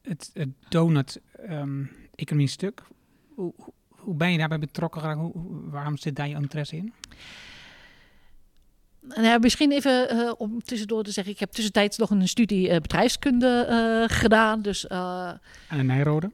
het, 0.05 0.31
het 0.33 0.49
donut-economie 0.69 2.47
um, 2.47 2.53
stuk. 2.53 2.83
Hoe, 3.35 3.55
hoe 3.89 4.15
ben 4.15 4.33
je 4.33 4.39
daarbij 4.39 4.59
betrokken 4.59 5.01
geraakt? 5.01 5.21
Hoe, 5.21 5.33
waarom 5.71 5.97
zit 5.97 6.17
daar 6.17 6.29
je 6.29 6.35
interesse 6.35 6.77
in? 6.77 6.93
Nou, 9.01 9.41
misschien 9.41 9.73
even 9.73 10.15
uh, 10.15 10.33
om 10.37 10.63
tussendoor 10.63 11.03
te 11.03 11.11
zeggen, 11.11 11.33
ik 11.33 11.39
heb 11.39 11.51
tussentijds 11.51 11.97
nog 11.99 12.11
een 12.11 12.29
studie 12.29 12.69
uh, 12.69 12.77
bedrijfskunde 12.77 13.67
uh, 13.71 14.17
gedaan. 14.17 14.63
Dus, 14.63 14.89
Aan 14.89 15.41
de 15.69 15.83
Nijrode? 15.83 16.31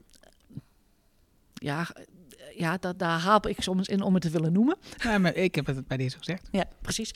Ja, 1.54 1.86
ja 2.56 2.76
daar, 2.76 2.96
daar 2.96 3.18
haper 3.18 3.50
ik 3.50 3.62
soms 3.62 3.88
in 3.88 4.02
om 4.02 4.14
het 4.14 4.22
te 4.22 4.30
willen 4.30 4.52
noemen. 4.52 4.76
Ja, 4.96 5.18
maar 5.18 5.34
ik 5.34 5.54
heb 5.54 5.66
het 5.66 5.86
bij 5.86 5.96
deze 5.96 6.18
gezegd. 6.18 6.48
Ja, 6.50 6.64
precies. 6.80 7.14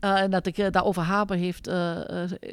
en 0.00 0.30
dat 0.30 0.46
ik 0.46 0.72
daarover 0.72 1.02
haper 1.02 1.36
heeft 1.36 1.70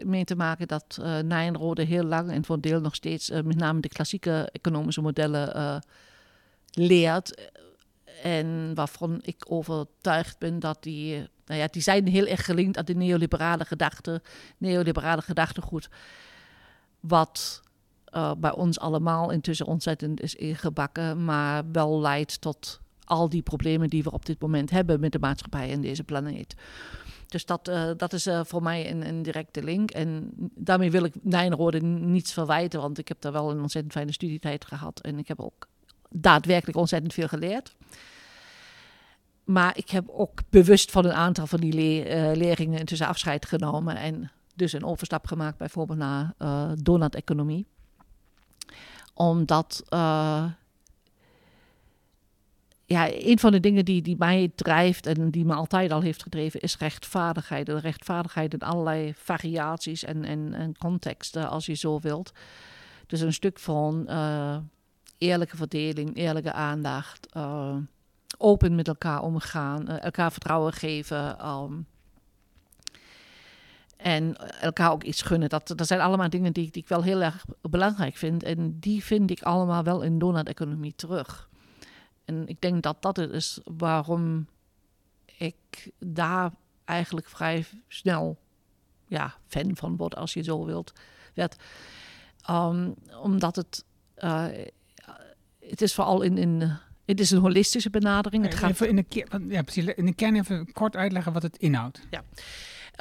mee 0.03 0.23
te 0.23 0.35
maken 0.35 0.67
dat 0.67 0.99
Nijrode 1.25 1.83
heel 1.83 2.03
lang 2.03 2.31
en 2.31 2.45
voor 2.45 2.55
een 2.55 2.61
deel 2.61 2.81
nog 2.81 2.95
steeds 2.95 3.29
met 3.29 3.55
name 3.55 3.79
de 3.79 3.87
klassieke 3.87 4.49
economische 4.51 5.01
modellen 5.01 5.81
leert. 6.71 7.51
En 8.23 8.71
waarvan 8.75 9.19
ik 9.21 9.45
overtuigd 9.47 10.37
ben 10.39 10.59
dat 10.59 10.83
die 10.83 11.27
nou 11.45 11.59
ja, 11.59 11.67
die 11.71 11.81
zijn 11.81 12.07
heel 12.07 12.25
erg 12.25 12.45
gelinkt 12.45 12.77
aan 12.77 12.85
de 12.85 12.95
neoliberale 12.95 13.65
gedachte, 13.65 14.21
neoliberale 14.57 15.21
gedachtegoed. 15.21 15.89
Wat 16.99 17.61
uh, 18.13 18.31
bij 18.37 18.53
ons 18.53 18.79
allemaal 18.79 19.31
intussen 19.31 19.65
ontzettend 19.65 20.21
is 20.21 20.35
ingebakken, 20.35 21.25
maar 21.25 21.63
wel 21.71 21.99
leidt 21.99 22.41
tot 22.41 22.79
al 23.03 23.29
die 23.29 23.41
problemen 23.41 23.89
die 23.89 24.03
we 24.03 24.11
op 24.11 24.25
dit 24.25 24.41
moment 24.41 24.69
hebben 24.69 24.99
met 24.99 25.11
de 25.11 25.19
maatschappij 25.19 25.71
en 25.71 25.81
deze 25.81 26.03
planeet. 26.03 26.55
Dus 27.27 27.45
dat, 27.45 27.67
uh, 27.67 27.89
dat 27.97 28.13
is 28.13 28.27
uh, 28.27 28.41
voor 28.43 28.63
mij 28.63 28.91
een, 28.91 29.07
een, 29.07 29.21
directe 29.21 29.63
link. 29.63 29.91
En 29.91 30.31
daarmee 30.55 30.91
wil 30.91 31.03
ik 31.03 31.13
Nijnrode 31.21 31.81
niets 31.81 32.33
verwijten, 32.33 32.81
want 32.81 32.97
ik 32.97 33.07
heb 33.07 33.21
daar 33.21 33.31
wel 33.31 33.51
een 33.51 33.61
ontzettend 33.61 33.93
fijne 33.93 34.11
studietijd 34.11 34.65
gehad. 34.65 34.99
En 34.99 35.17
ik 35.17 35.27
heb 35.27 35.39
ook 35.39 35.67
daadwerkelijk 36.09 36.77
ontzettend 36.77 37.13
veel 37.13 37.27
geleerd. 37.27 37.75
Maar 39.43 39.77
ik 39.77 39.89
heb 39.89 40.09
ook 40.09 40.39
bewust 40.49 40.91
van 40.91 41.05
een 41.05 41.13
aantal 41.13 41.47
van 41.47 41.59
die 41.59 41.73
le 41.73 42.05
uh, 42.05 42.37
leerlingen 42.37 42.79
intussen 42.79 43.07
afscheid 43.07 43.45
genomen. 43.45 43.95
En 43.95 44.31
dus 44.55 44.73
een 44.73 44.85
overstap 44.85 45.27
gemaakt 45.27 45.57
bijvoorbeeld 45.57 45.99
naar 45.99 46.33
donut-economie. 46.81 47.67
Omdat 49.17 49.83
uh, 49.89 50.45
ja, 52.85 53.09
een 53.11 53.39
van 53.39 53.51
de 53.51 53.59
dingen 53.59 53.85
die, 53.85 54.01
die 54.01 54.15
mij 54.17 54.51
drijft 54.55 55.05
en 55.05 55.31
die 55.31 55.45
me 55.45 55.53
altijd 55.53 55.91
al 55.91 56.01
heeft 56.01 56.23
gedreven, 56.23 56.59
is 56.59 56.77
rechtvaardigheid. 56.77 57.65
De 57.65 57.79
rechtvaardigheid 57.79 58.53
in 58.53 58.59
allerlei 58.59 59.13
variaties 59.15 60.03
en, 60.03 60.23
en, 60.23 60.53
en 60.53 60.77
contexten, 60.77 61.49
als 61.49 61.65
je 61.65 61.73
zo 61.73 61.99
wilt. 61.99 62.31
Dus 63.07 63.21
een 63.21 63.33
stuk 63.33 63.59
van 63.59 64.05
uh, 64.09 64.57
eerlijke 65.17 65.57
verdeling, 65.57 66.15
eerlijke 66.15 66.53
aandacht, 66.53 67.27
uh, 67.37 67.75
open 68.37 68.75
met 68.75 68.87
elkaar 68.87 69.21
omgaan, 69.21 69.87
elkaar 69.87 70.31
vertrouwen 70.31 70.73
geven. 70.73 71.47
Um, 71.47 71.87
en 73.97 74.35
elkaar 74.61 74.91
ook 74.91 75.03
iets 75.03 75.21
gunnen. 75.21 75.49
Dat, 75.49 75.73
dat 75.75 75.87
zijn 75.87 75.99
allemaal 75.99 76.29
dingen 76.29 76.53
die, 76.53 76.71
die 76.71 76.81
ik 76.81 76.87
wel 76.87 77.03
heel 77.03 77.21
erg 77.21 77.45
belangrijk 77.61 78.15
vind. 78.15 78.43
En 78.43 78.79
die 78.79 79.03
vind 79.03 79.31
ik 79.31 79.41
allemaal 79.41 79.83
wel 79.83 80.01
in 80.01 80.19
donut-economie 80.19 80.93
terug. 80.95 81.49
En 82.25 82.47
ik 82.47 82.61
denk 82.61 82.83
dat 82.83 83.01
dat 83.01 83.17
het 83.17 83.31
is 83.31 83.59
waarom 83.63 84.47
ik 85.37 85.91
daar 85.99 86.51
eigenlijk 86.85 87.27
vrij 87.27 87.65
snel 87.87 88.37
ja, 89.07 89.35
fan 89.47 89.75
van 89.75 89.95
word, 89.95 90.15
als 90.15 90.33
je 90.33 90.43
zo 90.43 90.65
wilt. 90.65 90.93
Werd. 91.33 91.55
Um, 92.49 92.95
omdat 93.21 93.55
het, 93.55 93.83
uh, 94.17 94.45
het 95.59 95.81
is 95.81 95.93
vooral 95.93 96.21
in, 96.21 96.37
in 96.37 96.77
het 97.05 97.19
is 97.19 97.31
een 97.31 97.39
holistische 97.39 97.89
benadering. 97.89 98.43
Het 98.43 98.55
gaat... 98.55 98.69
Even 98.69 98.89
in 98.89 98.95
de, 98.95 99.25
ja, 99.47 99.61
precies, 99.61 99.85
in 99.85 100.05
de 100.05 100.13
kern 100.13 100.35
even 100.35 100.71
kort 100.71 100.95
uitleggen 100.95 101.33
wat 101.33 101.43
het 101.43 101.57
inhoudt. 101.57 102.01
Ja. 102.09 102.23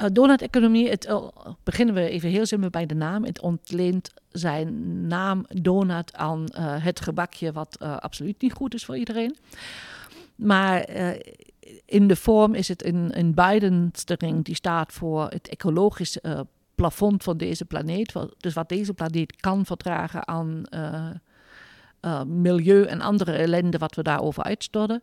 Uh, 0.01 0.07
donut-economie, 0.11 0.89
het, 0.89 1.07
uh, 1.07 1.27
beginnen 1.63 1.95
we 1.95 2.09
even 2.09 2.29
heel 2.29 2.45
simpel 2.45 2.69
bij 2.69 2.85
de 2.85 2.95
naam. 2.95 3.23
Het 3.23 3.41
ontleent 3.41 4.13
zijn 4.31 5.07
naam 5.07 5.45
donut 5.47 6.15
aan 6.15 6.43
uh, 6.51 6.83
het 6.83 6.99
gebakje, 6.99 7.51
wat 7.51 7.79
absoluut 7.79 8.41
niet 8.41 8.53
goed 8.53 8.73
is 8.73 8.85
voor 8.85 8.97
iedereen. 8.97 9.35
Maar 10.35 10.89
in 11.85 12.07
de 12.07 12.15
vorm 12.15 12.53
is 12.53 12.67
het 12.67 12.85
een, 12.85 13.19
een 13.19 14.43
die 14.43 14.55
staat 14.55 14.93
voor 14.93 15.27
het 15.29 15.49
ecologisch 15.49 16.17
plafond 16.75 17.23
van 17.23 17.37
deze 17.37 17.65
planeet. 17.65 18.13
Dus 18.37 18.53
wat 18.53 18.69
deze 18.69 18.93
planeet 18.93 19.35
kan 19.35 19.65
verdragen 19.65 20.27
aan 20.27 20.63
milieu 22.27 22.83
en 22.83 23.01
andere 23.01 23.31
ellende 23.31 23.77
wat 23.77 23.95
we 23.95 24.03
daarover 24.03 24.43
uitstorten. 24.43 25.01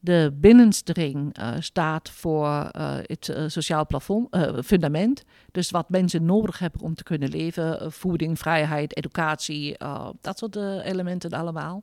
De 0.00 0.36
binnenstring 0.40 1.38
uh, 1.38 1.54
staat 1.58 2.10
voor 2.10 2.46
uh, 2.46 2.96
het 3.02 3.28
uh, 3.28 3.44
sociaal 3.46 3.86
plafond, 3.86 4.36
fundament. 4.64 5.24
Dus 5.52 5.70
wat 5.70 5.88
mensen 5.88 6.24
nodig 6.24 6.58
hebben 6.58 6.80
om 6.80 6.94
te 6.94 7.02
kunnen 7.02 7.28
leven. 7.28 7.92
voeding, 7.92 8.38
vrijheid, 8.38 8.96
educatie, 8.96 9.76
dat 10.20 10.38
soort 10.38 10.56
elementen 10.56 11.30
allemaal. 11.30 11.82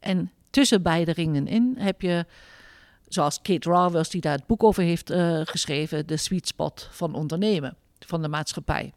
En 0.00 0.30
tussen 0.50 0.82
beide 0.82 1.12
ringen 1.12 1.46
in 1.46 1.74
heb 1.78 2.02
je, 2.02 2.26
zoals 3.08 3.42
Kate 3.42 3.70
Ravers, 3.70 4.08
die 4.08 4.20
daar 4.20 4.36
het 4.36 4.46
boek 4.46 4.62
over 4.62 4.82
heeft 4.82 5.12
geschreven, 5.44 6.06
de 6.06 6.16
sweet 6.16 6.46
spot 6.46 6.88
van 6.90 7.14
ondernemen, 7.14 7.76
van 7.98 8.22
de 8.22 8.28
maatschappij. 8.28 8.92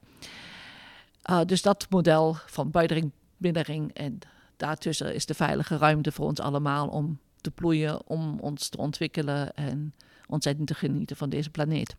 dus 1.45 1.61
dat 1.61 1.87
model 1.89 2.35
van 2.45 2.71
buitenring, 2.71 3.11
binnenring 3.37 3.93
en 3.93 4.19
daartussen 4.57 5.13
is 5.13 5.25
de 5.25 5.33
veilige 5.33 5.77
ruimte 5.77 6.11
voor 6.11 6.25
ons 6.25 6.39
allemaal 6.39 6.87
om 6.87 7.19
te 7.43 7.51
bloeien, 7.51 8.07
om 8.07 8.39
ons 8.39 8.69
te 8.69 8.77
ontwikkelen 8.77 9.53
en 9.55 9.93
ontzettend 10.27 10.67
te 10.67 10.75
genieten 10.75 11.15
van 11.15 11.29
deze 11.29 11.49
planeet. 11.49 11.95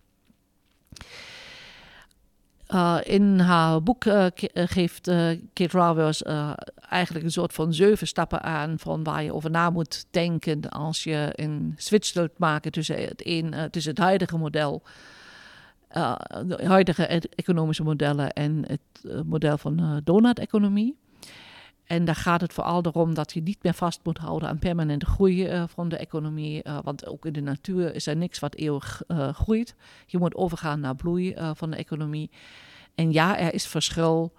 Uh, 2.69 2.99
in 3.03 3.39
haar 3.39 3.83
boek 3.83 4.05
uh, 4.05 4.27
geeft 4.55 5.09
uh, 5.09 5.31
Kate 5.53 6.15
eigenlijk 6.89 7.25
een 7.25 7.33
soort 7.33 7.53
van 7.53 7.75
zeven 7.75 8.07
stappen 8.07 8.43
aan 8.43 8.79
van 8.79 9.03
waar 9.03 9.23
je 9.23 9.35
over 9.35 9.51
na 9.51 9.71
moet 9.71 10.07
denken 10.11 10.69
als 10.69 11.05
je 11.05 11.29
een 11.33 11.75
switch 11.77 12.13
wilt 12.13 12.39
maken 12.39 12.73
tussen 12.73 12.97
het, 12.97 13.23
een, 13.27 13.55
tussen 13.71 13.93
het 13.93 14.01
huidige 14.01 14.37
model, 14.37 14.83
de 16.47 16.61
huidige 16.65 17.15
e-, 17.15 17.21
economische 17.35 17.83
modellen 17.83 18.33
en 18.33 18.65
het 18.67 19.25
model 19.27 19.59
van 19.59 20.01
donut-economie. 20.05 20.97
En 21.85 22.05
daar 22.05 22.15
gaat 22.15 22.41
het 22.41 22.53
vooral 22.53 22.83
erom 22.85 23.15
dat 23.15 23.33
je 23.33 23.43
niet 23.43 23.63
meer 23.63 23.75
vast 23.75 24.01
moet 24.03 24.19
houden 24.19 24.49
aan 24.49 24.59
permanente 24.59 25.07
groei 25.07 25.53
uh, 25.53 25.65
van 25.67 25.89
de 25.89 25.97
economie. 25.97 26.65
Uh, 26.65 26.79
want 26.83 27.07
ook 27.07 27.27
in 27.27 27.33
de 27.33 27.41
natuur 27.41 27.95
is 27.95 28.07
er 28.07 28.17
niks 28.17 28.39
wat 28.39 28.55
eeuwig 28.55 29.03
uh, 29.09 29.29
groeit. 29.29 29.75
Je 30.07 30.19
moet 30.19 30.35
overgaan 30.35 30.81
naar 30.81 30.97
bloei 30.97 31.35
van 31.55 31.71
de 31.71 31.77
economie. 31.77 32.31
En 32.95 33.13
ja, 33.13 33.39
er 33.39 33.55
is 33.55 33.67
verschil 33.67 34.33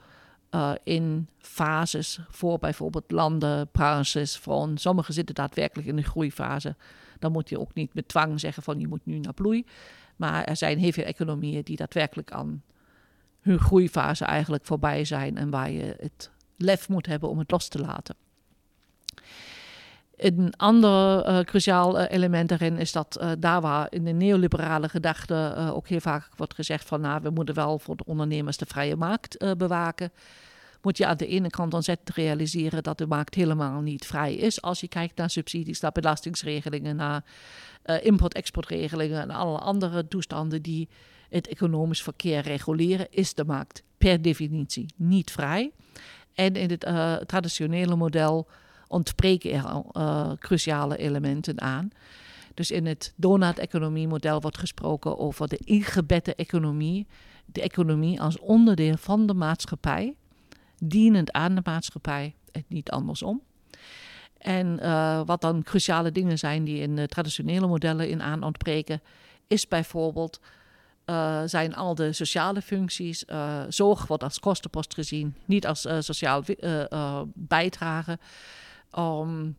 in 0.83 1.27
fases 1.37 2.19
voor 2.29 2.59
bijvoorbeeld 2.59 3.11
landen, 3.11 3.67
branches. 3.71 4.37
Van 4.37 4.77
sommigen 4.77 5.13
zitten 5.13 5.35
daadwerkelijk 5.35 5.87
in 5.87 5.95
de 5.95 6.03
groeifase. 6.03 6.75
Dan 7.19 7.31
moet 7.31 7.49
je 7.49 7.59
ook 7.59 7.73
niet 7.73 7.93
met 7.93 8.07
dwang 8.07 8.39
zeggen 8.39 8.63
van 8.63 8.79
je 8.79 8.87
moet 8.87 9.05
nu 9.05 9.19
naar 9.19 9.33
bloei. 9.33 9.65
Maar 10.15 10.43
er 10.43 10.55
zijn 10.55 10.77
heel 10.77 10.91
veel 10.91 11.03
economieën 11.03 11.63
die 11.63 11.77
daadwerkelijk 11.77 12.31
aan 12.31 12.63
hun 13.41 13.59
groeifase 13.59 14.25
eigenlijk 14.25 14.65
voorbij 14.65 15.05
zijn. 15.05 15.37
En 15.37 15.49
waar 15.49 15.71
je 15.71 15.95
het 15.99 16.31
lef 16.57 16.89
moet 16.89 17.05
hebben 17.05 17.29
om 17.29 17.39
het 17.39 17.51
los 17.51 17.67
te 17.67 17.79
laten. 17.79 18.15
Een 20.15 20.53
ander 20.57 21.27
uh, 21.27 21.39
cruciaal 21.39 21.99
uh, 21.99 22.05
element 22.09 22.49
daarin 22.49 22.77
is 22.77 22.91
dat 22.91 23.17
uh, 23.21 23.31
daar 23.39 23.61
waar 23.61 23.87
in 23.89 24.03
de 24.03 24.11
neoliberale 24.11 24.89
gedachte 24.89 25.71
ook 25.73 25.87
heel 25.87 25.99
vaak 25.99 26.29
wordt 26.35 26.53
gezegd 26.53 26.87
van 26.87 27.01
nou, 27.01 27.21
we 27.21 27.29
moeten 27.29 27.55
wel 27.55 27.79
voor 27.79 27.95
de 27.95 28.05
ondernemers 28.05 28.57
de 28.57 28.65
vrije 28.65 28.95
markt 28.95 29.57
bewaken, 29.57 30.11
moet 30.81 30.97
je 30.97 31.05
aan 31.05 31.17
de 31.17 31.27
ene 31.27 31.49
kant 31.49 31.73
ontzettend 31.73 32.17
realiseren 32.17 32.83
dat 32.83 32.97
de 32.97 33.07
markt 33.07 33.35
helemaal 33.35 33.81
niet 33.81 34.05
vrij 34.05 34.35
is. 34.35 34.61
Als 34.61 34.79
je 34.79 34.87
kijkt 34.87 35.17
naar 35.17 35.29
subsidies, 35.29 35.79
naar 35.79 35.91
belastingsregelingen, 35.91 36.95
naar 36.95 37.23
import-exportregelingen 38.01 39.21
en 39.21 39.29
alle 39.29 39.57
andere 39.57 40.07
toestanden 40.07 40.61
die 40.61 40.89
het 41.29 41.47
economisch 41.47 42.03
verkeer 42.03 42.41
reguleren, 42.41 43.07
is 43.09 43.33
de 43.33 43.45
markt 43.45 43.83
per 43.97 44.21
definitie 44.21 44.85
niet 44.95 45.31
vrij. 45.31 45.71
En 46.35 46.55
in 46.55 46.69
het 46.69 46.85
uh, 46.85 47.15
traditionele 47.15 47.95
model 47.95 48.47
ontbreken 48.87 49.51
er 49.51 49.83
uh, 49.93 50.31
cruciale 50.39 50.97
elementen 50.97 51.61
aan. 51.61 51.89
Dus 52.53 52.71
in 52.71 52.85
het 52.85 53.13
donut-economie-model 53.15 54.41
wordt 54.41 54.57
gesproken 54.57 55.19
over 55.19 55.47
de 55.47 55.57
ingebedde 55.63 56.35
economie. 56.35 57.07
De 57.45 57.61
economie 57.61 58.21
als 58.21 58.39
onderdeel 58.39 58.97
van 58.97 59.25
de 59.25 59.33
maatschappij, 59.33 60.15
dienend 60.77 61.31
aan 61.31 61.55
de 61.55 61.61
maatschappij 61.63 62.35
en 62.51 62.63
niet 62.67 62.89
andersom. 62.91 63.41
En 64.37 64.79
uh, 64.81 65.21
wat 65.25 65.41
dan 65.41 65.63
cruciale 65.63 66.11
dingen 66.11 66.37
zijn 66.37 66.63
die 66.63 66.79
in 66.79 66.95
de 66.95 67.07
traditionele 67.07 67.67
modellen 67.67 68.09
in 68.09 68.21
aan 68.21 68.43
ontbreken, 68.43 69.01
is 69.47 69.67
bijvoorbeeld 69.67 70.39
uh, 71.05 71.41
zijn 71.45 71.75
al 71.75 71.95
de 71.95 72.13
sociale 72.13 72.61
functies. 72.61 73.23
Uh, 73.27 73.61
zorg 73.69 74.07
wordt 74.07 74.23
als 74.23 74.39
kostenpost 74.39 74.93
gezien, 74.93 75.35
niet 75.45 75.67
als 75.67 75.85
uh, 75.85 75.97
sociaal 75.99 76.43
bijdrage. 77.33 78.19
Um, 78.97 79.57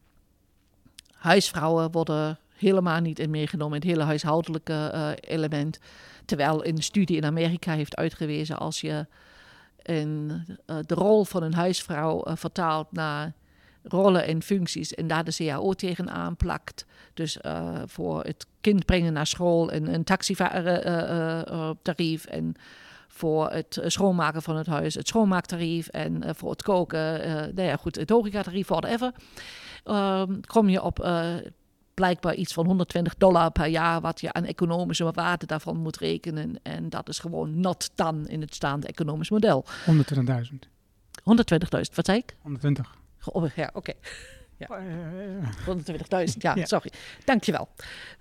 huisvrouwen 1.13 1.91
worden 1.91 2.39
helemaal 2.57 3.01
niet 3.01 3.19
in 3.19 3.31
meegenomen, 3.31 3.79
het 3.79 3.89
hele 3.89 4.03
huishoudelijke 4.03 5.17
element. 5.21 5.79
Terwijl 6.25 6.67
een 6.67 6.83
studie 6.83 7.17
in 7.17 7.25
Amerika 7.25 7.73
heeft 7.73 7.97
uitgewezen 7.97 8.59
als 8.59 8.81
je 8.81 9.07
in, 9.83 10.29
de 10.67 10.95
rol 10.95 11.25
van 11.25 11.43
een 11.43 11.55
huisvrouw 11.55 12.23
vertaalt 12.35 12.93
naar 12.93 13.33
rollen 13.83 14.27
en 14.27 14.43
functies 14.43 14.95
en 14.95 15.07
daar 15.07 15.25
de 15.25 15.35
CAO 15.35 15.73
tegenaan 15.73 16.37
plakt. 16.37 16.87
Dus 17.17 17.39
uh, 17.43 17.83
voor 17.87 18.23
het 18.23 18.47
kind 18.61 18.85
brengen 18.85 19.13
naar 19.13 19.27
school 19.27 19.71
en 19.71 19.95
een 19.95 20.05
taxitarief 20.05 22.27
uh, 22.27 22.35
en 22.35 22.55
voor 23.09 23.51
het 23.51 23.81
schoonmaken 23.87 24.43
van 24.43 24.57
het 24.57 24.67
huis 24.67 24.95
het 24.95 25.09
schoonmaaktarief 25.09 25.89
en 25.89 26.37
voor 26.37 26.51
het 26.51 26.63
koken, 26.63 27.21
nou 27.55 27.69
ja, 27.69 27.77
goed, 27.77 27.97
het 27.97 28.11
horecatarief, 28.11 28.69
whatever. 28.69 29.13
Ehm, 29.85 30.41
kom 30.41 30.69
je 30.69 30.83
op 30.83 30.99
blijkbaar 31.97 32.35
iets 32.35 32.53
van 32.53 32.67
120 32.67 33.15
dollar 33.15 33.51
per 33.51 33.67
jaar 33.67 34.01
wat 34.01 34.21
je 34.21 34.33
aan 34.33 34.45
economische 34.45 35.11
waarde 35.11 35.47
daarvan 35.47 35.77
moet 35.77 35.99
rekenen. 35.99 36.59
En 36.63 36.89
dat 36.89 37.09
is 37.09 37.19
gewoon 37.19 37.61
not 37.61 37.91
done 37.95 38.29
in 38.29 38.41
het 38.41 38.55
staande 38.55 38.87
economisch 38.87 39.31
model. 39.31 39.65
120.000. 39.67 40.69
120.000, 41.19 41.95
wat 41.95 42.05
zei 42.05 42.19
ik? 42.19 42.37
120. 42.41 42.97
Oh, 43.25 43.47
ja, 43.55 43.71
oké. 43.73 43.79
Okay. 43.79 43.95
Ja. 44.57 44.83
120.000, 45.67 46.37
ja, 46.39 46.55
ja, 46.57 46.65
sorry. 46.65 46.93
Dankjewel 47.25 47.69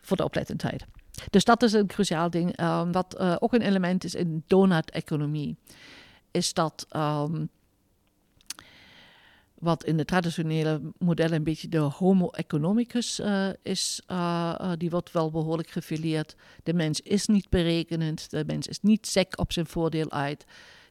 voor 0.01 0.17
de 0.17 0.23
oplettendheid. 0.23 0.85
Dus 1.29 1.43
dat 1.43 1.63
is 1.63 1.73
een 1.73 1.87
cruciaal 1.87 2.29
ding. 2.29 2.61
Um, 2.61 2.91
wat 2.91 3.17
uh, 3.19 3.35
ook 3.39 3.53
een 3.53 3.61
element 3.61 4.03
is 4.03 4.15
in 4.15 4.43
donut-economie, 4.47 5.57
is 6.31 6.53
dat 6.53 6.87
um, 6.95 7.49
wat 9.59 9.83
in 9.83 9.97
de 9.97 10.05
traditionele 10.05 10.81
modellen 10.97 11.35
een 11.35 11.43
beetje 11.43 11.69
de 11.69 11.77
homo 11.77 12.29
economicus 12.29 13.19
uh, 13.19 13.49
is, 13.63 14.01
uh, 14.11 14.71
die 14.77 14.89
wordt 14.89 15.11
wel 15.11 15.31
behoorlijk 15.31 15.69
gefileerd. 15.69 16.35
De 16.63 16.73
mens 16.73 17.01
is 17.01 17.25
niet 17.25 17.49
berekenend, 17.49 18.29
de 18.29 18.43
mens 18.47 18.67
is 18.67 18.79
niet 18.81 19.07
sec 19.07 19.39
op 19.39 19.51
zijn 19.51 19.65
voordeel 19.65 20.11
uit 20.11 20.45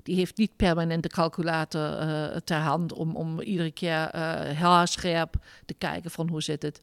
die 0.05 0.17
heeft 0.17 0.37
niet 0.37 0.57
permanent 0.57 1.03
de 1.03 1.09
calculator 1.09 2.03
uh, 2.03 2.37
ter 2.45 2.57
hand 2.57 2.93
om, 2.93 3.17
om 3.17 3.41
iedere 3.41 3.71
keer 3.71 4.15
uh, 4.15 4.21
haarscherp 4.61 5.37
te 5.67 5.75
kijken 5.75 6.11
van 6.11 6.29
hoe 6.29 6.43
zit 6.43 6.63
het. 6.63 6.81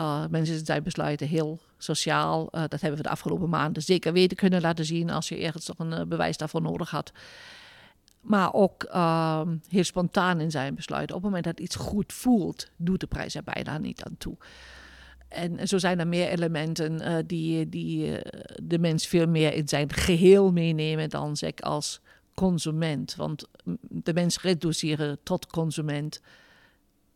Uh, 0.00 0.24
mensen 0.30 0.66
zijn 0.66 0.82
besluiten 0.82 1.26
heel 1.26 1.60
sociaal. 1.78 2.48
Dat 2.50 2.80
hebben 2.80 2.96
we 2.96 3.02
de 3.02 3.08
afgelopen 3.08 3.48
maanden 3.48 3.82
zeker 3.82 4.12
weten 4.12 4.36
kunnen 4.36 4.60
laten 4.60 4.84
zien 4.84 5.10
als 5.10 5.28
je 5.28 5.36
ergens 5.36 5.66
nog 5.66 5.78
een 5.78 6.08
bewijs 6.08 6.36
daarvoor 6.36 6.62
nodig 6.62 6.90
had. 6.90 7.12
Maar 8.20 8.52
ook 8.52 8.82
ehm, 8.82 9.56
heel 9.68 9.84
spontaan 9.84 10.40
in 10.40 10.50
zijn 10.50 10.74
besluiten. 10.74 11.16
Op 11.16 11.22
het 11.22 11.30
moment 11.30 11.56
dat 11.56 11.64
iets 11.64 11.76
goed 11.76 12.12
voelt, 12.12 12.70
doet 12.76 13.00
de 13.00 13.06
prijs 13.06 13.34
er 13.34 13.44
bijna 13.44 13.78
niet 13.78 14.02
aan 14.02 14.16
toe. 14.18 14.36
En 15.28 15.68
zo 15.68 15.78
zijn 15.78 15.98
er 15.98 16.08
meer 16.08 16.28
elementen 16.28 17.26
die, 17.26 17.68
die 17.68 18.18
de 18.62 18.78
mens 18.78 19.06
veel 19.06 19.26
meer 19.26 19.54
in 19.54 19.68
zijn 19.68 19.92
geheel 19.92 20.52
meenemen 20.52 21.10
dan 21.10 21.36
zeg 21.36 21.60
als 21.60 22.00
consument. 22.36 23.14
Want 23.14 23.48
de 23.80 24.14
mens 24.14 24.40
reduceren 24.40 25.18
tot 25.22 25.46
consument 25.46 26.20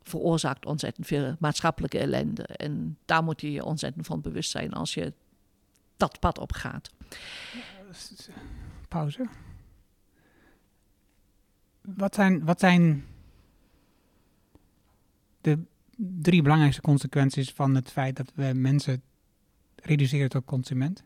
veroorzaakt 0.03 0.67
ontzettend 0.67 1.07
veel 1.07 1.37
maatschappelijke 1.39 1.99
ellende. 1.99 2.43
En 2.43 2.99
daar 3.05 3.25
moet 3.25 3.41
je 3.41 3.53
je 3.53 3.65
ontzettend 3.65 4.07
van 4.07 4.21
bewust 4.21 4.51
zijn 4.51 4.73
als 4.73 4.95
je 4.95 5.13
dat 5.97 6.21
pad 6.21 6.39
op 6.39 6.53
gaat. 6.53 6.91
Pauze. 8.89 9.29
Wat 11.81 12.15
zijn, 12.15 12.45
wat 12.45 12.61
zijn 12.61 13.05
de 15.41 15.59
drie 15.97 16.43
belangrijkste 16.43 16.83
consequenties 16.83 17.51
van 17.51 17.75
het 17.75 17.91
feit 17.91 18.17
dat 18.17 18.33
we 18.35 18.53
mensen 18.55 19.03
reduceren 19.77 20.29
tot 20.29 20.45
consument? 20.45 21.05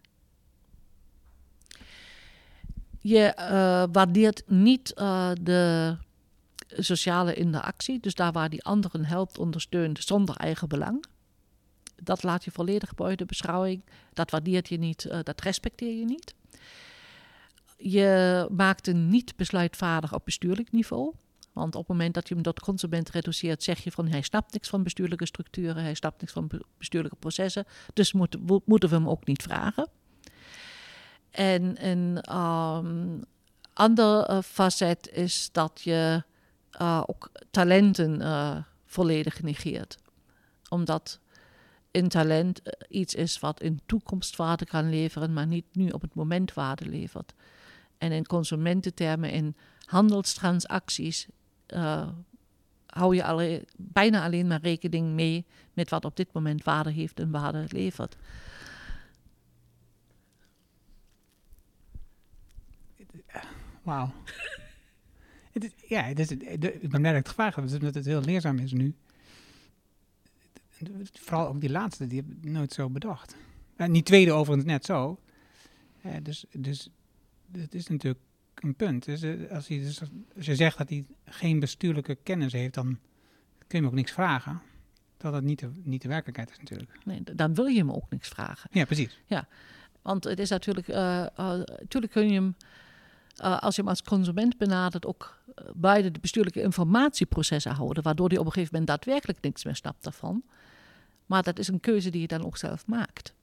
Je 3.06 3.32
uh, 3.38 3.84
waardeert 3.92 4.42
niet 4.46 4.92
uh, 4.96 5.30
de 5.40 5.96
sociale 6.68 7.34
interactie. 7.34 8.00
Dus 8.00 8.14
daar 8.14 8.32
waar 8.32 8.48
die 8.48 8.64
anderen 8.64 9.04
helpt, 9.04 9.38
ondersteunt 9.38 10.04
zonder 10.04 10.36
eigen 10.36 10.68
belang. 10.68 11.04
Dat 12.02 12.22
laat 12.22 12.44
je 12.44 12.50
volledig 12.50 12.94
buiten 12.94 13.26
beschouwing. 13.26 13.84
Dat 14.12 14.30
waardeert 14.30 14.68
je 14.68 14.78
niet, 14.78 15.04
uh, 15.04 15.18
dat 15.22 15.40
respecteer 15.40 15.98
je 15.98 16.04
niet. 16.04 16.34
Je 17.76 18.48
maakt 18.50 18.86
een 18.86 19.08
niet 19.08 19.36
besluitvaardig 19.36 20.14
op 20.14 20.24
bestuurlijk 20.24 20.72
niveau. 20.72 21.14
Want 21.52 21.74
op 21.74 21.80
het 21.80 21.96
moment 21.96 22.14
dat 22.14 22.28
je 22.28 22.34
hem 22.34 22.42
tot 22.42 22.60
consument 22.60 23.10
reduceert, 23.10 23.62
zeg 23.62 23.84
je 23.84 23.92
van 23.92 24.08
hij 24.08 24.22
snapt 24.22 24.52
niks 24.52 24.68
van 24.68 24.82
bestuurlijke 24.82 25.26
structuren, 25.26 25.82
hij 25.82 25.94
snapt 25.94 26.20
niks 26.20 26.32
van 26.32 26.50
bestuurlijke 26.78 27.16
processen. 27.16 27.64
Dus 27.92 28.12
moet, 28.12 28.36
moeten 28.66 28.88
we 28.88 28.94
hem 28.94 29.08
ook 29.08 29.26
niet 29.26 29.42
vragen. 29.42 29.88
En 31.34 31.86
een 31.86 32.36
um, 32.36 33.22
ander 33.72 34.30
uh, 34.30 34.38
facet 34.42 35.10
is 35.12 35.48
dat 35.52 35.80
je 35.84 36.22
uh, 36.80 37.02
ook 37.06 37.30
talenten 37.50 38.20
uh, 38.20 38.56
volledig 38.84 39.42
negeert. 39.42 39.96
Omdat 40.68 41.20
een 41.90 42.08
talent 42.08 42.62
iets 42.88 43.14
is 43.14 43.38
wat 43.38 43.60
in 43.60 43.80
toekomst 43.86 44.36
waarde 44.36 44.64
kan 44.64 44.90
leveren, 44.90 45.32
maar 45.32 45.46
niet 45.46 45.64
nu 45.72 45.88
op 45.88 46.00
het 46.00 46.14
moment 46.14 46.54
waarde 46.54 46.88
levert. 46.88 47.34
En 47.98 48.12
in 48.12 48.26
consumententermen, 48.26 49.30
in 49.30 49.56
handelstransacties, 49.84 51.26
uh, 51.68 52.08
hou 52.86 53.14
je 53.14 53.24
alle, 53.24 53.64
bijna 53.76 54.24
alleen 54.24 54.46
maar 54.46 54.60
rekening 54.60 55.12
mee 55.12 55.44
met 55.72 55.90
wat 55.90 56.04
op 56.04 56.16
dit 56.16 56.32
moment 56.32 56.64
waarde 56.64 56.90
heeft 56.90 57.20
en 57.20 57.30
waarde 57.30 57.64
levert. 57.68 58.16
Wauw. 63.84 64.12
Het 65.52 65.64
is, 65.64 65.70
ja, 65.88 66.02
het 66.02 66.18
is, 66.18 66.30
ik 66.30 66.90
ben 66.90 67.00
blij 67.00 67.00
dat 67.00 67.10
ik 67.10 67.16
het 67.16 67.28
gevraagd 67.28 67.56
heb, 67.56 67.64
omdat 67.64 67.94
het 67.94 68.04
heel 68.04 68.20
leerzaam 68.20 68.58
is 68.58 68.72
nu. 68.72 68.94
Vooral 71.12 71.48
ook 71.48 71.60
die 71.60 71.70
laatste, 71.70 72.06
die 72.06 72.20
heb 72.20 72.30
ik 72.30 72.50
nooit 72.50 72.72
zo 72.72 72.90
bedacht. 72.90 73.36
En 73.76 73.92
die 73.92 74.02
tweede 74.02 74.32
overigens 74.32 74.66
net 74.66 74.84
zo. 74.84 75.20
Dus, 76.22 76.44
dus 76.52 76.90
het 77.52 77.74
is 77.74 77.86
natuurlijk 77.86 78.20
een 78.54 78.74
punt. 78.74 79.04
Dus 79.04 79.24
als, 79.50 79.68
hij, 79.68 79.78
dus 79.78 80.00
als 80.36 80.46
je 80.46 80.54
zegt 80.54 80.78
dat 80.78 80.88
hij 80.88 81.04
geen 81.24 81.60
bestuurlijke 81.60 82.14
kennis 82.14 82.52
heeft, 82.52 82.74
dan 82.74 82.98
kun 83.58 83.68
je 83.68 83.76
hem 83.76 83.86
ook 83.86 83.94
niks 83.94 84.12
vragen. 84.12 84.60
Dat 85.16 85.32
dat 85.32 85.42
niet 85.42 85.58
de, 85.58 85.70
niet 85.82 86.02
de 86.02 86.08
werkelijkheid 86.08 86.50
is 86.50 86.58
natuurlijk. 86.58 86.98
Nee, 87.04 87.22
dan 87.34 87.54
wil 87.54 87.66
je 87.66 87.78
hem 87.78 87.92
ook 87.92 88.10
niks 88.10 88.28
vragen. 88.28 88.70
Ja, 88.72 88.84
precies. 88.84 89.20
Ja, 89.26 89.48
want 90.02 90.24
het 90.24 90.38
is 90.38 90.50
natuurlijk, 90.50 90.88
uh, 90.88 90.96
uh, 90.96 91.26
natuurlijk 91.56 92.12
kun 92.12 92.28
je 92.28 92.34
hem 92.34 92.56
uh, 93.40 93.58
als 93.58 93.74
je 93.74 93.80
hem 93.80 93.90
als 93.90 94.02
consument 94.02 94.56
benadert, 94.56 95.06
ook 95.06 95.38
uh, 95.48 95.64
beide 95.74 96.10
de 96.10 96.20
bestuurlijke 96.20 96.62
informatieprocessen 96.62 97.72
houden, 97.72 98.02
waardoor 98.02 98.28
hij 98.28 98.38
op 98.38 98.46
een 98.46 98.52
gegeven 98.52 98.72
moment 98.72 98.90
daadwerkelijk 98.90 99.40
niks 99.40 99.64
meer 99.64 99.76
snapt 99.76 100.04
daarvan. 100.04 100.42
Maar 101.26 101.42
dat 101.42 101.58
is 101.58 101.68
een 101.68 101.80
keuze 101.80 102.10
die 102.10 102.20
je 102.20 102.26
dan 102.26 102.44
ook 102.44 102.56
zelf 102.56 102.86
maakt. 102.86 103.34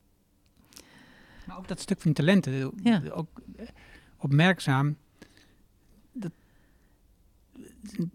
Maar 1.45 1.57
ook 1.57 1.67
dat 1.67 1.79
stuk 1.79 2.01
van 2.01 2.13
talenten, 2.13 2.71
ja. 2.83 3.01
ook 3.11 3.41
eh, 3.55 3.67
opmerkzaam. 4.17 4.97
Dat, 6.11 6.31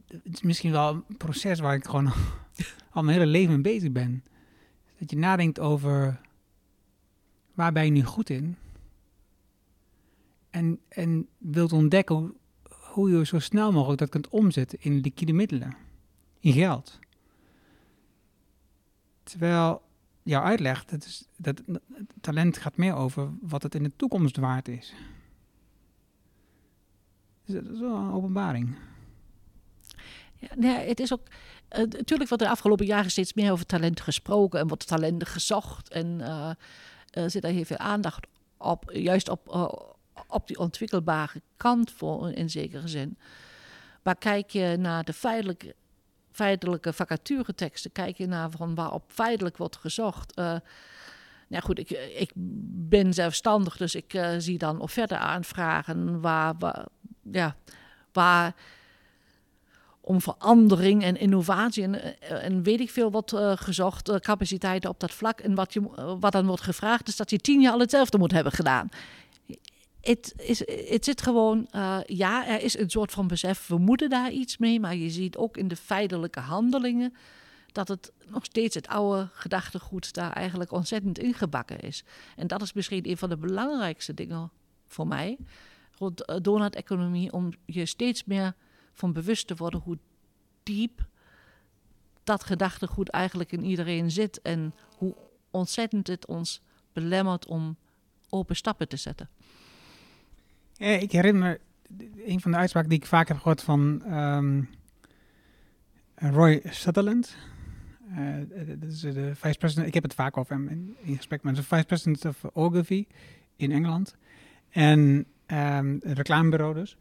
het 0.07 0.33
is 0.33 0.43
misschien 0.43 0.73
wel 0.73 1.05
een 1.09 1.17
proces 1.17 1.59
waar 1.59 1.75
ik 1.75 1.85
gewoon 1.85 2.13
al 2.93 3.03
mijn 3.03 3.19
hele 3.19 3.31
leven 3.31 3.53
mee 3.53 3.75
bezig 3.75 3.93
ben. 3.93 4.25
Dat 4.99 5.11
je 5.11 5.17
nadenkt 5.17 5.61
over 5.61 6.21
waar 7.55 7.73
ben 7.73 7.85
je 7.85 7.91
nu 7.91 8.03
goed 8.03 8.31
in? 8.31 8.57
En, 10.57 10.81
en 10.89 11.29
wilt 11.39 11.73
ontdekken 11.73 12.35
hoe, 12.93 13.11
je 13.11 13.27
zo 13.27 13.39
snel 13.39 13.73
mogelijk 13.73 13.99
dat 13.99 14.09
kunt 14.09 14.29
omzetten 14.29 14.79
in 14.81 15.01
liquide 15.01 15.33
middelen, 15.33 15.77
in 16.41 16.53
geld. 16.53 16.99
Terwijl 19.23 19.83
jouw 20.23 20.43
uitleg, 20.43 20.85
dat, 20.85 21.05
is, 21.05 21.25
dat 21.37 21.63
talent 22.21 22.57
gaat 22.57 22.77
meer 22.77 22.95
over 22.95 23.31
wat 23.41 23.63
het 23.63 23.75
in 23.75 23.83
de 23.83 23.93
toekomst 23.97 24.37
waard 24.37 24.69
is. 24.69 24.95
Dus 27.45 27.55
dat 27.55 27.73
is 27.73 27.81
een 27.81 28.13
openbaring. 28.13 28.77
Ja, 30.35 30.49
nee, 30.55 30.89
het 30.89 31.01
is 31.01 31.13
ook. 31.13 31.27
Uh, 31.29 31.79
natuurlijk 31.79 32.29
wordt 32.29 32.45
de 32.45 32.51
afgelopen 32.51 32.87
jaren 32.87 33.11
steeds 33.11 33.35
meer 33.35 33.53
over 33.53 33.67
talent 33.67 34.01
gesproken 34.01 34.61
en 34.61 34.69
wordt 34.69 34.87
talenten 34.87 35.27
gezocht. 35.27 35.89
En 35.89 36.07
uh, 36.21 36.51
zit 37.27 37.43
daar 37.43 37.53
heel 37.53 37.65
veel 37.65 37.77
aandacht 37.77 38.27
op, 38.59 38.91
juist 38.93 39.29
op 39.29 39.49
op 40.27 40.47
die 40.47 40.59
ontwikkelbare 40.59 41.43
kant 41.57 41.91
voor 41.91 42.31
in 42.31 42.51
zekere 42.51 42.89
zin. 42.89 43.19
Maar 44.03 44.17
kijk 44.17 44.51
je 44.51 44.77
naar 44.79 45.05
de 45.05 45.13
feitelijke, 45.13 45.75
feitelijke 46.33 46.93
vacatureteksten, 46.93 47.93
kijk 47.93 48.17
je 48.17 48.27
naar 48.27 48.51
van 48.51 48.75
waarop 48.75 49.05
feitelijk 49.09 49.57
wordt 49.57 49.77
gezocht. 49.77 50.39
Uh, 50.39 50.57
nou 51.49 51.63
goed, 51.63 51.79
ik, 51.79 51.91
ik 51.91 52.33
ben 52.89 53.15
zelfstandig, 53.15 53.77
dus 53.77 53.95
ik 53.95 54.15
uh, 54.15 54.31
zie 54.39 54.59
dan 54.59 54.81
of 54.81 54.93
verder 54.93 55.19
aanvragen 55.19 56.21
waar, 56.21 56.55
waar, 56.59 56.87
ja, 57.31 57.57
waar 58.13 58.55
om 60.01 60.21
verandering 60.21 61.03
en 61.03 61.17
innovatie 61.17 61.83
en, 61.83 62.21
en 62.21 62.63
weet 62.63 62.81
ik 62.81 62.91
veel 62.91 63.11
wat 63.11 63.33
uh, 63.33 63.53
gezocht, 63.55 64.21
capaciteiten 64.21 64.91
op 64.91 65.01
dat 65.01 65.13
vlak. 65.13 65.41
En 65.41 65.55
wat, 65.55 65.73
je, 65.73 65.81
wat 66.21 66.33
dan 66.33 66.47
wordt 66.47 66.63
gevraagd 66.63 67.09
is 67.09 67.17
dat 67.17 67.31
je 67.31 67.39
tien 67.39 67.61
jaar 67.61 67.73
al 67.73 67.81
hetzelfde 67.81 68.19
moet 68.19 68.33
hebben 68.33 68.53
gedaan 68.53 68.89
het, 70.07 70.35
is, 70.37 70.59
het 70.91 71.05
zit 71.05 71.23
gewoon, 71.23 71.69
uh, 71.73 71.99
ja, 72.07 72.47
er 72.47 72.63
is 72.63 72.79
een 72.79 72.91
soort 72.91 73.13
van 73.13 73.27
besef, 73.27 73.67
we 73.67 73.79
moeten 73.79 74.11
daar 74.11 74.31
iets 74.31 74.57
mee, 74.57 74.81
maar 74.81 74.97
je 74.97 75.11
ziet 75.11 75.37
ook 75.37 75.57
in 75.57 75.69
de 75.69 75.77
feitelijke 75.77 76.41
handelingen 76.41 77.15
dat 77.73 77.89
het 77.89 78.13
nog 78.27 78.45
steeds 78.45 78.75
het 78.75 78.89
oude 78.89 79.29
gedachtegoed 79.33 80.13
daar 80.13 80.33
eigenlijk 80.33 80.73
ontzettend 80.73 81.19
ingebakken 81.19 81.81
is. 81.81 82.05
En 82.37 82.47
dat 82.47 82.63
is 82.63 82.73
misschien 82.73 83.09
een 83.09 83.17
van 83.17 83.29
de 83.29 83.37
belangrijkste 83.37 84.15
dingen 84.15 84.51
voor 84.87 85.07
mij 85.07 85.37
rond 85.99 86.31
uh, 86.31 86.37
donut-economie, 86.43 87.33
om 87.33 87.53
je 87.65 87.87
steeds 87.87 88.25
meer 88.25 88.55
van 88.93 89.13
bewust 89.13 89.47
te 89.47 89.55
worden 89.57 89.81
hoe 89.81 89.99
diep 90.63 91.07
dat 92.25 92.45
gedachtegoed 92.45 93.09
eigenlijk 93.09 93.53
in 93.53 93.65
iedereen 93.65 94.11
zit 94.11 94.43
en 94.43 94.75
hoe 94.97 95.15
ontzettend 95.51 96.07
het 96.07 96.27
ons 96.27 96.61
belemmert 96.93 97.47
om 97.47 97.77
open 98.29 98.57
stappen 98.57 98.89
te 98.89 98.97
zetten. 98.97 99.29
Ja, 100.79 100.87
ik 100.87 101.13
herinner 101.13 101.43
me 101.43 101.61
een 102.25 102.41
van 102.41 102.51
de 102.51 102.57
uitspraken 102.57 102.91
die 102.91 102.99
ik 102.99 103.07
vaak 103.07 103.29
heb 103.29 103.37
gehoord 103.37 103.63
van 103.63 104.03
um, 104.15 104.69
Roy 106.15 106.61
Sutherland. 106.65 107.37
Uh, 108.11 108.79
dat 108.79 108.91
is 108.91 109.01
de 109.01 109.35
vice-president. 109.35 109.87
Ik 109.87 109.95
heb 109.95 110.03
het 110.03 110.15
vaak 110.15 110.37
over 110.37 110.55
hem 110.55 110.69
in, 110.69 110.97
in 111.03 111.17
gesprek 111.17 111.43
met 111.43 111.57
de 111.57 111.63
vice-president 111.63 112.25
of 112.25 112.45
Ogilvy 112.53 113.07
in 113.57 113.73
Engeland. 113.73 114.17
En 114.71 114.99
um, 115.01 115.27
een 115.47 116.01
reclamebureau 116.03 116.75
dus. 116.75 116.97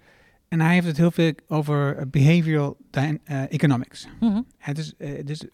En 0.47 0.59
hij 0.59 0.73
heeft 0.73 0.88
het 0.88 0.97
heel 0.97 1.11
veel 1.11 1.34
over 1.47 2.09
behavioral 2.09 2.78
uh, 2.97 3.51
economics. 3.51 4.07
Mm 4.19 4.32
-hmm. 4.32 4.73
dus, 4.73 4.93
uh, 4.97 5.26
dus 5.26 5.45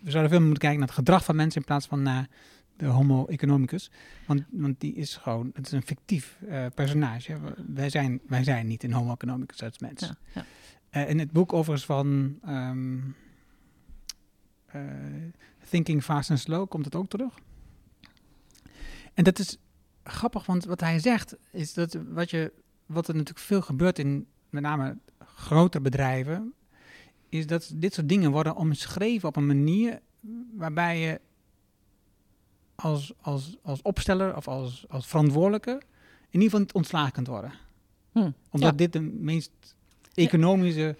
we 0.00 0.10
zouden 0.10 0.30
veel 0.30 0.40
moeten 0.40 0.58
kijken 0.58 0.78
naar 0.78 0.88
het 0.88 0.96
gedrag 0.96 1.24
van 1.24 1.36
mensen 1.36 1.60
in 1.60 1.66
plaats 1.66 1.86
van 1.86 2.02
naar 2.02 2.28
de 2.76 2.86
homo 2.86 3.26
economicus. 3.26 3.90
Want, 4.26 4.44
want 4.50 4.80
die 4.80 4.94
is 4.94 5.16
gewoon, 5.16 5.50
het 5.54 5.66
is 5.66 5.72
een 5.72 5.82
fictief 5.82 6.38
uh, 6.48 6.66
personage. 6.74 7.38
Wij 7.66 7.90
zijn, 7.90 8.20
wij 8.26 8.44
zijn 8.44 8.66
niet 8.66 8.82
een 8.82 8.92
homo 8.92 9.12
economicus 9.12 9.62
als 9.62 9.78
mens. 9.78 10.00
Ja, 10.00 10.16
ja. 10.34 10.44
Uh, 10.90 11.10
in 11.10 11.18
het 11.18 11.32
boek 11.32 11.52
overigens 11.52 11.86
van, 11.86 12.38
um, 12.48 13.14
eh, 14.66 14.82
Thinking 15.68 16.02
Fast 16.02 16.30
and 16.30 16.40
Slow 16.40 16.68
komt 16.68 16.84
het 16.84 16.94
ook 16.94 17.08
terug. 17.08 17.34
En 19.14 19.24
dat 19.24 19.38
is 19.38 19.56
grappig, 20.04 20.46
want 20.46 20.64
wat 20.64 20.80
hij 20.80 20.98
zegt 20.98 21.36
is 21.50 21.74
dat 21.74 21.98
wat, 22.08 22.30
je, 22.30 22.52
wat 22.86 23.08
er 23.08 23.14
natuurlijk 23.14 23.46
veel 23.46 23.62
gebeurt 23.62 23.98
in 23.98 24.26
met 24.50 24.62
name 24.62 24.98
grote 25.18 25.80
bedrijven, 25.80 26.52
is 27.28 27.46
dat 27.46 27.72
dit 27.74 27.94
soort 27.94 28.08
dingen 28.08 28.30
worden 28.30 28.56
omschreven 28.56 29.28
op 29.28 29.36
een 29.36 29.46
manier 29.46 30.00
waarbij 30.56 31.00
je 31.00 31.20
als, 32.76 33.12
als, 33.20 33.56
als 33.62 33.82
opsteller 33.82 34.36
of 34.36 34.48
als, 34.48 34.84
als 34.88 35.06
verantwoordelijke 35.06 35.70
in 35.70 36.42
ieder 36.42 36.48
geval 36.48 36.60
niet 36.60 36.72
ontslagen 36.72 37.12
kunt 37.12 37.26
worden. 37.26 37.52
Hm, 38.12 38.30
Omdat 38.50 38.70
ja. 38.70 38.76
dit 38.76 38.92
de 38.92 39.00
meest 39.00 39.50
economische 40.14 40.96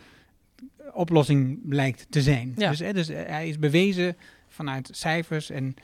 oplossing 0.93 1.69
blijkt 1.69 2.07
te 2.11 2.23
zijn. 2.23 2.53
Ja. 2.57 2.71
Dus, 2.71 2.79
hè, 2.79 2.93
dus 2.93 3.09
eh, 3.09 3.27
hij 3.27 3.49
is 3.49 3.59
bewezen 3.59 4.17
vanuit 4.49 4.89
cijfers 4.93 5.51
en 5.51 5.75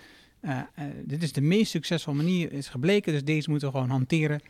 eh, 0.41 0.59
eh, 0.59 0.85
dit 1.05 1.23
is 1.23 1.33
de 1.33 1.41
meest 1.41 1.71
succesvolle 1.71 2.17
manier, 2.17 2.53
is 2.53 2.69
gebleken. 2.69 3.13
Dus 3.13 3.25
deze 3.25 3.51
moeten 3.51 3.69
we 3.69 3.75
gewoon 3.75 3.91
hanteren. 3.91 4.41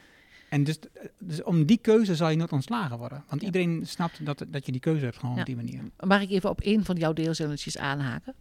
En 0.48 0.64
dus, 0.64 0.78
dus 1.18 1.42
om 1.42 1.64
die 1.64 1.78
keuze 1.78 2.16
zal 2.16 2.28
je 2.28 2.36
nooit 2.36 2.52
ontslagen 2.52 2.98
worden. 2.98 3.24
Want 3.28 3.42
iedereen 3.42 3.86
snapt 3.86 4.26
dat, 4.26 4.44
dat 4.48 4.66
je 4.66 4.72
die 4.72 4.80
keuze 4.80 5.04
hebt 5.04 5.18
gewoon 5.18 5.38
op 5.38 5.46
die 5.46 5.56
manier. 5.56 5.80
Mag 6.00 6.22
ik 6.22 6.30
even 6.30 6.50
op 6.50 6.60
één 6.60 6.84
van 6.84 6.96
jouw 6.96 7.12
deelzinnetjes 7.12 7.78
aanhaken? 7.78 8.34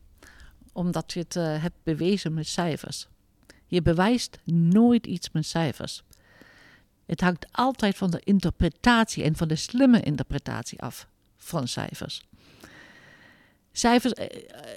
Omdat 0.72 1.14
je 1.14 1.20
het 1.20 1.36
eh, 1.36 1.62
hebt 1.62 1.84
bewezen 1.84 2.34
met 2.34 2.48
cijfers. 2.48 3.08
Je 3.66 3.82
bewijst 3.82 4.40
nooit 4.46 5.08
iets 5.08 5.32
met 5.32 5.46
cijfers. 5.46 6.04
Het 7.06 7.22
hangt 7.22 7.46
altijd 7.52 7.98
van 7.98 8.12
de 8.12 8.22
interpretatie 8.24 9.24
en 9.24 9.36
van 9.36 9.48
de 9.48 9.56
slimme 9.56 10.02
interpretatie 10.02 10.82
af 10.82 11.08
van 11.38 11.68
cijfers. 11.68 12.22
Cijfers 13.72 14.14
eh, 14.14 14.28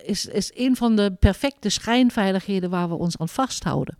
is, 0.04 0.26
is 0.26 0.50
een 0.54 0.76
van 0.76 0.96
de 0.96 1.12
perfecte 1.20 1.68
schijnveiligheden 1.68 2.70
waar 2.70 2.88
we 2.88 2.94
ons 2.94 3.18
aan 3.18 3.28
vasthouden. 3.28 3.98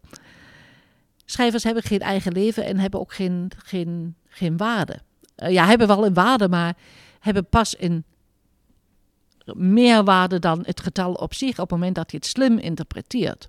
Cijfers 1.25 1.65
hebben 1.65 1.83
geen 1.83 2.01
eigen 2.01 2.33
leven 2.33 2.65
en 2.65 2.79
hebben 2.79 3.01
ook 3.01 3.15
geen, 3.15 3.51
geen, 3.57 4.17
geen 4.29 4.57
waarde. 4.57 4.99
Eh, 5.35 5.51
ja, 5.51 5.67
hebben 5.67 5.87
wel 5.87 6.07
een 6.07 6.15
waarde, 6.15 6.49
maar 6.49 6.77
hebben 7.21 7.47
pas 7.47 7.81
een 7.81 8.05
meer 9.45 10.05
waarde 10.05 10.39
dan 10.39 10.63
het 10.67 10.81
getal 10.81 11.13
op 11.13 11.35
zich 11.35 11.51
op 11.51 11.71
het 11.71 11.71
moment 11.71 11.95
dat 11.95 12.11
je 12.11 12.17
het 12.17 12.27
slim 12.27 12.59
interpreteert. 12.59 13.49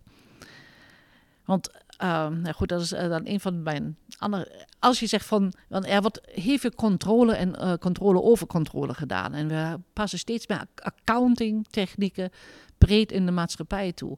Want, 1.45 1.69
ehm, 1.97 2.41
nou 2.41 2.53
goed, 2.53 2.69
dat 2.69 2.81
is 2.81 2.91
eh, 2.91 3.09
dan 3.09 3.21
een 3.23 3.39
van 3.39 3.63
mijn 3.63 3.97
andere. 4.17 4.65
Als 4.79 4.99
je 4.99 5.07
zegt 5.07 5.25
van, 5.25 5.53
want 5.67 5.87
er 5.87 6.01
wordt 6.01 6.21
heel 6.31 6.57
veel 6.57 6.71
controle 6.75 7.35
en 7.35 7.55
eh, 7.55 7.73
controle 7.79 8.21
over 8.21 8.47
controle 8.47 8.93
gedaan. 8.93 9.33
En 9.33 9.47
we 9.47 9.79
passen 9.93 10.19
steeds 10.19 10.47
meer 10.47 10.65
accounting 10.75 11.67
technieken 11.69 12.31
breed 12.77 13.11
in 13.11 13.25
de 13.25 13.31
maatschappij 13.31 13.91
toe. 13.91 14.17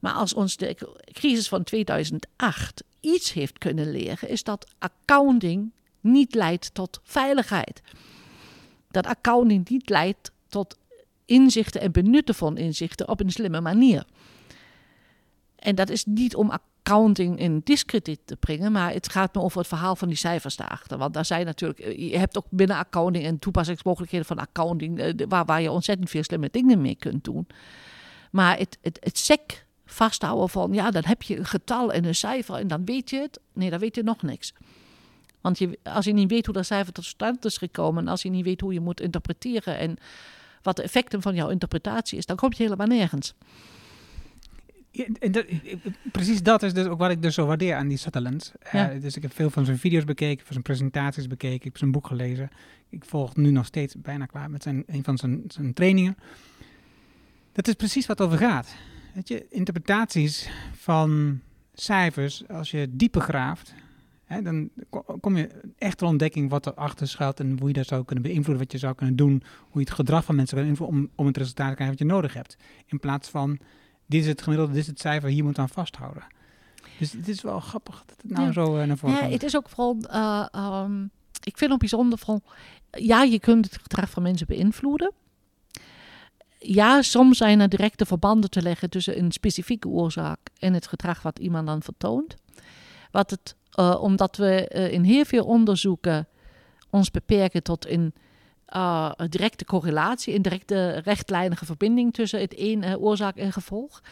Maar 0.00 0.12
als 0.12 0.34
ons 0.34 0.56
de 0.56 0.76
crisis 1.12 1.48
van 1.48 1.62
2008 1.62 2.84
iets 3.00 3.32
heeft 3.32 3.58
kunnen 3.58 3.90
leren, 3.90 4.28
is 4.28 4.44
dat 4.44 4.70
accounting 4.78 5.72
niet 6.00 6.34
leidt 6.34 6.74
tot 6.74 7.00
veiligheid. 7.02 7.82
Dat 8.90 9.06
accounting 9.06 9.68
niet 9.68 9.88
leidt 9.88 10.30
tot 10.48 10.76
inzichten 11.32 11.80
en 11.80 11.92
benutten 11.92 12.34
van 12.34 12.56
inzichten 12.56 13.08
op 13.08 13.20
een 13.20 13.30
slimme 13.30 13.60
manier. 13.60 14.04
En 15.56 15.74
dat 15.74 15.90
is 15.90 16.04
niet 16.04 16.34
om 16.34 16.50
accounting 16.50 17.38
in 17.38 17.60
discrediet 17.64 18.20
te 18.24 18.36
brengen, 18.36 18.72
maar 18.72 18.92
het 18.92 19.08
gaat 19.08 19.34
me 19.34 19.40
over 19.40 19.58
het 19.58 19.68
verhaal 19.68 19.96
van 19.96 20.08
die 20.08 20.16
cijfers 20.16 20.56
daarachter. 20.56 20.98
Want 20.98 21.14
daar 21.14 21.24
zijn 21.24 21.44
natuurlijk, 21.44 21.80
eh, 21.80 22.10
je 22.10 22.18
hebt 22.18 22.36
ook 22.36 22.46
binnen 22.50 22.76
accounting 22.76 23.24
en 23.24 23.38
toepassingsmogelijkheden 23.38 24.26
van 24.26 24.38
accounting, 24.38 24.98
eh, 24.98 25.26
waar, 25.28 25.44
waar 25.44 25.62
je 25.62 25.70
ontzettend 25.70 26.10
veel 26.10 26.22
slimme 26.22 26.48
dingen 26.50 26.80
mee 26.80 26.94
kunt 26.94 27.24
doen. 27.24 27.46
Maar 28.30 28.58
het, 28.58 28.78
het, 28.80 28.98
het 29.00 29.18
sec 29.18 29.66
vasthouden 29.84 30.48
van, 30.48 30.72
ja, 30.72 30.90
dan 30.90 31.02
heb 31.04 31.22
je 31.22 31.38
een 31.38 31.44
getal 31.44 31.92
en 31.92 32.04
een 32.04 32.14
cijfer 32.14 32.54
en 32.54 32.68
dan 32.68 32.84
weet 32.84 33.10
je 33.10 33.18
het. 33.18 33.40
Nee, 33.52 33.70
dan 33.70 33.78
weet 33.78 33.94
je 33.94 34.02
nog 34.02 34.22
niks. 34.22 34.54
Want 35.40 35.58
je, 35.58 35.78
als 35.82 36.04
je 36.04 36.12
niet 36.12 36.30
weet 36.30 36.46
hoe 36.46 36.54
dat 36.54 36.66
cijfer 36.66 36.92
tot 36.92 37.04
stand 37.04 37.44
is 37.44 37.56
gekomen, 37.56 38.02
en 38.02 38.08
als 38.08 38.22
je 38.22 38.30
niet 38.30 38.44
weet 38.44 38.60
hoe 38.60 38.72
je 38.72 38.80
moet 38.80 39.00
interpreteren 39.00 39.78
en 39.78 39.98
wat 40.62 40.76
de 40.76 40.82
effecten 40.82 41.22
van 41.22 41.34
jouw 41.34 41.48
interpretatie 41.48 42.18
is, 42.18 42.26
dan 42.26 42.36
kom 42.36 42.50
je 42.56 42.62
helemaal 42.62 42.86
nergens. 42.86 43.34
Ja, 44.90 45.06
en 45.18 45.32
dat, 45.32 45.44
precies 46.12 46.42
dat 46.42 46.62
is 46.62 46.74
dus 46.74 46.86
ook 46.86 46.98
wat 46.98 47.10
ik 47.10 47.22
dus 47.22 47.34
zo 47.34 47.46
waardeer 47.46 47.74
aan 47.74 47.88
die 47.88 47.96
Sutherland. 47.96 48.52
Eh, 48.60 48.88
dus 49.00 49.16
ik 49.16 49.22
heb 49.22 49.34
veel 49.34 49.50
van 49.50 49.64
zijn 49.64 49.78
video's 49.78 50.04
bekeken, 50.04 50.44
van 50.44 50.52
zijn 50.52 50.62
presentaties 50.62 51.26
bekeken, 51.26 51.56
ik 51.56 51.64
heb 51.64 51.78
zijn 51.78 51.92
boek 51.92 52.06
gelezen. 52.06 52.50
Ik 52.88 53.04
volg 53.04 53.36
nu 53.36 53.50
nog 53.50 53.66
steeds 53.66 53.94
bijna 53.98 54.26
klaar 54.26 54.50
met 54.50 54.62
zijn, 54.62 54.82
een 54.86 55.04
van 55.04 55.18
zijn, 55.18 55.44
zijn 55.46 55.72
trainingen. 55.72 56.16
Dat 57.52 57.68
is 57.68 57.74
precies 57.74 58.06
wat 58.06 58.18
het 58.18 58.26
over 58.26 58.38
gaat. 58.38 58.74
Weet 59.14 59.28
je, 59.28 59.46
interpretaties 59.50 60.50
van 60.72 61.40
cijfers, 61.74 62.48
als 62.48 62.70
je 62.70 62.88
dieper 62.90 63.20
graaft, 63.20 63.74
hè, 64.32 64.42
dan 64.42 64.70
ko- 64.90 65.18
kom 65.20 65.36
je 65.36 65.48
echt 65.78 65.98
tot 65.98 66.08
ontdekking 66.08 66.50
wat 66.50 66.66
erachter 66.66 67.08
schuilt 67.08 67.40
en 67.40 67.56
hoe 67.58 67.68
je 67.68 67.74
dat 67.74 67.86
zou 67.86 68.04
kunnen 68.04 68.24
beïnvloeden, 68.24 68.58
wat 68.64 68.72
je 68.72 68.78
zou 68.78 68.94
kunnen 68.94 69.16
doen, 69.16 69.42
hoe 69.60 69.80
je 69.80 69.86
het 69.88 69.90
gedrag 69.90 70.24
van 70.24 70.34
mensen 70.34 70.56
kan 70.56 70.64
beïnvloeden 70.66 70.98
om, 70.98 71.10
om 71.16 71.26
het 71.26 71.36
resultaat 71.36 71.68
te 71.68 71.74
krijgen 71.74 71.96
wat 71.98 72.06
je 72.08 72.14
nodig 72.14 72.34
hebt. 72.34 72.56
In 72.86 73.00
plaats 73.00 73.28
van 73.28 73.58
dit 74.06 74.20
is 74.22 74.26
het 74.26 74.42
gemiddelde, 74.42 74.72
dit 74.72 74.82
is 74.82 74.86
het 74.88 75.00
cijfer, 75.00 75.28
hier 75.28 75.44
moet 75.44 75.58
aan 75.58 75.68
vasthouden. 75.68 76.22
Dus 76.98 77.12
het 77.12 77.28
is 77.28 77.42
wel 77.42 77.60
grappig 77.60 78.02
dat 78.06 78.16
het 78.22 78.30
nou 78.30 78.46
Ja. 78.46 78.52
zo 78.52 78.76
eh, 78.76 78.86
naar 78.86 78.96
voren 78.98 79.14
Ja, 79.14 79.20
komt. 79.20 79.32
het 79.32 79.42
is 79.42 79.56
ook 79.56 79.68
vooral, 79.68 79.96
eh, 80.10 80.46
ehm, 80.50 81.02
ik 81.44 81.58
vind 81.58 81.70
het 81.70 81.78
bijzonder 81.78 82.18
van, 82.18 82.42
ja, 82.90 83.22
je 83.22 83.38
kunt 83.40 83.64
het 83.64 83.78
gedrag 83.82 84.10
van 84.10 84.22
mensen 84.22 84.46
beïnvloeden. 84.46 85.12
Ja, 86.58 87.02
soms 87.02 87.38
zijn 87.38 87.60
er 87.60 87.68
directe 87.68 88.06
verbanden 88.06 88.50
te 88.50 88.62
leggen 88.62 88.90
tussen 88.90 89.18
een 89.18 89.32
specifieke 89.32 89.88
oorzaak 89.88 90.38
en 90.58 90.74
het 90.74 90.86
gedrag 90.86 91.22
wat 91.22 91.38
iemand 91.38 91.66
dan 91.66 91.82
vertoont. 91.82 92.34
Wat 93.10 93.30
het, 93.30 93.56
eh, 93.72 94.02
omdat 94.02 94.36
we 94.36 94.68
eh, 94.68 94.92
in 94.92 95.02
heel 95.02 95.24
veel 95.24 95.44
onderzoeken 95.44 96.28
ons 96.90 97.10
beperken 97.10 97.62
tot 97.62 97.88
een 97.88 98.14
eh, 98.66 99.10
directe 99.28 99.64
correlatie, 99.64 100.34
een 100.34 100.42
directe 100.42 100.90
rechtlijnige 101.04 101.64
verbinding 101.64 102.12
tussen 102.12 102.40
het 102.40 102.54
een 102.56 102.96
oorzaak 102.96 103.36
en 103.36 103.52
gevolg, 103.52 104.02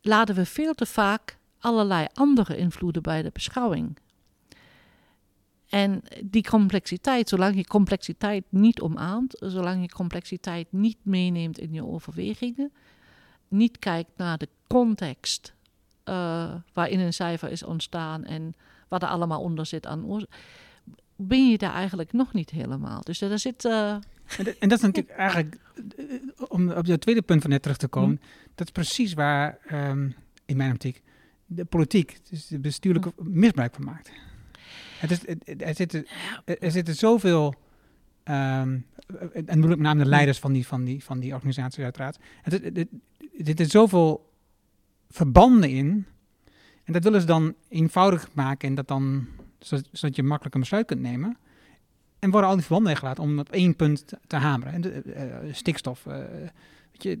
laten 0.00 0.34
we 0.34 0.46
veel 0.46 0.74
te 0.74 0.86
vaak 0.86 1.38
allerlei 1.58 2.06
andere 2.14 2.56
invloeden 2.56 3.02
bij 3.02 3.22
de 3.22 3.30
beschouwing. 3.32 3.98
En 5.68 6.02
die 6.24 6.48
complexiteit, 6.48 7.28
zolang 7.28 7.56
je 7.56 7.66
complexiteit 7.66 8.44
niet 8.48 8.80
omarmt, 8.80 9.36
zolang 9.40 9.82
je 9.82 9.88
complexiteit 9.88 10.66
niet 10.70 10.98
meeneemt 11.02 11.58
in 11.58 11.72
je 11.72 11.86
overwegingen, 11.86 12.72
niet 13.48 13.78
kijkt 13.78 14.10
naar 14.16 14.38
de 14.38 14.48
context 14.66 15.54
waarin 16.72 17.00
een 17.00 17.12
cijfer 17.12 17.50
is 17.50 17.62
ontstaan 17.62 18.24
en 18.24 18.54
wat 18.92 19.02
er 19.02 19.08
allemaal 19.08 19.40
onder 19.40 19.66
zit 19.66 19.86
aan 19.86 20.04
oorzaak, 20.04 20.30
ben 21.16 21.50
je 21.50 21.58
daar 21.58 21.72
eigenlijk 21.72 22.12
nog 22.12 22.32
niet 22.32 22.50
helemaal. 22.50 23.00
Dus 23.00 23.18
daar 23.18 23.38
zit. 23.38 23.64
eh, 23.64 23.90
En, 23.92 24.44
dat- 24.44 24.56
en 24.58 24.68
dat 24.68 24.78
is 24.78 24.84
natuurlijk 24.84 25.16
eigenlijk, 25.18 25.56
eh, 25.96 26.04
om 26.48 26.70
op 26.70 26.86
jouw 26.86 26.96
tweede 26.96 27.22
punt 27.22 27.40
van 27.42 27.50
net 27.50 27.62
terug 27.62 27.76
te 27.76 27.88
komen, 27.88 28.20
dat 28.54 28.66
is 28.66 28.72
precies 28.72 29.12
waar, 29.14 29.58
ehm, 29.66 30.10
in 30.46 30.56
mijn 30.56 30.72
optiek, 30.72 31.02
de 31.46 31.64
politiek, 31.64 32.18
dus 32.30 32.46
de 32.46 32.58
bestuurlijke 32.58 33.12
misbruik 33.22 33.74
van 33.74 33.84
maakt. 33.84 34.10
Het 34.98 35.10
is, 35.10 35.20
er, 35.58 35.74
zitten, 35.74 36.06
er 36.44 36.70
zitten 36.70 36.94
zoveel, 36.94 37.54
ehm, 38.22 38.78
en 39.34 39.44
bedoel 39.44 39.62
ik 39.62 39.68
met 39.68 39.78
name 39.78 40.02
de 40.02 40.08
leiders 40.08 40.38
van 40.38 40.52
die, 40.52 40.66
van 40.66 40.84
die, 40.84 41.04
van 41.04 41.18
die 41.20 41.34
organisaties 41.34 41.84
uiteraard, 41.84 42.18
het, 42.42 42.52
het, 42.52 42.76
het- 42.76 42.88
er 43.38 43.46
zitten 43.46 43.66
zoveel 43.66 44.30
verbanden 45.10 45.70
in, 45.70 46.06
en 46.84 46.92
dat 46.92 47.02
willen 47.04 47.20
ze 47.20 47.26
dan 47.26 47.54
eenvoudig 47.68 48.28
maken 48.32 48.68
en 48.68 48.74
dat 48.74 48.88
dan, 48.88 49.26
zodat, 49.58 50.16
je 50.16 50.22
makkelijk 50.22 50.54
een 50.54 50.60
besluit 50.60 50.86
kunt 50.86 51.00
nemen. 51.00 51.36
En 52.18 52.30
worden 52.30 52.48
al 52.48 52.54
die 52.56 52.64
verbanden 52.64 52.90
weggelaten 52.92 53.22
om 53.24 53.38
op 53.38 53.48
één 53.52 53.76
punt 53.76 54.04
te, 54.26 54.36
hameren. 54.36 54.72
En 54.72 54.80
de, 54.80 54.90
eh, 54.90 55.48
eh, 55.48 55.54
stikstof. 55.54 56.06
eh, 56.06 56.14
weet 56.92 57.02
je, 57.02 57.18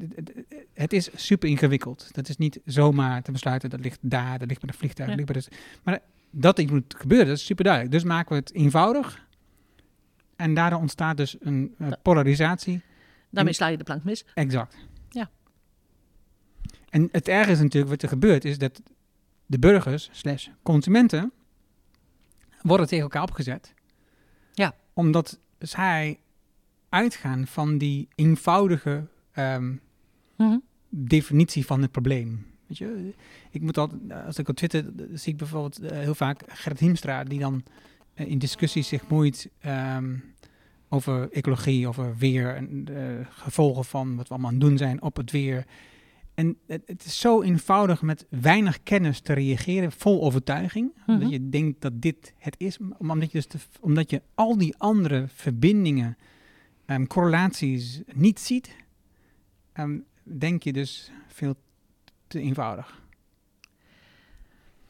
het- 0.72 0.92
is 0.92 1.10
super 1.14 1.48
ingewikkeld. 1.48 2.08
Dat 2.12 2.28
is 2.28 2.36
niet 2.36 2.60
zomaar 2.64 3.22
te 3.22 3.32
besluiten. 3.32 3.70
Dat 3.70 3.80
ligt 3.80 3.98
daar, 4.00 4.38
dat 4.38 4.48
ligt 4.48 4.60
bij 4.60 4.70
de 4.70 4.76
vliegtuig. 4.76 5.08
Ja. 5.10 5.16
dat 5.16 5.28
ligt 5.28 5.48
bij 5.48 5.56
de, 5.58 5.80
maar 5.82 6.00
dat 6.30 6.58
iets 6.58 6.70
moet 6.72 6.94
gebeuren, 6.98 7.26
dat 7.26 7.36
is 7.36 7.44
super 7.44 7.64
duidelijk. 7.64 7.94
Dus 7.94 8.04
maken 8.04 8.28
we 8.32 8.38
het 8.38 8.54
eenvoudig. 8.54 9.26
En 10.36 10.54
daardoor 10.54 10.78
ontstaat 10.80 11.16
dus 11.16 11.36
een 11.40 11.74
polarisatie. 12.02 12.80
daarmee 13.30 13.52
sla 13.52 13.66
je 13.66 13.76
de 13.76 13.84
plank 13.84 14.04
mis. 14.04 14.24
Exact. 14.34 14.76
Ja. 15.10 15.30
En 16.88 17.08
het 17.12 17.28
erge 17.28 17.50
is 17.50 17.60
natuurlijk 17.60 17.92
wat 17.92 18.02
er 18.02 18.08
gebeurt, 18.08 18.44
is 18.44 18.58
dat 18.58 18.82
de 19.52 19.58
burgers 19.58 20.08
slash 20.12 20.48
consumenten 20.62 21.32
worden 22.62 22.86
tegen 22.86 23.02
elkaar 23.02 23.22
opgezet. 23.22 23.74
Ja. 24.52 24.74
Omdat 24.92 25.38
zij 25.58 26.18
uitgaan 26.88 27.46
van 27.46 27.78
die 27.78 28.08
eenvoudige 28.14 29.06
ehm, 29.32 29.74
Mhm. 30.36 30.56
definitie 30.88 31.66
van 31.66 31.82
het 31.82 31.90
probleem. 31.90 32.46
Weet 32.66 32.78
je, 32.78 33.14
ik 33.50 33.60
moet 33.60 33.78
altijd, 33.78 34.00
als 34.26 34.38
ik 34.38 34.48
op 34.48 34.56
Twitter 34.56 34.84
eh, 34.86 35.04
zie 35.12 35.32
ik 35.32 35.38
bijvoorbeeld 35.38 35.78
eh, 35.78 35.98
heel 35.98 36.14
vaak 36.14 36.42
Gert 36.46 36.78
Hiemstra 36.78 37.24
die 37.24 37.38
dan 37.38 37.62
eh, 38.14 38.26
in 38.26 38.38
discussies 38.38 38.88
zich 38.88 39.08
moeit 39.08 39.50
ehm, 39.60 40.16
over 40.88 41.30
ecologie, 41.32 41.88
over 41.88 42.16
weer 42.16 42.56
en 42.56 42.84
de 42.84 43.22
gevolgen 43.28 43.84
van 43.84 44.16
wat 44.16 44.28
we 44.28 44.34
allemaal 44.34 44.50
aan 44.50 44.56
het 44.58 44.66
doen 44.68 44.78
zijn 44.78 45.02
op 45.02 45.16
het 45.16 45.30
weer. 45.30 45.64
En 46.34 46.58
het, 46.66 46.82
het 46.86 47.04
is 47.04 47.20
zo 47.20 47.42
eenvoudig 47.42 48.02
met 48.02 48.26
weinig 48.28 48.82
kennis 48.82 49.20
te 49.20 49.32
reageren, 49.32 49.92
vol 49.92 50.22
overtuiging. 50.22 50.92
Mhm. 51.06 51.20
Dat 51.20 51.30
je 51.30 51.48
denkt 51.48 51.80
dat 51.80 52.02
dit 52.02 52.34
het 52.38 52.54
is, 52.58 52.78
omdat 52.98 53.32
je, 53.32 53.38
dus 53.38 53.46
te- 53.46 53.58
omdat 53.80 54.10
je 54.10 54.22
al 54.34 54.56
die 54.58 54.74
andere 54.78 55.24
verbindingen, 55.28 56.16
ehm, 56.84 57.06
correlaties 57.06 58.00
niet 58.14 58.40
ziet, 58.40 58.76
ehm, 59.72 59.98
denk 60.22 60.62
je 60.62 60.72
dus 60.72 61.10
veel 61.28 61.54
te 62.26 62.40
eenvoudig. 62.40 63.00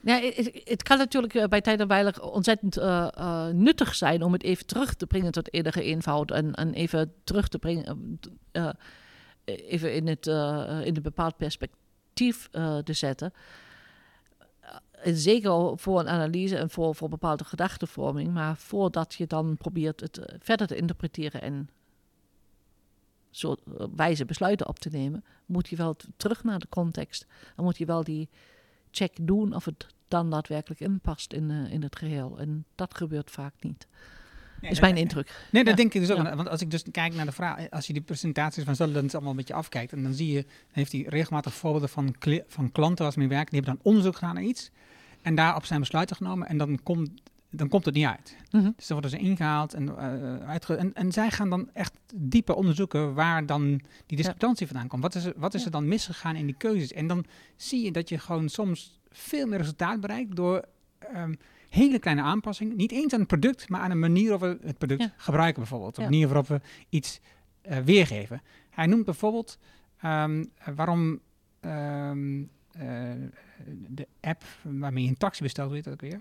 Ja, 0.00 0.20
het, 0.20 0.62
het 0.64 0.82
kan 0.82 0.98
natuurlijk 0.98 1.34
eh, 1.34 1.44
bij 1.44 1.60
tijd 1.60 1.80
en 1.80 1.88
weilig 1.88 2.22
ontzettend 2.22 2.76
eh, 2.76 3.08
eh, 3.14 3.46
nuttig 3.54 3.94
zijn 3.94 4.22
om 4.22 4.32
het 4.32 4.42
even 4.42 4.66
terug 4.66 4.94
te 4.94 5.06
brengen 5.06 5.32
tot 5.32 5.52
enige 5.52 5.82
eenvoud. 5.82 6.30
En, 6.30 6.54
en 6.54 6.72
even 6.72 7.14
terug 7.24 7.48
te 7.48 7.58
brengen, 7.58 8.18
even 9.44 9.94
in 9.94 10.06
het, 10.06 10.26
eh, 10.26 10.80
in 10.84 10.96
een 10.96 11.02
bepaald 11.02 11.36
perspectief 11.36 12.48
eh, 12.52 12.78
te 12.78 12.92
zetten. 12.92 13.32
En 15.02 15.16
zeker 15.16 15.78
voor 15.78 16.00
een 16.00 16.08
analyse 16.08 16.56
en 16.56 16.70
voor, 16.70 16.94
voor 16.94 17.08
bepaalde 17.08 17.44
gedachtenvorming. 17.44 18.32
Maar 18.32 18.56
voordat 18.56 19.14
je 19.14 19.26
dan 19.26 19.56
probeert 19.56 20.00
het 20.00 20.18
eh, 20.18 20.36
verder 20.38 20.66
te 20.66 20.76
interpreteren 20.76 21.42
en 21.42 21.68
eh, 23.40 23.52
wijze 23.96 24.24
besluiten 24.24 24.68
op 24.68 24.78
te 24.78 24.88
nemen, 24.88 25.24
moet 25.46 25.68
je 25.68 25.76
wel 25.76 25.96
terug 26.16 26.44
naar 26.44 26.58
de 26.58 26.68
context. 26.68 27.26
Dan 27.56 27.64
moet 27.64 27.78
je 27.78 27.84
wel 27.84 28.04
die 28.04 28.28
check 28.90 29.12
doen 29.20 29.54
of 29.54 29.64
het 29.64 29.86
dan 30.08 30.30
daadwerkelijk 30.30 30.80
inpast 30.80 31.32
in, 31.32 31.50
eh, 31.50 31.72
in 31.72 31.82
het 31.82 31.96
geheel. 31.96 32.38
En 32.38 32.64
dat 32.74 32.96
gebeurt 32.96 33.30
vaak 33.30 33.54
niet. 33.60 33.86
Is 34.70 34.80
mijn 34.80 34.96
indruk. 34.96 35.46
Nee, 35.50 35.64
dat 35.64 35.72
Ja. 35.72 35.78
denk 35.78 35.94
ik 35.94 36.00
dus 36.00 36.10
ook. 36.10 36.24
Ja. 36.26 36.36
Want 36.36 36.48
als 36.48 36.60
ik 36.60 36.70
dus 36.70 36.84
kijk 36.90 37.14
naar 37.14 37.26
de 37.26 37.32
vraag, 37.32 37.70
als 37.70 37.86
je 37.86 37.92
die 37.92 38.02
presentaties 38.02 38.64
van 38.64 38.76
Sutherland 38.76 39.12
allemaal 39.14 39.30
een 39.30 39.36
beetje 39.36 39.54
afkijkt, 39.54 39.92
en 39.92 40.02
dan 40.02 40.12
zie 40.14 40.32
je, 40.32 40.42
dan 40.42 40.52
heeft 40.72 40.92
hij 40.92 41.04
regelmatig 41.08 41.54
voorbeelden 41.54 41.88
van, 41.88 42.14
kli- 42.18 42.42
van 42.48 42.72
klanten 42.72 43.02
waar 43.04 43.12
ze 43.12 43.18
mee 43.18 43.28
werken, 43.28 43.50
die 43.50 43.60
hebben 43.60 43.76
dan 43.78 43.86
onderzoek 43.92 44.14
gedaan 44.16 44.34
naar 44.34 44.42
iets, 44.44 44.70
en 45.22 45.34
daarop 45.34 45.64
zijn 45.64 45.80
besluiten 45.80 46.16
genomen, 46.16 46.48
en 46.48 46.56
dan 46.58 46.80
komt, 46.82 47.10
dan 47.50 47.68
komt 47.68 47.84
het 47.84 47.94
niet 47.94 48.06
uit. 48.06 48.36
Mhm. 48.50 48.70
Dus 48.76 48.86
dan 48.86 49.00
worden 49.00 49.10
ze 49.10 49.24
ingehaald 49.26 49.74
en, 49.74 49.96
eh, 49.98 50.48
uitge 50.48 50.74
en, 50.74 50.94
en 50.94 51.12
zij 51.12 51.30
gaan 51.30 51.50
dan 51.50 51.70
echt 51.72 51.92
dieper 52.14 52.54
onderzoeken 52.54 53.14
waar 53.14 53.46
dan 53.46 53.80
die 54.06 54.16
discrepantie 54.16 54.66
vandaan 54.66 54.88
komt. 54.88 55.02
Wat 55.02 55.14
is, 55.14 55.24
er, 55.24 55.32
wat 55.36 55.54
is 55.54 55.64
er 55.64 55.70
dan 55.70 55.88
misgegaan 55.88 56.36
in 56.36 56.46
die 56.46 56.54
keuzes? 56.58 56.92
En 56.92 57.06
dan 57.06 57.24
zie 57.56 57.84
je 57.84 57.90
dat 57.92 58.08
je 58.08 58.18
gewoon 58.18 58.48
soms 58.48 58.98
veel 59.10 59.46
meer 59.46 59.58
resultaat 59.58 60.00
bereikt 60.00 60.36
door 60.36 60.64
ehm, 60.98 61.34
hele 61.72 61.98
kleine 61.98 62.22
aanpassingen. 62.22 62.76
Niet 62.76 62.92
eens 62.92 63.12
aan 63.12 63.18
het 63.18 63.28
product, 63.28 63.68
maar 63.68 63.80
aan 63.80 63.90
de 63.90 63.96
manier 63.96 64.38
waarop 64.38 64.60
we 64.60 64.66
het 64.66 64.78
product 64.78 65.00
Ja. 65.02 65.12
gebruiken 65.16 65.60
bijvoorbeeld. 65.60 65.94
De 65.94 66.02
manier 66.02 66.26
waarop 66.26 66.46
we 66.46 66.60
iets 66.88 67.20
eh, 67.62 67.78
weergeven. 67.78 68.42
Hij 68.70 68.86
noemt 68.86 69.04
bijvoorbeeld 69.04 69.58
ehm, 70.00 70.44
waarom 70.74 71.20
ehm, 71.60 72.42
eh, 72.72 73.10
de 73.88 74.06
app 74.20 74.44
waarmee 74.62 75.02
je 75.02 75.08
een 75.08 75.16
taxi 75.16 75.42
bestelt, 75.42 75.72
heet 75.72 75.84
dat 75.84 75.92
ook 75.92 76.00
weer? 76.00 76.20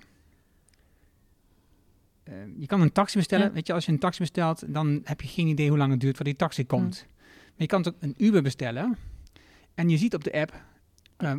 Eh, 2.24 2.34
je 2.58 2.66
kan 2.66 2.82
een 2.82 2.92
taxi 2.92 3.18
bestellen. 3.18 3.48
Ja. 3.48 3.54
Weet 3.54 3.68
je, 3.68 3.74
als 3.74 3.86
je 3.86 3.92
een 3.92 4.00
taxi 4.00 4.20
bestelt, 4.20 4.64
dan 4.74 5.02
heb 5.04 5.22
je 5.22 5.28
geen 5.28 5.48
idee 5.48 5.70
hoe 5.70 5.78
lang 5.78 5.92
het 5.92 6.00
duurt 6.00 6.16
voordat 6.16 6.38
die 6.38 6.48
taxi 6.48 6.66
komt. 6.66 7.06
Maar 7.26 7.54
je 7.56 7.66
kan 7.66 7.86
ook 7.86 7.96
een 8.00 8.16
Uber 8.18 8.42
bestellen. 8.42 8.98
En 9.76 9.90
je 9.90 9.98
ziet 9.98 10.14
op 10.14 10.24
de 10.24 10.34
app 10.34 10.62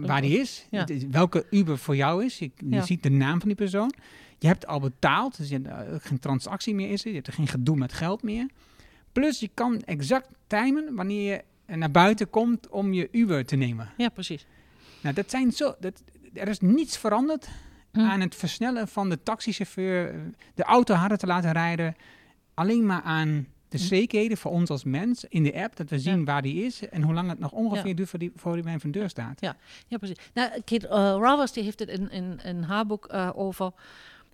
waar 0.00 0.20
die 0.20 0.38
is. 0.38 0.66
ja. 0.70 0.86
Welke 1.10 1.46
Uber 1.50 1.78
voor 1.78 1.96
jou 1.96 2.24
is. 2.24 2.38
Je, 2.38 2.50
je 2.56 2.68
Ja. 2.68 2.82
ziet 2.82 3.02
de 3.02 3.10
naam 3.10 3.38
van 3.38 3.48
die 3.48 3.56
persoon. 3.56 3.92
Je 4.38 4.46
hebt 4.46 4.66
al 4.66 4.80
betaald. 4.80 5.36
Dus 5.36 5.48
je 5.48 5.54
hebt 5.62 5.66
eh, 5.66 5.94
geen 6.08 6.18
transactie 6.18 6.74
meer 6.74 6.90
is 6.90 7.02
er. 7.02 7.08
Je 7.08 7.14
hebt 7.14 7.26
er 7.26 7.32
geen 7.32 7.48
gedoe 7.48 7.76
met 7.76 7.92
geld 7.92 8.22
meer. 8.22 8.46
Plus 9.12 9.40
je 9.40 9.50
kan 9.54 9.80
exact 9.82 10.28
timen 10.46 10.94
wanneer 10.94 11.42
je 11.66 11.76
naar 11.76 11.90
buiten 11.90 12.30
komt 12.30 12.68
om 12.68 12.92
je 12.92 13.08
Uber 13.12 13.44
te 13.46 13.56
nemen. 13.56 13.90
Ja, 13.96 14.08
precies. 14.08 14.46
Nou, 15.00 15.14
dat 15.14 15.30
zijn 15.30 15.52
zo. 15.52 15.74
Dat, 15.80 16.02
er 16.34 16.48
is 16.48 16.60
niets 16.60 16.98
veranderd 16.98 17.48
Hm. 17.92 18.00
aan 18.00 18.20
het 18.20 18.34
versnellen 18.34 18.88
van 18.88 19.08
de 19.08 19.22
taxichauffeur, 19.22 20.08
eh, 20.14 20.20
de 20.54 20.62
auto 20.62 20.94
harder 20.94 21.18
te 21.18 21.26
laten 21.26 21.52
rijden. 21.52 21.96
Alleen 22.54 22.86
maar 22.86 23.02
aan 23.02 23.46
de 23.72 23.78
Hm. 23.78 23.84
zekerheden 23.84 24.36
voor 24.36 24.50
ons 24.50 24.70
als 24.70 24.84
mens 24.84 25.24
in 25.28 25.42
de 25.42 25.54
app, 25.62 25.76
dat 25.76 25.88
we 25.88 25.98
zien 25.98 26.18
Ja. 26.18 26.24
waar 26.24 26.42
die 26.42 26.64
is 26.64 26.88
en 26.88 27.02
hoe 27.02 27.14
lang 27.14 27.28
het 27.28 27.38
nog 27.38 27.52
ongeveer 27.52 27.88
Ja. 27.88 27.94
duurt 27.94 28.08
voor 28.08 28.18
die, 28.18 28.32
voor 28.36 28.54
die 28.54 28.62
bij 28.62 28.76
mijn 28.80 28.92
deur 28.92 29.08
staat. 29.08 29.40
Ja, 29.40 29.56
precies. 29.98 30.16
Nou, 30.34 30.50
Kate 30.64 30.88
uh, 30.88 31.44
die 31.52 31.62
heeft 31.62 31.78
het 31.78 31.88
in, 31.88 32.10
in, 32.10 32.40
in 32.44 32.62
haar 32.62 32.86
boek 32.86 33.06
eh, 33.06 33.30
over 33.34 33.72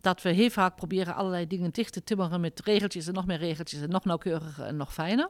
dat 0.00 0.22
we 0.22 0.30
heel 0.30 0.50
vaak 0.50 0.76
proberen 0.76 1.14
allerlei 1.14 1.46
dingen 1.46 1.70
dicht 1.70 1.92
te 1.92 2.04
timmeren 2.04 2.40
met 2.40 2.60
regeltjes 2.64 3.06
en 3.06 3.14
nog 3.14 3.26
meer 3.26 3.38
regeltjes 3.38 3.80
en 3.80 3.90
nog 3.90 4.04
nauwkeuriger 4.04 4.64
en 4.64 4.76
nog 4.76 4.92
fijner. 4.94 5.28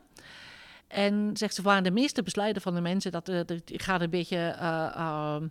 En 0.88 1.30
zegt 1.32 1.54
ze, 1.54 1.62
waren 1.62 1.82
de 1.84 1.90
meeste 1.90 2.22
besluiten 2.22 2.62
van 2.62 2.74
de 2.74 2.80
mensen, 2.80 3.12
dat, 3.12 3.28
eh, 3.28 3.40
dat 3.46 3.60
gaat 3.66 4.00
een 4.00 4.10
beetje 4.10 4.36
eh, 4.36 4.86
eh, 4.96 5.42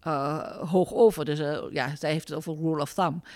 eh, 0.00 0.70
hoog 0.70 0.92
over. 0.92 1.24
Dus 1.24 1.38
ja, 1.70 1.96
zij 1.96 2.12
heeft 2.12 2.28
het 2.28 2.36
over 2.36 2.54
rule 2.56 2.80
of 2.80 2.92
thumb. 2.94 3.26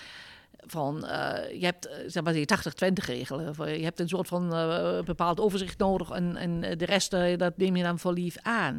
Van, 0.65 1.05
eh, 1.05 1.59
je 1.59 1.65
hebt 1.65 1.87
eh, 1.87 1.97
zeg 2.07 2.23
maar 2.23 2.33
die 2.33 2.45
80-20 2.45 3.05
regelen. 3.05 3.77
Je 3.77 3.83
hebt 3.83 3.99
een 3.99 4.07
soort 4.07 4.27
van 4.27 4.53
eh, 4.53 5.01
bepaald 5.01 5.39
overzicht 5.39 5.77
nodig 5.77 6.09
en, 6.09 6.35
en 6.35 6.77
de 6.77 6.85
rest 6.85 7.11
dat 7.37 7.57
neem 7.57 7.75
je 7.75 7.83
dan 7.83 7.99
voor 7.99 8.13
lief 8.13 8.37
aan. 8.41 8.77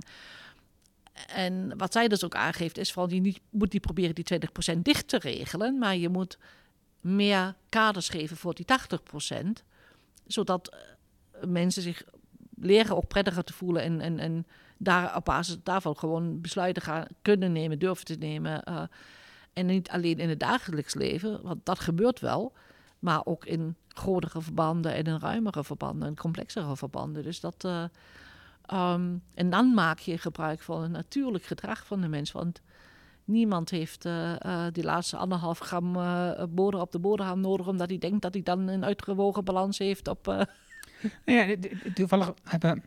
En 1.26 1.76
wat 1.76 1.92
zij 1.92 2.08
dus 2.08 2.24
ook 2.24 2.34
aangeeft 2.34 2.78
is 2.78 2.92
van 2.92 3.08
je 3.08 3.20
niet, 3.20 3.40
moet 3.50 3.72
niet 3.72 3.82
proberen 3.82 4.14
die 4.14 4.40
20% 4.74 4.78
dicht 4.78 5.08
te 5.08 5.18
regelen, 5.18 5.78
maar 5.78 5.96
je 5.96 6.08
moet 6.08 6.38
meer 7.00 7.54
kaders 7.68 8.08
geven 8.08 8.36
voor 8.36 8.54
die 8.54 8.66
80%, 8.66 9.64
zodat 10.26 10.76
mensen 11.46 11.82
zich 11.82 12.04
leren 12.54 12.96
ook 12.96 13.08
prettiger 13.08 13.44
te 13.44 13.52
voelen 13.52 13.82
en, 13.82 14.00
en, 14.00 14.18
en 14.18 14.46
daar 14.76 15.16
op 15.16 15.24
basis 15.24 15.56
daarvan 15.62 15.96
gewoon 15.96 16.40
besluiten 16.40 16.82
gaan 16.82 17.06
kunnen 17.22 17.52
nemen, 17.52 17.78
durven 17.78 18.04
te 18.04 18.16
nemen. 18.18 18.62
En 19.60 19.66
niet 19.66 19.88
alleen 19.88 20.18
in 20.18 20.28
het 20.28 20.40
dagelijks 20.40 20.94
leven, 20.94 21.42
want 21.42 21.66
dat 21.66 21.78
gebeurt 21.78 22.20
wel, 22.20 22.52
maar 22.98 23.20
ook 23.24 23.44
in 23.44 23.76
grotere 23.88 24.40
verbanden 24.40 24.94
en 24.94 25.04
in 25.04 25.18
ruimere 25.18 25.64
verbanden 25.64 26.08
en 26.08 26.16
complexere 26.16 26.76
verbanden. 26.76 27.22
Dus 27.22 27.40
dat. 27.40 27.64
eh, 27.64 27.84
ehm, 28.66 29.16
en 29.34 29.50
dan 29.50 29.74
maak 29.74 29.98
je 29.98 30.18
gebruik 30.18 30.60
van 30.60 30.82
een 30.82 30.90
natuurlijk 30.90 31.44
gedrag 31.44 31.86
van 31.86 32.00
de 32.00 32.08
mens. 32.08 32.32
Want 32.32 32.62
niemand 33.24 33.70
heeft 33.70 34.04
eh, 34.04 34.44
eh, 34.44 34.72
die 34.72 34.84
laatste 34.84 35.16
anderhalf 35.16 35.58
gram 35.58 35.92
boter 36.54 36.80
op 36.80 36.92
de 36.92 36.98
boterham 36.98 37.40
nodig, 37.40 37.68
omdat 37.68 37.88
hij 37.88 37.98
denkt 37.98 38.22
dat 38.22 38.34
hij 38.34 38.42
dan 38.42 38.68
een 38.68 38.84
uitgewogen 38.84 39.44
balans 39.44 39.78
heeft 39.78 40.08
op. 40.08 40.46
ja, 41.24 41.56
toevallig 41.94 42.32
hebben 42.44 42.84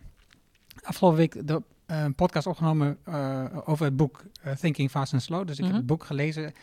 afgelopen 0.81 1.17
week 1.17 1.47
de 1.47 1.61
een 1.85 2.15
podcast 2.15 2.47
opgenomen 2.47 2.97
eh, 3.03 3.45
over 3.65 3.85
het 3.85 3.95
boek 3.95 4.23
eh, 4.41 4.53
Thinking 4.55 4.89
Fast 4.89 5.13
and 5.13 5.21
Slow. 5.21 5.47
Dus 5.47 5.55
ik 5.57 5.61
Mhm. 5.63 5.67
heb 5.71 5.77
het 5.81 5.87
boek 5.89 6.03
gelezen. 6.03 6.53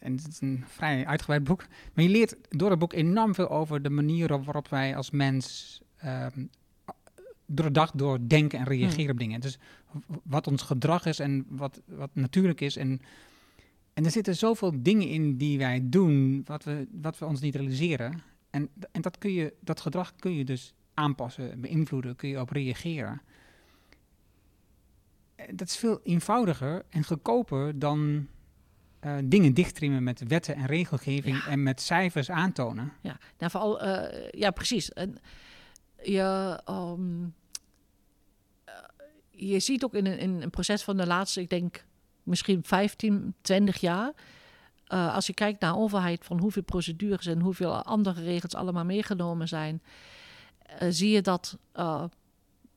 En 0.00 0.12
het 0.16 0.28
is 0.28 0.40
een 0.40 0.64
vrij 0.66 1.06
uitgebreid 1.06 1.44
boek. 1.44 1.66
Maar 1.94 2.04
je 2.04 2.10
leert 2.10 2.36
door 2.48 2.70
het 2.70 2.78
boek 2.78 2.92
enorm 2.92 3.34
veel 3.34 3.48
over 3.50 3.82
de 3.82 3.90
manier 3.90 4.32
op- 4.32 4.44
waarop 4.44 4.68
wij 4.68 4.96
als 4.96 5.10
mens 5.10 5.80
ehm, 5.96 6.44
door 7.46 7.66
de 7.66 7.72
dag 7.72 7.90
door 7.90 8.18
denken 8.28 8.58
en 8.58 8.64
reageren 8.64 9.00
Hmm. 9.02 9.10
op 9.10 9.18
dingen. 9.18 9.40
Dus 9.40 9.58
wat 10.22 10.46
ons 10.46 10.62
gedrag 10.62 11.06
is 11.06 11.18
en 11.18 11.46
wat, 11.48 11.80
wat 11.86 12.10
natuurlijk 12.12 12.60
is. 12.60 12.76
En, 12.76 13.00
en 13.94 14.04
er 14.04 14.10
zitten 14.10 14.36
zoveel 14.36 14.72
dingen 14.82 15.08
in 15.08 15.36
die 15.36 15.58
wij 15.58 15.80
doen 15.84 16.42
wat 16.44 16.64
we, 16.64 16.86
wat 17.00 17.18
we 17.18 17.24
ons 17.26 17.40
niet 17.40 17.54
realiseren. 17.54 18.22
En, 18.50 18.68
en 18.92 19.00
dat, 19.02 19.18
kun 19.18 19.32
je, 19.32 19.52
dat 19.60 19.80
gedrag 19.80 20.16
kun 20.16 20.34
je 20.34 20.44
dus 20.44 20.74
aanpassen, 20.94 21.60
beïnvloeden, 21.60 22.16
kun 22.16 22.28
je 22.28 22.40
op 22.40 22.50
reageren. 22.50 23.20
Dat 25.54 25.68
is 25.68 25.76
veel 25.76 26.00
eenvoudiger 26.02 26.82
en 26.90 27.04
goedkoper 27.04 27.78
dan 27.78 28.26
eh, 29.00 29.16
dingen 29.24 29.54
dichttrimmen 29.54 30.02
met 30.02 30.22
wetten 30.28 30.54
en 30.54 30.66
regelgeving 30.66 31.36
Ja. 31.36 31.46
en 31.46 31.62
met 31.62 31.80
cijfers 31.80 32.30
aantonen. 32.30 32.92
Ja, 33.00 33.18
nou, 33.38 33.50
vooral, 33.50 33.80
eh, 33.80 34.30
ja, 34.30 34.50
precies. 34.50 34.92
En 34.92 35.16
je, 36.02 36.60
ehm, 36.64 37.24
eh, 38.64 38.74
je 39.30 39.60
ziet 39.60 39.84
ook 39.84 39.94
in 39.94 40.06
een, 40.06 40.18
in 40.18 40.42
een 40.42 40.50
proces 40.50 40.82
van 40.82 40.96
de 40.96 41.06
laatste, 41.06 41.40
ik 41.40 41.50
denk 41.50 41.84
misschien 42.22 42.64
15, 42.64 43.34
20 43.40 43.76
jaar. 43.80 44.12
als 44.88 45.26
je 45.26 45.34
kijkt 45.34 45.60
naar 45.60 45.76
overheid, 45.76 46.24
van 46.24 46.38
hoeveel 46.38 46.62
procedures 46.62 47.26
en 47.26 47.40
hoeveel 47.40 47.82
andere 47.82 48.22
regels 48.22 48.54
allemaal 48.54 48.84
meegenomen 48.84 49.48
zijn, 49.48 49.82
zie 50.88 51.10
je 51.10 51.20
dat. 51.22 51.58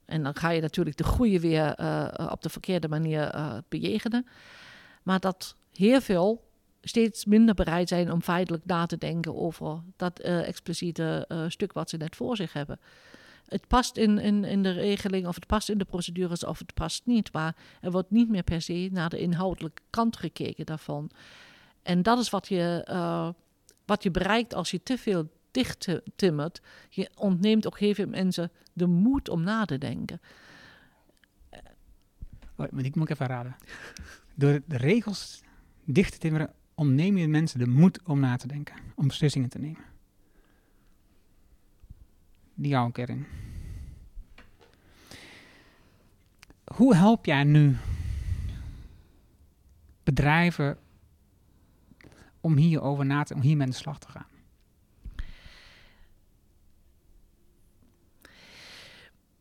En 0.10 0.24
dan 0.24 0.36
ga 0.36 0.49
je 0.49 0.62
natuurlijk 0.62 0.97
de 0.97 1.03
goede 1.03 1.39
weer 1.39 1.74
eh, 1.76 2.30
op 2.32 2.41
de 2.41 2.49
verkeerde 2.49 2.88
manier 2.88 3.22
eh, 3.22 3.57
bejegenen. 3.70 4.28
Maar 5.03 5.20
dat 5.20 5.55
heel 5.72 6.01
veel 6.01 6.49
steeds 6.82 7.26
minder 7.26 7.55
bereid 7.55 7.88
zijn 7.88 8.12
om 8.12 8.22
feitelijk 8.22 8.66
na 8.66 8.86
te 8.86 8.97
denken 8.97 9.36
over 9.36 9.82
dat 9.95 10.20
eh, 10.20 10.47
expliciete 10.47 11.26
eh, 11.28 11.43
stuk 11.47 11.74
wat 11.74 11.89
ze 11.89 11.97
net 11.97 12.16
voor 12.16 12.36
zich 12.36 12.53
hebben. 12.53 12.80
Het 13.45 13.68
past 13.68 13.97
in, 13.97 14.18
in, 14.18 14.43
in 14.43 14.64
de 14.64 14.72
regeling, 14.72 15.28
of 15.28 15.36
het 15.36 15.45
past 15.45 15.70
in 15.70 15.78
de 15.78 15.86
procedures, 15.86 16.43
of 16.43 16.60
het 16.60 16.74
past 16.74 17.05
niet. 17.05 17.34
Maar 17.34 17.55
er 17.82 17.91
wordt 17.91 18.12
niet 18.12 18.30
meer 18.30 18.43
per 18.43 18.62
se 18.62 18.89
naar 18.91 19.10
de 19.10 19.20
inhoudelijke 19.20 19.82
kant 19.89 20.18
gekeken 20.18 20.66
daarvan. 20.66 21.10
En 21.84 22.01
dat 22.01 22.20
is 22.20 22.30
wat 22.30 22.47
je, 22.47 22.82
eh, 22.86 23.30
wat 23.86 24.03
je 24.03 24.12
bereikt 24.12 24.53
als 24.53 24.72
je 24.72 24.84
te 24.84 24.97
veel 24.97 25.30
dicht 25.60 25.80
ti- 25.80 26.01
timmert, 26.16 26.62
je 26.89 27.10
ontneemt 27.16 27.68
ook 27.68 27.80
heel 27.80 27.93
veel 27.93 28.07
mensen 28.07 28.51
de 28.74 28.88
moed 28.88 29.30
om 29.30 29.41
na 29.43 29.66
te 29.66 29.78
denken. 29.78 30.22
Oh, 32.55 32.68
maar 32.72 32.84
die 32.84 32.91
moet 32.93 33.10
ik 33.10 33.10
even 33.10 33.28
raden. 33.28 33.55
Door 34.36 34.62
de 34.66 34.78
regels 34.78 35.43
dicht 35.86 36.12
te 36.12 36.18
timmeren, 36.18 36.53
ontneem 36.76 37.18
je 37.18 37.28
mensen 37.28 37.60
de 37.60 37.68
moed 37.68 38.03
om 38.03 38.20
na 38.20 38.36
te 38.36 38.47
denken. 38.47 38.76
Om 38.95 39.07
beslissingen 39.07 39.49
te 39.49 39.60
nemen. 39.60 39.84
Die 42.53 42.76
hou 42.76 42.89
ik 42.89 42.97
erin. 42.97 43.26
Hoe 46.76 46.95
help 46.95 47.26
jij 47.26 47.43
nu 47.43 47.78
bedrijven 50.03 50.78
om 52.41 52.57
hierover 52.57 53.05
na 53.05 53.24
te 53.24 53.34
om 53.34 53.41
hiermee 53.41 53.66
aan 53.66 53.72
de 53.72 53.76
slag 53.78 53.99
te 53.99 54.10
gaan? 54.10 54.29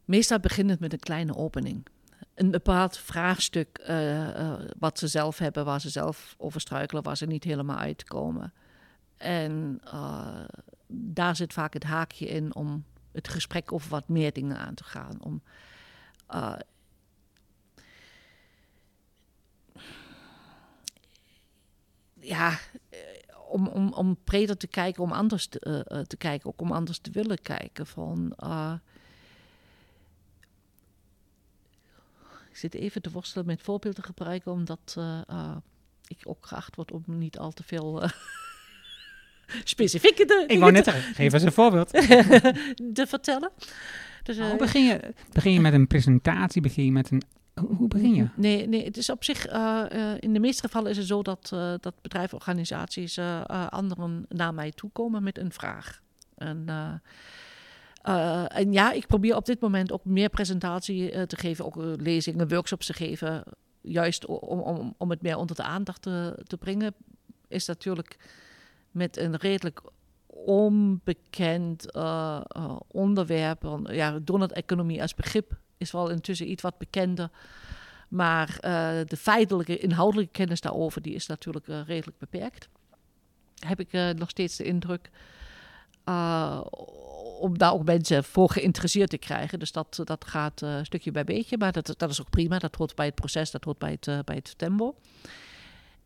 Meestal 0.09 0.41
begint 0.41 0.71
het 0.71 0.81
met 0.81 0.93
een 0.93 0.99
kleine 0.99 1.37
opening. 1.37 1.87
Een 2.35 2.51
bepaald 2.51 2.99
vraagstuk 2.99 3.79
eh, 3.79 4.29
eh, 4.29 4.61
wat 4.79 4.99
ze 4.99 5.09
zelf 5.09 5.39
hebben, 5.39 5.65
waar 5.65 5.81
ze 5.81 5.91
zelf 5.91 6.35
over 6.39 6.61
struikelen, 6.61 7.03
waar 7.03 7.17
ze 7.17 7.27
niet 7.27 7.45
helemaal 7.45 7.77
uitkomen. 7.77 8.53
En 9.17 9.81
eh, 9.85 10.45
daar 10.87 11.37
zit 11.37 11.53
vaak 11.53 11.73
het 11.73 11.83
haakje 11.83 12.27
in 12.27 12.55
om 12.55 12.85
het 13.13 13.29
gesprek 13.29 13.73
over 13.73 13.91
wat 13.91 14.09
meer 14.09 14.33
dingen 14.33 14.59
aan 14.59 14.75
te 14.75 14.85
gaan. 14.85 15.23
Om, 15.23 15.43
ja, 22.21 22.59
om, 23.49 23.67
om, 23.67 23.93
om 23.93 24.17
breder 24.25 24.57
te 24.57 24.67
kijken, 24.67 25.03
om 25.03 25.13
anders 25.13 25.47
te, 25.47 26.05
te 26.07 26.17
kijken, 26.17 26.49
ook 26.49 26.61
om 26.61 26.73
anders 26.73 26.99
te 26.99 27.11
willen 27.11 27.43
kijken. 27.43 27.87
Van, 27.87 28.33
eh, 28.37 28.75
ik 32.48 32.48
zit 32.59 32.75
even 32.75 33.03
te 33.03 33.11
worstelen 33.11 33.47
met 33.47 33.63
voorbeelden 33.63 34.05
gebruiken, 34.05 34.53
omdat 34.53 34.95
eh, 34.99 35.21
eh, 35.29 35.57
ik 36.09 36.19
ook 36.25 36.47
geacht 36.47 36.77
word 36.77 36.93
om 36.93 37.05
niet 37.07 37.39
al 37.39 37.53
te 37.53 37.63
veel 37.63 38.03
eh, 38.03 38.11
specifieke 39.65 40.25
te, 40.25 40.45
Ik 40.47 40.59
wou 40.59 40.73
net 40.73 40.85
zeggen, 40.85 41.15
geef 41.15 41.33
eens 41.33 41.43
een 41.43 41.53
voorbeeld. 41.53 41.89
te 41.89 43.05
vertellen. 43.09 43.51
Dus, 44.23 44.37
eh, 44.37 44.49
Hoe 44.49 44.59
begin 44.59 44.85
je? 44.85 45.15
Begin 45.33 45.53
je 45.53 45.61
met 45.61 45.73
een 45.73 45.87
presentatie? 45.87 46.63
Begin 46.63 46.85
je 46.85 46.93
met 46.93 47.11
een... 47.11 47.23
Hoe, 47.77 47.89
begin 47.89 48.15
je? 48.15 48.29
Nee, 48.35 48.69
nee, 48.69 48.85
het 48.85 48.97
is 48.97 49.11
op 49.11 49.25
zich, 49.25 49.47
in 50.21 50.33
de 50.33 50.41
meeste 50.41 50.63
gevallen 50.63 50.91
is 50.91 50.97
het 50.97 51.07
zo 51.07 51.23
dat, 51.23 51.51
eh, 51.53 51.75
dat 51.81 51.95
bedrijven, 52.03 52.39
organisaties, 52.39 53.19
anderen 53.69 54.27
naar 54.29 54.55
mij 54.55 54.73
toe 54.73 54.91
komen 54.91 55.23
met 55.23 55.39
een 55.39 55.53
vraag. 55.53 56.03
En, 56.37 56.67
eh, 58.09 58.59
en 58.59 58.73
ja, 58.73 58.93
ik 58.93 59.07
probeer 59.07 59.37
op 59.37 59.45
dit 59.45 59.61
moment 59.61 59.93
ook 59.93 60.05
meer 60.05 60.29
presentatie 60.29 61.11
eh, 61.11 61.23
te 61.23 61.37
geven, 61.37 61.65
ook 61.65 61.77
eh, 61.77 61.93
lezingen, 61.97 62.49
workshops 62.49 62.87
te 62.87 62.93
geven. 62.93 63.43
Juist 63.81 64.27
om, 64.27 64.61
om, 64.61 64.95
om 64.99 65.11
het 65.11 65.23
meer 65.23 65.37
onder 65.37 65.57
de 65.57 65.63
aandacht 65.63 66.03
te, 66.03 66.43
te 66.47 66.57
brengen, 66.57 66.95
is 67.49 67.67
natuurlijk 67.67 68.17
met 68.91 69.17
een 69.17 69.37
redelijk 69.37 69.81
onbekend 70.27 71.93
onderwerp. 72.89 73.63
Want, 73.63 73.89
Ja, 73.91 74.19
donut-economie 74.23 75.03
als 75.03 75.15
begrip 75.15 75.57
is 75.77 75.91
wel 75.91 76.11
intussen 76.11 76.51
iets 76.51 76.63
wat 76.63 76.79
bekender. 76.79 77.31
Maar 78.09 78.59
de 79.07 79.17
feitelijke, 79.17 79.79
inhoudelijke 79.79 80.33
kennis 80.33 80.61
daarover, 80.61 81.03
die 81.03 81.15
is 81.15 81.27
natuurlijk 81.27 81.67
redelijk 81.67 82.19
beperkt. 82.19 82.69
Heb 83.67 83.81
ik 83.81 84.17
nog 84.17 84.31
steeds 84.31 84.57
de 84.57 84.65
indruk. 84.65 85.11
Om 87.39 87.59
daar 87.59 87.73
ook 87.73 87.85
mensen 87.85 88.25
voor 88.25 88.51
geïnteresseerd 88.51 89.11
te 89.11 89.19
krijgen. 89.19 89.59
Dus 89.59 89.73
dat, 89.73 90.01
dat 90.05 90.25
gaat 90.25 90.63
eh, 90.63 90.79
stukje 90.83 91.11
bij 91.11 91.25
beetje. 91.25 91.59
Maar 91.59 91.73
dat, 91.73 91.95
dat 91.97 92.11
is 92.11 92.21
ook 92.21 92.31
prima. 92.31 92.59
Dat 92.59 92.75
hoort 92.75 92.95
bij 92.95 93.07
het 93.07 93.15
proces, 93.15 93.51
dat 93.51 93.65
hoort 93.65 93.79
bij 93.79 93.91
het, 93.91 94.09
eh, 94.09 94.19
bij 94.25 94.37
het 94.37 94.59
tempo. 94.59 94.95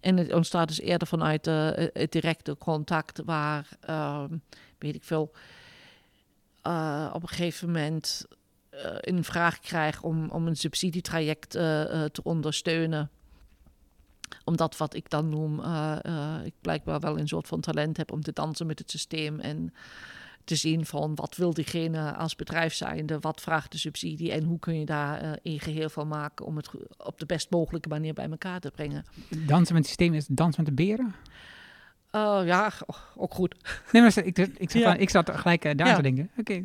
En 0.01 0.17
het 0.17 0.33
ontstaat 0.33 0.69
dus 0.69 0.81
eerder 0.81 1.09
vanuit 1.09 1.47
eh, 1.47 1.71
het 1.93 2.13
directe 2.13 2.57
contact, 2.59 3.23
waar, 3.25 3.69
ehm, 3.81 4.37
weet 4.79 4.95
ik 4.95 5.05
veel, 5.05 5.33
op 7.13 7.23
een 7.23 7.29
gegeven 7.29 7.67
moment 7.67 8.25
een 9.01 9.25
vraag 9.25 9.59
krijg 9.59 10.03
om, 10.03 10.31
om 10.31 10.47
een 10.47 10.57
subsidietraject 10.57 11.51
te 11.51 12.21
ondersteunen. 12.23 13.11
Omdat 14.45 14.77
wat 14.77 14.95
ik 14.95 15.11
dan 15.11 15.29
noem, 15.29 15.63
ik 16.45 16.55
blijkbaar 16.61 17.01
wel 17.01 17.19
een 17.19 17.29
soort 17.29 17.47
van 17.47 17.61
talent 17.61 17.97
heb 17.97 18.13
om 18.13 18.23
te 18.23 18.33
dansen 18.33 18.67
met 18.67 18.79
het 18.79 18.91
systeem 18.91 19.41
en 19.41 19.75
te 20.45 20.57
zien 20.57 20.87
van 20.87 21.15
wat 21.15 21.37
wil 21.37 21.55
diegene 21.55 22.15
als 22.15 22.37
bedrijf 22.37 22.75
zijnde, 22.75 23.19
wat 23.21 23.41
vraagt 23.41 23.73
de 23.73 23.79
subsidie 23.79 24.33
en 24.33 24.45
hoe 24.45 24.59
kun 24.59 24.79
je 24.79 24.85
daar 24.87 25.21
eh 25.21 25.31
een 25.43 25.61
geheel 25.61 25.89
van 25.89 26.09
maken 26.09 26.47
om 26.47 26.57
het 26.57 26.71
op 26.97 27.19
de 27.21 27.27
best 27.27 27.51
mogelijke 27.51 27.89
manier 27.89 28.13
bij 28.15 28.31
elkaar 28.31 28.61
te 28.61 28.71
brengen. 28.71 29.05
Dansen 29.29 29.75
met 29.75 29.83
het 29.83 29.87
systeem 29.87 30.15
is 30.15 30.27
dansen 30.27 30.65
met 30.65 30.77
de 30.77 30.83
beren? 30.85 31.15
Oh 32.11 32.41
ja, 32.45 32.73
oh, 32.87 32.97
ook 33.17 33.35
goed. 33.35 33.55
Nee, 33.93 34.03
maar 34.03 34.19
ik, 34.19 34.39
ik, 34.39 34.71
zat, 34.71 34.83
Ja. 34.83 34.91
aan- 34.91 34.99
ik 34.99 35.11
zat 35.11 35.31
gelijk 35.31 35.65
eh, 35.65 35.77
daar 35.77 35.87
Ja. 35.87 35.95
te 35.97 36.03
denken. 36.03 36.31
Oké, 36.39 36.63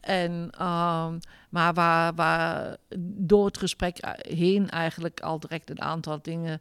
En, 0.00 0.50
ehm, 0.58 1.18
maar 1.50 1.74
waar, 1.74 2.14
waar 2.14 2.76
door 3.06 3.46
het 3.46 3.58
gesprek 3.58 3.98
heen 4.28 4.68
eigenlijk 4.70 5.20
al 5.20 5.40
direct 5.40 5.70
een 5.70 5.80
aantal 5.82 6.18
dingen 6.22 6.60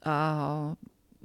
eh, 0.00 0.70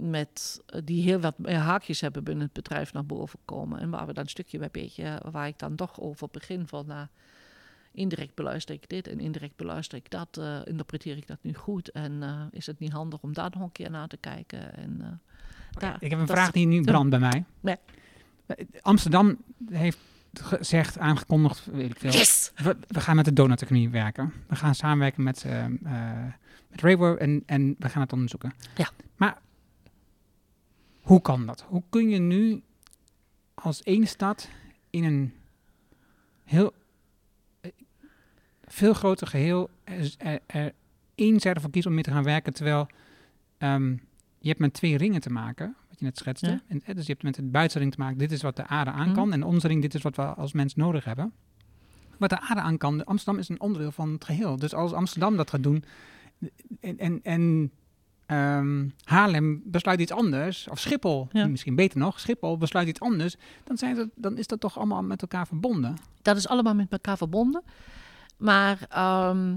met, 0.10 0.62
die 0.84 1.04
heel 1.04 1.20
wat 1.20 1.38
meer 1.38 1.56
haakjes 1.58 2.02
hebben 2.02 2.24
binnen 2.24 2.44
het 2.44 2.54
bedrijf 2.54 2.94
naar 2.94 3.06
boven 3.06 3.40
komen. 3.46 3.80
En 3.80 3.90
waar 3.90 4.06
we 4.08 4.14
dan 4.14 4.28
stukje 4.28 4.58
bij 4.58 4.70
beetje, 4.72 5.22
waar 5.32 5.48
ik 5.48 5.60
dan 5.60 5.76
toch 5.76 6.00
over 6.00 6.28
begin 6.32 6.68
van, 6.68 6.86
nou, 6.88 7.08
indirect 7.92 8.36
beluister 8.36 8.76
ik 8.76 8.90
dit 8.90 9.08
en 9.08 9.20
indirect 9.20 9.56
beluister 9.56 9.98
ik 9.98 10.10
dat. 10.10 10.38
eh, 10.38 10.60
interpreteer 10.66 11.18
ik 11.18 11.28
dat 11.28 11.38
nu 11.42 11.54
goed 11.54 11.92
en 11.92 12.24
eh, 12.24 12.42
is 12.52 12.66
het 12.66 12.80
niet 12.80 12.92
handig 12.92 13.20
om 13.22 13.34
daar 13.34 13.50
nog 13.54 13.64
een 13.64 13.72
keer 13.72 13.92
naar 13.92 14.08
te 14.08 14.18
kijken? 14.18 14.76
En, 14.76 14.98
eh, 15.02 15.08
daar- 15.80 15.98
ik 16.00 16.10
heb 16.10 16.20
een 16.20 16.28
vraag 16.28 16.52
die 16.52 16.68
nu 16.68 16.82
brandt 16.82 17.10
bij 17.10 17.20
mij. 17.20 17.44
Nee. 17.60 17.76
Eh, 18.46 18.66
Amsterdam 18.82 19.38
heeft 19.70 19.98
gezegd, 20.34 20.98
aangekondigd, 20.98 21.66
weet 21.66 21.92
ik 21.92 22.00
veel. 22.00 22.12
Yes! 22.12 22.52
We, 22.56 22.78
we 22.88 23.02
gaan 23.02 23.16
met 23.16 23.26
de 23.26 23.34
donut-economie 23.34 23.90
werken. 23.90 24.34
We 24.48 24.56
gaan 24.56 24.76
samenwerken 24.76 25.24
met, 25.24 25.44
eh 25.46 25.66
eh 25.66 26.34
met 26.68 26.84
en, 27.18 27.44
en 27.46 27.76
we 27.80 27.90
gaan 27.90 28.02
het 28.02 28.14
onderzoeken. 28.14 28.54
Ja. 28.76 28.90
Maar 29.16 29.42
hoe 31.02 31.22
kan 31.22 31.46
dat? 31.46 31.66
Hoe 31.68 31.84
kun 31.90 32.10
je 32.10 32.20
nu 32.20 32.62
als 33.54 33.84
één 33.84 34.08
stad 34.08 34.50
in 34.90 35.04
een 35.04 35.34
heel 36.44 36.74
veel 38.66 38.94
groter 38.94 39.28
geheel 39.28 39.70
er, 39.84 40.40
er, 40.46 40.74
één 41.16 41.40
zijde 41.40 41.60
voor 41.60 41.70
kiezen 41.70 41.90
om 41.90 41.96
mee 41.96 42.06
te 42.06 42.12
gaan 42.12 42.24
werken, 42.24 42.54
terwijl 42.54 42.88
ehm, 43.58 43.90
je 44.40 44.48
hebt 44.48 44.60
met 44.60 44.74
twee 44.74 44.98
ringen 44.98 45.22
te 45.22 45.30
maken, 45.30 45.76
wat 45.90 46.00
je 46.00 46.06
net 46.06 46.18
schetste. 46.18 46.50
Ja. 46.50 46.62
En, 46.68 46.82
dus 46.96 47.06
je 47.06 47.12
hebt 47.12 47.24
met 47.24 47.36
het 47.36 47.52
buitenste 47.52 47.80
ring 47.80 47.92
te 47.92 48.00
maken, 48.00 48.18
dit 48.18 48.32
is 48.32 48.42
wat 48.42 48.56
de 48.56 48.68
aarde 48.68 48.92
aan 48.92 49.06
Mhm. 49.08 49.16
kan, 49.16 49.34
en 49.34 49.44
onze 49.44 49.68
ring, 49.68 49.82
dit 49.82 49.94
is 49.94 50.02
wat 50.02 50.16
we 50.16 50.24
als 50.24 50.54
mens 50.54 50.76
nodig 50.76 51.06
hebben. 51.06 51.34
Wat 52.18 52.30
de 52.30 52.40
aarde 52.40 52.62
aan 52.62 52.78
kan, 52.78 53.04
Amsterdam 53.04 53.40
is 53.40 53.50
een 53.50 53.62
onderdeel 53.62 53.92
van 53.92 54.12
het 54.12 54.26
geheel. 54.26 54.56
Dus 54.58 54.74
als 54.74 54.94
Amsterdam 54.94 55.38
dat 55.38 55.50
gaat 55.50 55.64
doen 55.64 55.84
en, 56.80 56.98
en, 56.98 57.20
en 57.24 57.72
ehm, 58.32 58.88
Haarlem 59.04 59.62
besluit 59.66 60.00
iets 60.00 60.12
anders, 60.12 60.68
of 60.70 60.80
Schiphol, 60.80 61.28
Ja. 61.32 61.48
misschien 61.48 61.76
beter 61.76 62.00
nog, 62.00 62.20
Schiphol 62.20 62.58
besluit 62.58 62.88
iets 62.88 63.00
anders, 63.00 63.36
dan, 63.64 63.78
zijn 63.78 63.96
ze, 63.96 64.10
dan 64.16 64.38
is 64.38 64.48
dat 64.48 64.60
toch 64.60 64.78
allemaal 64.78 65.02
met 65.04 65.22
elkaar 65.22 65.48
verbonden. 65.48 65.96
dat 66.22 66.38
is 66.38 66.48
allemaal 66.48 66.76
met 66.76 66.92
elkaar 66.92 67.18
verbonden. 67.18 67.64
Maar 68.38 68.78
ehm, 68.90 69.56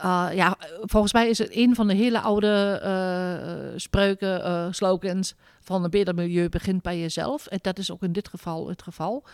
eh, 0.00 0.28
ja, 0.34 0.56
volgens 0.80 1.12
mij 1.12 1.28
is 1.28 1.38
het 1.38 1.56
een 1.56 1.74
van 1.74 1.86
de 1.86 1.94
hele 1.94 2.20
oude 2.20 2.80
eh, 2.82 3.78
spreuken, 3.78 4.44
eh, 4.44 4.66
slogans 4.70 5.34
van 5.60 5.84
een 5.84 5.90
beter 5.90 6.14
milieu 6.14 6.48
begint 6.48 6.82
bij 6.82 7.00
jezelf. 7.00 7.46
En 7.46 7.58
dat 7.62 7.78
is 7.78 7.90
ook 7.90 8.02
in 8.02 8.12
dit 8.12 8.28
geval 8.28 8.68
het 8.68 8.82
geval. 8.82 9.24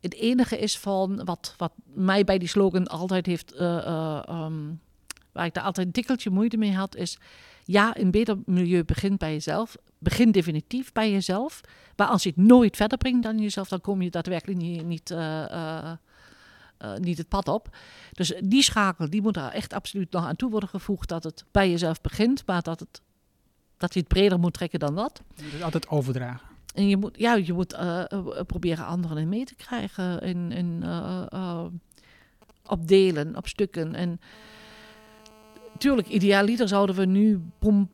Het 0.00 0.14
enige 0.14 0.58
is 0.58 0.78
van 0.78 1.24
wat, 1.24 1.54
wat 1.56 1.72
mij 1.94 2.24
bij 2.24 2.38
die 2.38 2.48
slogan 2.48 2.86
altijd 2.86 3.26
heeft, 3.26 3.52
ehm, 3.52 4.54
waar 5.40 5.48
ik 5.48 5.54
daar 5.54 5.64
altijd 5.64 5.86
een 5.86 5.92
tikkeltje 5.92 6.30
moeite 6.30 6.56
mee 6.56 6.74
had, 6.74 6.96
is 6.96 7.18
ja, 7.64 7.96
een 7.96 8.10
beter 8.10 8.38
milieu 8.46 8.84
begint 8.84 9.18
bij 9.18 9.32
jezelf. 9.32 9.76
Begin 9.98 10.30
definitief 10.30 10.92
bij 10.92 11.10
jezelf. 11.10 11.60
Maar 11.96 12.06
als 12.06 12.22
je 12.22 12.28
het 12.28 12.38
nooit 12.38 12.76
verder 12.76 12.98
brengt 12.98 13.22
dan 13.22 13.38
jezelf, 13.38 13.68
dan 13.68 13.80
kom 13.80 14.02
je 14.02 14.10
daadwerkelijk 14.10 14.58
niet, 14.58 14.84
niet, 14.84 15.10
eh, 15.10 15.50
eh, 15.50 15.92
eh, 16.78 16.94
niet 16.96 17.18
het 17.18 17.28
pad 17.28 17.48
op. 17.48 17.76
Dus 18.12 18.32
die 18.44 18.62
schakel, 18.62 19.10
die 19.10 19.22
moet 19.22 19.34
daar 19.34 19.52
echt 19.52 19.72
absoluut 19.72 20.12
nog 20.12 20.26
aan 20.26 20.36
toe 20.36 20.50
worden 20.50 20.68
gevoegd. 20.68 21.08
Dat 21.08 21.24
het 21.24 21.44
bij 21.50 21.70
jezelf 21.70 22.00
begint, 22.00 22.46
maar 22.46 22.62
dat, 22.62 22.80
het, 22.80 23.00
dat 23.76 23.94
je 23.94 24.00
het 24.00 24.08
breder 24.08 24.38
moet 24.38 24.54
trekken 24.54 24.78
dan 24.78 24.94
dat. 24.94 25.22
Dus 25.34 25.62
altijd 25.62 25.88
overdragen. 25.88 26.48
En 26.74 26.88
je 26.88 26.96
moet, 26.96 27.18
ja, 27.18 27.34
je 27.34 27.52
moet 27.52 27.76
proberen 28.46 28.86
anderen 28.86 29.18
in 29.18 29.28
mee 29.28 29.44
te 29.44 29.54
krijgen. 29.54 30.20
In, 30.20 30.52
in, 30.52 30.84
op 32.66 32.88
delen, 32.88 33.36
op 33.36 33.48
stukken. 33.48 33.94
En 33.94 34.20
natuurlijk, 35.80 36.08
idealiter 36.08 36.68
zouden 36.68 36.94
we 36.94 37.04
nu 37.04 37.40
bom, 37.58 37.90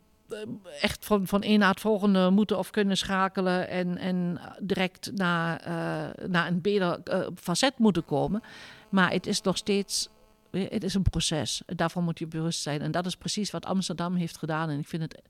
echt 0.80 1.04
van, 1.04 1.26
van 1.26 1.40
een 1.44 1.58
naar 1.58 1.70
het 1.70 1.80
volgende 1.80 2.30
moeten 2.30 2.58
of 2.58 2.70
kunnen 2.70 2.96
schakelen 2.96 3.68
en, 3.68 3.98
en 3.98 4.40
direct 4.60 5.10
naar, 5.14 5.60
uh, 5.66 6.26
naar 6.28 6.46
een 6.46 6.60
beter 6.60 7.00
uh, 7.04 7.26
facet 7.34 7.78
moeten 7.78 8.04
komen. 8.04 8.42
Maar 8.88 9.10
het 9.10 9.26
is 9.26 9.40
nog 9.40 9.56
steeds, 9.56 10.08
het 10.50 10.84
is 10.84 10.94
een 10.94 11.02
proces. 11.02 11.62
Daarvan 11.66 12.04
moet 12.04 12.18
je 12.18 12.26
bewust 12.26 12.62
zijn. 12.62 12.80
En 12.80 12.90
dat 12.90 13.06
is 13.06 13.16
precies 13.16 13.50
wat 13.50 13.66
Amsterdam 13.66 14.14
heeft 14.14 14.36
gedaan. 14.36 14.70
En 14.70 14.78
ik 14.78 14.88
vind 14.88 15.02
het 15.02 15.22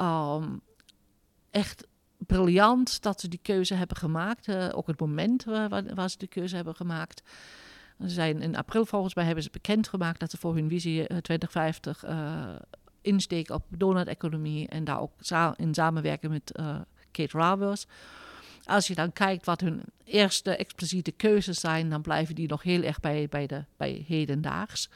um, 0.00 0.60
echt 1.50 1.86
briljant 2.18 3.02
dat 3.02 3.20
ze 3.20 3.28
die 3.28 3.40
keuze 3.42 3.74
hebben 3.74 3.96
gemaakt. 3.96 4.72
Ook 4.72 4.86
het 4.86 5.00
moment 5.00 5.44
waar, 5.94 6.10
ze 6.10 6.18
die 6.18 6.28
keuze 6.28 6.56
hebben 6.56 6.74
gemaakt. 6.74 7.22
Ze 8.00 8.08
zijn 8.08 8.42
in 8.42 8.56
april 8.56 8.86
volgens 8.86 9.14
mij 9.14 9.24
hebben 9.24 9.44
ze 9.44 9.50
bekendgemaakt 9.50 10.20
dat 10.20 10.30
ze 10.30 10.36
voor 10.36 10.54
hun 10.54 10.68
visie 10.68 11.06
2050 11.06 12.04
insteken 13.04 13.54
op 13.54 13.64
donut-economie 13.68 14.68
en 14.68 14.84
daar 14.84 15.00
ook 15.00 15.12
in 15.56 15.74
samenwerken 15.74 16.30
met 16.30 16.52
uh, 16.60 16.76
Kate 17.10 17.38
Ravers. 17.38 17.86
Als 18.64 18.86
je 18.86 18.94
dan 18.94 19.12
kijkt 19.12 19.46
wat 19.46 19.60
hun 19.60 19.82
eerste 20.04 20.56
expliciete 20.56 21.12
keuzes 21.12 21.60
zijn, 21.60 21.90
dan 21.90 22.02
blijven 22.02 22.34
die 22.34 22.48
nog 22.48 22.62
heel 22.62 22.82
erg 22.82 23.00
bij, 23.00 23.26
bij, 23.28 23.46
de, 23.46 23.64
bij 23.76 24.04
hedendaags. 24.06 24.88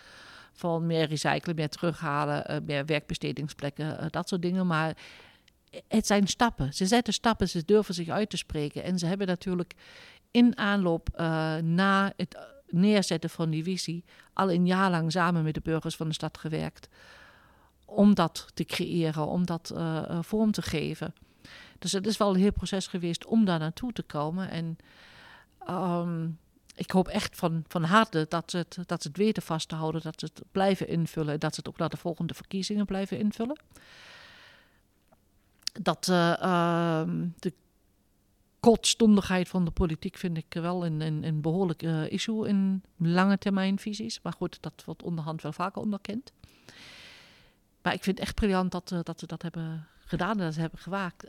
Van 0.52 0.86
meer 0.86 1.06
recyclen, 1.06 1.54
meer 1.54 1.68
terughalen, 1.68 2.64
meer 2.64 2.86
werkbestedingsplekken, 2.86 4.08
dat 4.10 4.28
soort 4.28 4.42
dingen. 4.42 4.66
Maar 4.66 4.96
het 5.88 6.06
zijn 6.06 6.26
stappen. 6.26 6.74
Ze 6.74 6.86
zetten 6.86 7.12
stappen, 7.12 7.48
ze 7.48 7.64
durven 7.64 7.94
zich 7.94 8.08
uit 8.08 8.30
te 8.30 8.36
spreken. 8.36 8.82
En 8.82 8.98
ze 8.98 9.06
hebben 9.06 9.26
natuurlijk 9.26 9.74
in 10.30 10.58
aanloop 10.58 11.08
na 11.62 12.12
het 12.16 12.38
neerzetten 12.70 13.30
van 13.30 13.50
die 13.50 13.62
visie 13.62 14.04
al 14.32 14.50
een 14.50 14.66
jaar 14.66 14.90
lang 14.90 15.12
samen 15.12 15.42
met 15.42 15.54
de 15.54 15.60
burgers 15.60 15.96
van 15.96 16.08
de 16.08 16.14
stad 16.14 16.38
gewerkt 16.38 16.88
om 17.84 18.14
dat 18.14 18.46
te 18.54 18.64
creëren, 18.64 19.26
om 19.26 19.46
dat 19.46 19.72
uh, 19.74 20.18
vorm 20.22 20.52
te 20.52 20.62
geven. 20.62 21.14
Dus 21.78 21.92
het 21.92 22.06
is 22.06 22.16
wel 22.16 22.34
een 22.34 22.40
heel 22.40 22.52
proces 22.52 22.86
geweest 22.86 23.26
om 23.26 23.44
daar 23.44 23.58
naartoe 23.58 23.92
te 23.92 24.02
komen. 24.02 24.50
En 24.50 24.78
um, 25.70 26.38
ik 26.74 26.90
hoop 26.90 27.08
echt 27.08 27.36
van, 27.36 27.64
van 27.68 27.84
harte 27.84 28.26
dat 28.28 28.50
ze, 28.50 28.56
het, 28.56 28.78
dat 28.86 29.02
ze 29.02 29.08
het 29.08 29.16
weten 29.16 29.42
vast 29.42 29.68
te 29.68 29.74
houden, 29.74 30.00
dat 30.00 30.20
ze 30.20 30.26
het 30.26 30.42
blijven 30.52 30.88
invullen, 30.88 31.40
dat 31.40 31.54
ze 31.54 31.60
het 31.60 31.68
ook 31.68 31.78
naar 31.78 31.88
de 31.88 31.96
volgende 31.96 32.34
verkiezingen 32.34 32.86
blijven 32.86 33.18
invullen. 33.18 33.60
Dat 35.72 36.08
uh, 36.10 36.34
uh, 36.42 37.02
de 37.38 37.52
kortstondigheid 38.60 39.48
van 39.48 39.64
de 39.64 39.70
politiek 39.70 40.16
vind 40.16 40.36
ik 40.36 40.46
wel 40.50 40.86
een, 40.86 41.00
een, 41.00 41.24
een 41.24 41.40
behoorlijk 41.40 41.82
uh, 41.82 42.10
issue 42.10 42.48
in 42.48 42.82
lange 42.96 43.38
termijn 43.38 43.78
visies. 43.78 44.20
Maar 44.22 44.32
goed, 44.32 44.62
dat 44.62 44.82
wordt 44.84 45.02
onderhand 45.02 45.42
wel 45.42 45.52
vaker 45.52 45.82
onderkend. 45.82 46.32
Maar 47.82 47.92
ik 47.94 48.02
vind 48.02 48.18
het 48.18 48.26
echt 48.26 48.36
briljant 48.36 48.72
dat, 48.72 48.94
dat 49.02 49.18
ze 49.18 49.26
dat 49.26 49.42
hebben 49.42 49.86
gedaan 49.98 50.38
en 50.38 50.44
dat 50.44 50.54
ze 50.54 50.60
hebben 50.60 50.78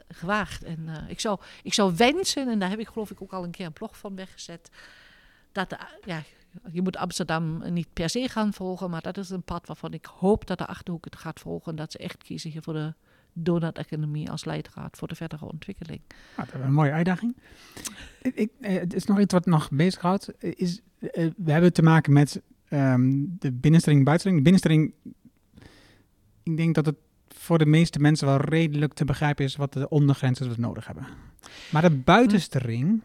gewaagd. 0.07 0.63
En 0.63 0.80
uh, 0.88 1.09
ik, 1.09 1.19
zou, 1.19 1.39
ik 1.63 1.73
zou 1.73 1.95
wensen, 1.95 2.49
en 2.49 2.59
daar 2.59 2.69
heb 2.69 2.80
ik 2.80 2.88
geloof 2.88 3.11
ik 3.11 3.21
ook 3.21 3.34
al 3.34 3.43
een 3.43 3.51
keer 3.51 3.65
een 3.65 3.73
blog 3.73 3.97
van 3.97 4.15
weggezet, 4.15 4.69
dat 5.51 5.77
ja, 6.05 6.23
je 6.71 6.82
moet 6.82 6.97
Amsterdam 6.97 7.71
niet 7.73 7.93
per 7.93 8.09
se 8.09 8.30
gaan 8.30 8.53
volgen, 8.53 8.89
maar 8.89 9.01
dat 9.01 9.17
is 9.17 9.30
een 9.30 9.43
pad 9.43 9.67
waarvan 9.67 9.93
ik 9.93 10.05
hoop 10.05 10.47
dat 10.47 10.57
de 10.57 10.65
Achterhoek 10.65 11.05
het 11.05 11.15
gaat 11.15 11.39
volgen. 11.39 11.71
En 11.71 11.77
dat 11.77 11.91
ze 11.91 11.97
echt 11.97 12.23
kiezen 12.23 12.51
hier 12.51 12.61
voor 12.61 12.73
de 12.73 12.93
donut-economie 13.43 14.31
als 14.31 14.45
leidraad 14.45 14.97
voor 14.97 15.07
de 15.07 15.15
verdere 15.15 15.45
ontwikkeling. 15.45 16.01
Nou, 16.37 16.49
dat 16.51 16.59
is 16.59 16.65
een 16.65 16.73
mooie 16.73 16.91
uitdaging. 16.91 17.35
Ik, 18.21 18.51
eh, 18.61 18.79
het 18.79 18.93
is 18.93 19.05
nog 19.05 19.19
iets 19.19 19.33
wat 19.33 19.45
nog 19.45 19.69
bezighoudt. 19.71 20.31
Is, 20.39 20.81
uh, 20.99 21.09
we 21.37 21.51
hebben 21.51 21.73
te 21.73 21.81
maken 21.81 22.13
met 22.13 22.41
um, 22.69 23.35
de 23.39 23.51
binnenstelling 23.51 23.99
en 23.99 24.05
buitenstelling. 24.05 24.37
De 24.37 24.51
binnenstelling 24.51 24.93
ik 26.43 26.57
denk 26.57 26.75
dat 26.75 26.85
het 26.85 26.95
voor 27.27 27.57
de 27.57 27.65
meeste 27.65 27.99
mensen 27.99 28.27
wel 28.27 28.37
redelijk 28.37 28.93
te 28.93 29.05
begrijpen 29.05 29.45
is 29.45 29.55
wat 29.55 29.73
de 29.73 29.89
ondergrens 29.89 30.39
is 30.39 30.47
wat 30.47 30.55
we 30.55 30.61
nodig 30.61 30.85
hebben. 30.85 31.07
Maar 31.71 31.81
de 31.81 31.95
buitenste 31.95 32.57
ring, 32.57 33.01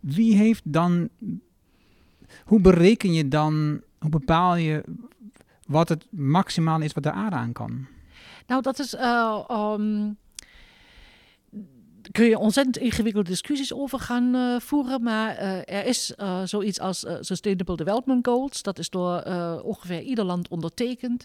wie 0.00 0.36
heeft 0.36 0.62
dan, 0.64 1.08
hoe 2.44 2.60
bereken 2.60 3.12
je 3.12 3.28
dan, 3.28 3.80
hoe 3.98 4.10
bepaal 4.10 4.56
je 4.56 4.84
wat 5.66 5.88
het 5.88 6.06
maximaal 6.10 6.80
is 6.80 6.92
wat 6.92 7.02
de 7.02 7.12
aarde 7.12 7.36
aan 7.36 7.52
kan? 7.52 7.86
Nou, 8.46 8.62
dat 8.62 8.78
is. 8.78 8.94
Um, 9.50 10.16
kun 12.12 12.24
je 12.24 12.38
ontzettend 12.38 12.76
ingewikkelde 12.76 13.28
discussies 13.28 13.74
over 13.74 13.98
gaan 14.00 14.34
uh, 14.34 14.60
voeren. 14.60 15.02
Maar 15.02 15.42
uh, 15.42 15.56
er 15.56 15.86
is 15.86 16.14
uh, 16.20 16.40
zoiets 16.44 16.80
als 16.80 17.06
Sustainable 17.20 17.76
Development 17.76 18.26
Goals. 18.26 18.62
Dat 18.62 18.78
is 18.78 18.90
door 18.90 19.22
ongeveer 19.62 20.00
ieder 20.00 20.24
land 20.24 20.48
ondertekend. 20.48 21.24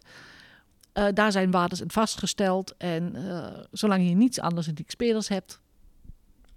Daar 1.14 1.32
zijn 1.32 1.52
waarden 1.52 1.80
in 1.80 1.92
vastgesteld. 1.92 2.76
En 2.78 3.16
zolang 3.72 4.08
je 4.08 4.16
niets 4.16 4.40
anders 4.40 4.68
in 4.68 4.74
die 4.74 4.86
spelers 4.88 5.28
hebt. 5.28 5.60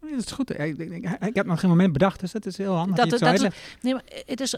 dat 0.00 0.10
is 0.10 0.30
goed. 0.32 0.50
Ik, 0.50 0.78
ik, 0.78 1.18
ik, 1.20 1.34
heb 1.34 1.46
nog 1.46 1.60
geen 1.60 1.70
moment 1.70 1.92
bedacht, 1.92 2.20
dus 2.20 2.32
dat 2.32 2.46
is 2.46 2.56
heel 2.56 2.74
handig. 2.74 2.96
Dat, 2.96 3.18
dat 3.18 3.32
is, 3.32 3.48
nee, 3.80 3.92
maar 3.92 4.04
het 4.26 4.40
is. 4.40 4.54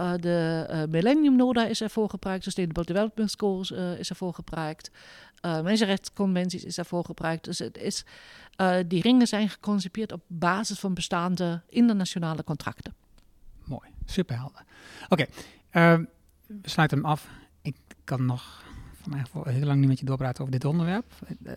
Um, 0.00 0.20
de 0.20 0.86
Millennium 0.90 1.36
Noda 1.36 1.66
is 1.66 1.80
ervoor 1.80 2.10
gebruikt, 2.10 2.44
Sustainable 2.44 2.84
Development 2.84 3.34
Goals 3.36 3.70
is 3.70 4.10
ervoor 4.10 4.34
gebruikt, 4.34 4.90
mensenrechtsconventies 5.42 6.64
is 6.64 6.78
ervoor 6.78 7.04
gebruikt. 7.04 7.44
Dus 7.44 7.58
het 7.58 7.78
is, 7.78 8.04
die 8.86 9.02
ringen 9.02 9.26
zijn 9.26 9.48
geconcipeerd 9.48 10.12
op 10.12 10.22
basis 10.26 10.78
van 10.78 10.94
bestaande 10.94 11.62
internationale 11.68 12.44
contracten. 12.44 12.94
Mooi, 13.64 13.90
superhelder. 14.04 14.64
Oké, 15.08 15.26
okay, 15.72 16.06
we 16.46 16.68
sluiten 16.68 16.96
hem 16.96 17.06
af 17.06 17.28
kan 18.10 18.26
nog 18.26 18.64
van 18.92 19.12
mij 19.12 19.52
heel 19.52 19.66
lang 19.66 19.78
niet 19.78 19.88
met 19.88 19.98
je 19.98 20.04
doorpraten 20.04 20.40
over 20.40 20.52
dit 20.52 20.64
onderwerp. 20.64 21.12
Eh, 21.44 21.52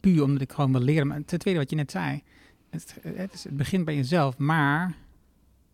puur 0.00 0.22
omdat 0.22 0.42
ik 0.42 0.52
gewoon 0.52 0.72
wil 0.72 0.80
leren. 0.80 1.06
Maar 1.06 1.24
ten 1.24 1.38
tweede, 1.38 1.60
wat 1.60 1.70
je 1.70 1.76
net 1.76 1.90
zei, 1.90 2.22
het, 2.70 2.96
het, 3.02 3.32
is, 3.32 3.44
het 3.44 3.56
begint 3.56 3.84
bij 3.84 3.94
jezelf, 3.94 4.38
maar 4.38 4.94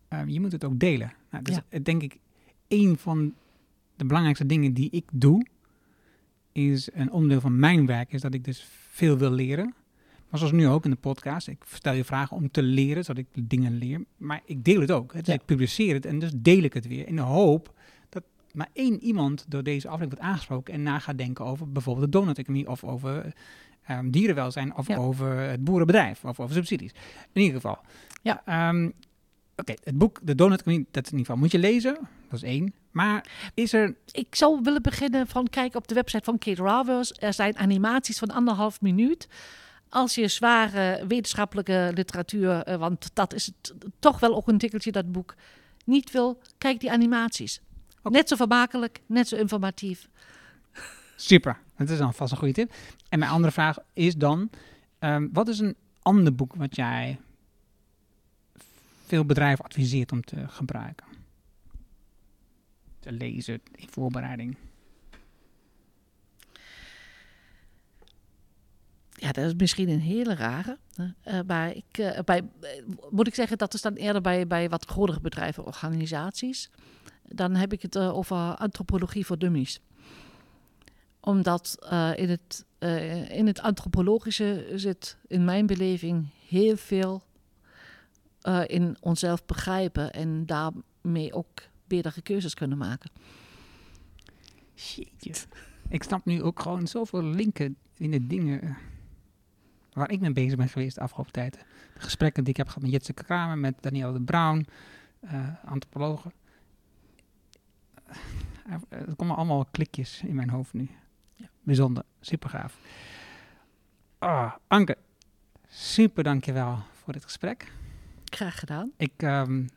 uh, 0.09 0.19
je 0.27 0.39
moet 0.39 0.51
het 0.51 0.63
ook 0.63 0.79
delen. 0.79 1.13
Nou, 1.41 1.43
dus 1.43 1.59
ja. 1.69 1.79
denk 1.79 2.03
ik, 2.03 2.19
een 2.67 2.97
van 2.97 3.33
de 3.95 4.05
belangrijkste 4.05 4.45
dingen 4.45 4.73
die 4.73 4.89
ik 4.91 5.05
doe, 5.11 5.45
is 6.51 6.89
een 6.93 7.11
onderdeel 7.11 7.41
van 7.41 7.59
mijn 7.59 7.85
werk, 7.85 8.13
is 8.13 8.21
dat 8.21 8.33
ik 8.33 8.43
dus 8.43 8.67
veel 8.89 9.17
wil 9.17 9.31
leren. 9.31 9.73
Maar 10.29 10.39
zoals 10.39 10.53
nu 10.53 10.67
ook 10.67 10.85
in 10.85 10.91
de 10.91 10.97
podcast, 10.97 11.47
ik 11.47 11.63
stel 11.73 11.93
je 11.93 12.03
vragen 12.03 12.37
om 12.37 12.51
te 12.51 12.63
leren, 12.63 13.03
zodat 13.03 13.25
ik 13.33 13.49
dingen 13.49 13.77
leer. 13.77 14.01
Maar 14.17 14.41
ik 14.45 14.63
deel 14.63 14.81
het 14.81 14.91
ook. 14.91 15.13
Dus 15.13 15.25
ja. 15.25 15.33
ik 15.33 15.45
publiceer 15.45 15.93
het 15.93 16.05
en 16.05 16.19
dus 16.19 16.31
deel 16.35 16.63
ik 16.63 16.73
het 16.73 16.87
weer 16.87 17.07
in 17.07 17.15
de 17.15 17.21
hoop 17.21 17.73
maar 18.55 18.69
één 18.73 19.03
iemand 19.03 19.45
door 19.47 19.63
deze 19.63 19.87
aflevering 19.87 20.13
wordt 20.19 20.33
aangesproken 20.33 20.73
en 20.73 20.83
na 20.83 20.99
gaat 20.99 21.17
denken 21.17 21.45
over 21.45 21.71
bijvoorbeeld 21.71 22.05
de 22.05 22.19
donuteconomie 22.19 22.69
of 22.69 22.83
over 22.83 23.33
um, 23.89 24.11
dierenwelzijn 24.11 24.75
of 24.75 24.89
over 24.89 25.37
het 25.37 25.63
boerenbedrijf 25.63 26.25
of 26.25 26.39
over 26.39 26.55
subsidies. 26.55 26.91
In 27.31 27.41
ieder 27.41 27.55
geval. 27.55 27.77
Ja. 28.21 28.69
Um, 28.69 28.85
Oké, 28.85 28.95
okay, 29.55 29.77
het 29.83 29.97
boek 29.97 30.19
De 30.23 30.35
Donuteconomie, 30.35 30.85
dat 30.91 31.05
in 31.05 31.11
ieder 31.11 31.25
geval 31.25 31.41
moet 31.41 31.51
je 31.51 31.59
lezen. 31.59 31.97
Dat 32.29 32.43
is 32.43 32.43
één. 32.43 32.73
Maar 32.91 33.25
is 33.53 33.73
er... 33.73 33.95
Ik 34.11 34.35
zou 34.35 34.59
willen 34.63 34.81
beginnen 34.81 35.27
van 35.27 35.47
kijken 35.47 35.79
op 35.79 35.87
de 35.87 35.93
website 35.93 36.23
van 36.23 36.37
Kate 36.37 36.63
Ravers. 36.63 37.13
Er 37.19 37.33
zijn 37.33 37.57
animaties 37.57 38.17
van 38.17 38.31
anderhalf 38.31 38.81
minuut. 38.81 39.27
Als 39.89 40.15
je 40.15 40.27
zware 40.27 41.03
wetenschappelijke 41.07 41.91
literatuur, 41.93 42.69
uh, 42.69 42.75
want 42.75 43.09
dat 43.13 43.33
is 43.33 43.45
het, 43.45 43.73
toch 43.99 44.19
wel 44.19 44.35
ook 44.35 44.47
een 44.47 44.57
tikkeltje 44.57 44.91
dat 44.91 45.11
boek, 45.11 45.35
niet 45.85 46.11
wil, 46.11 46.39
kijk 46.57 46.79
die 46.79 46.91
animaties. 46.91 47.61
Net 48.03 48.27
zo 48.27 48.35
vermakelijk, 48.35 49.01
net 49.05 49.27
zo 49.27 49.35
informatief. 49.35 50.09
Super, 51.15 51.59
dat 51.77 51.89
is 51.89 51.97
dan 51.97 52.13
vast 52.13 52.31
een 52.31 52.37
goede 52.37 52.53
tip. 52.53 52.73
En 53.09 53.19
mijn 53.19 53.31
andere 53.31 53.53
vraag 53.53 53.77
is 53.93 54.15
dan, 54.15 54.49
um, 54.99 55.29
wat 55.33 55.47
is 55.47 55.59
een 55.59 55.75
ander 56.01 56.35
boek 56.35 56.55
wat 56.55 56.75
jij 56.75 57.19
veel 59.05 59.25
bedrijven 59.25 59.65
adviseert 59.65 60.11
om 60.11 60.21
te 60.21 60.47
gebruiken? 60.47 61.05
Te 62.99 63.11
lezen 63.11 63.61
in 63.71 63.89
voorbereiding. 63.89 64.57
Ja, 69.09 69.31
dat 69.31 69.45
is 69.45 69.53
misschien 69.53 69.89
een 69.89 69.99
hele 69.99 70.35
rare. 70.35 70.77
Uh, 70.97 71.39
maar 71.47 71.75
ik, 71.75 71.97
uh, 71.97 72.19
bij, 72.25 72.41
moet 73.09 73.27
ik 73.27 73.35
zeggen, 73.35 73.57
dat 73.57 73.73
is 73.73 73.81
dan 73.81 73.93
eerder 73.93 74.21
bij, 74.21 74.47
bij 74.47 74.69
wat 74.69 74.85
grotere 74.85 75.21
bedrijven, 75.21 75.65
organisaties 75.65 76.69
dan 77.27 77.55
heb 77.55 77.73
ik 77.73 77.81
het 77.81 77.97
over 77.97 78.55
antropologie 78.55 79.25
voor 79.25 79.37
dummies. 79.37 79.81
Omdat 81.19 81.87
in, 82.15 82.29
het, 82.29 82.65
in 83.29 83.47
het 83.47 83.61
antropologische 83.61 84.71
zit 84.75 85.17
in 85.27 85.45
mijn 85.45 85.65
beleving 85.65 86.27
heel 86.47 86.77
veel 86.77 87.23
in 88.65 88.97
onszelf 88.99 89.45
begrijpen 89.45 90.13
en 90.13 90.45
daarmee 90.45 91.33
ook 91.33 91.61
betere 91.87 92.21
keuzes 92.21 92.53
kunnen 92.53 92.77
maken. 92.77 93.11
Shit. 94.75 95.47
Ik 95.89 96.03
snap 96.03 96.25
nu 96.25 96.43
ook 96.43 96.59
gewoon 96.59 96.87
zoveel 96.87 97.23
linken 97.23 97.77
in 97.97 98.11
de 98.11 98.27
dingen 98.27 98.77
waar 99.93 100.11
ik 100.11 100.19
mee 100.19 100.31
bezig 100.31 100.57
ben 100.57 100.69
geweest 100.69 100.95
de 100.95 101.01
afgelopen 101.01 101.33
tijd. 101.33 101.53
De 101.93 101.99
gesprekken 101.99 102.43
die 102.43 102.51
ik 102.51 102.57
heb 102.57 102.67
gehad 102.67 102.81
met 102.81 102.91
Jitse 102.91 103.13
Kramer, 103.13 103.57
met 103.57 103.75
Daniel 103.79 104.13
de 104.13 104.21
Brown, 104.21 104.65
antropologen. 105.65 106.31
Er 108.89 109.15
komen 109.15 109.35
allemaal 109.35 109.65
klikjes 109.71 110.21
in 110.23 110.35
mijn 110.35 110.49
hoofd 110.49 110.73
nu. 110.73 110.89
Ja. 111.35 111.49
bijzonder. 111.63 112.03
Super 112.19 112.49
gaaf. 112.49 112.79
Ah, 114.19 114.53
Anke, 114.67 114.97
super 115.67 116.23
dankjewel 116.23 116.77
voor 116.91 117.13
dit 117.13 117.23
gesprek. 117.23 117.71
Graag 118.35 118.59
gedaan. 118.59 118.91
Ik 118.97 119.13
ehm, 119.17 119.67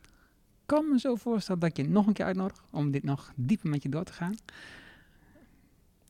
kan 0.65 0.89
me 0.89 0.99
zo 0.99 1.15
voorstellen 1.15 1.59
dat 1.61 1.69
ik 1.69 1.77
je 1.77 1.87
nog 1.91 2.07
een 2.07 2.13
keer 2.13 2.25
uitnodig 2.25 2.63
om 2.69 2.91
dit 2.91 3.03
nog 3.03 3.31
dieper 3.35 3.69
met 3.69 3.83
je 3.83 3.89
door 3.89 4.03
te 4.03 4.13
gaan. 4.13 4.35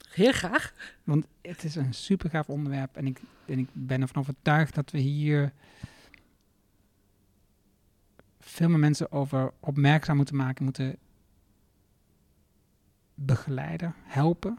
Heel 0.09 0.31
graag. 0.31 0.73
Want 1.03 1.25
het 1.41 1.63
is 1.63 1.75
een 1.75 1.93
super 1.93 2.29
gaaf 2.29 2.49
onderwerp 2.49 2.95
en 2.97 3.07
ik, 3.07 3.21
en 3.45 3.59
ik 3.59 3.67
ben 3.73 4.01
ervan 4.01 4.21
overtuigd 4.21 4.75
dat 4.75 4.91
we 4.91 4.97
hier 4.97 5.53
veel 8.39 8.69
meer 8.69 8.79
mensen 8.79 9.11
over 9.11 9.53
opmerkzaam 9.59 10.15
moeten 10.15 10.35
maken, 10.35 10.63
moeten 10.63 10.97
begeleiden, 13.13 13.93
helpen. 14.03 14.57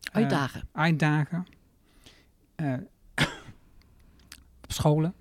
eh, 0.00 0.14
Uitdagen. 0.14 0.68
uitdagen. 0.72 1.46
Eh, 2.54 2.74
op 4.64 4.72
scholen, 4.72 5.14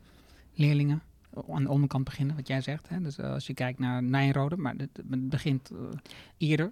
leerlingen, 0.54 1.02
aan 1.50 1.64
de 1.64 1.70
onderkant 1.70 2.04
beginnen, 2.04 2.36
wat 2.36 2.48
jij 2.48 2.62
zegt. 2.62 2.90
Hè? 2.90 3.02
Dus 3.02 3.18
eh, 3.18 3.34
als 3.34 3.48
je 3.48 3.54
kijkt 3.54 3.80
naar 3.80 4.04
Nijrode, 4.04 4.58
maar 4.58 4.74
het, 4.78 5.02
begint 5.30 5.70
eh, 5.72 5.78
eerder. 6.38 6.72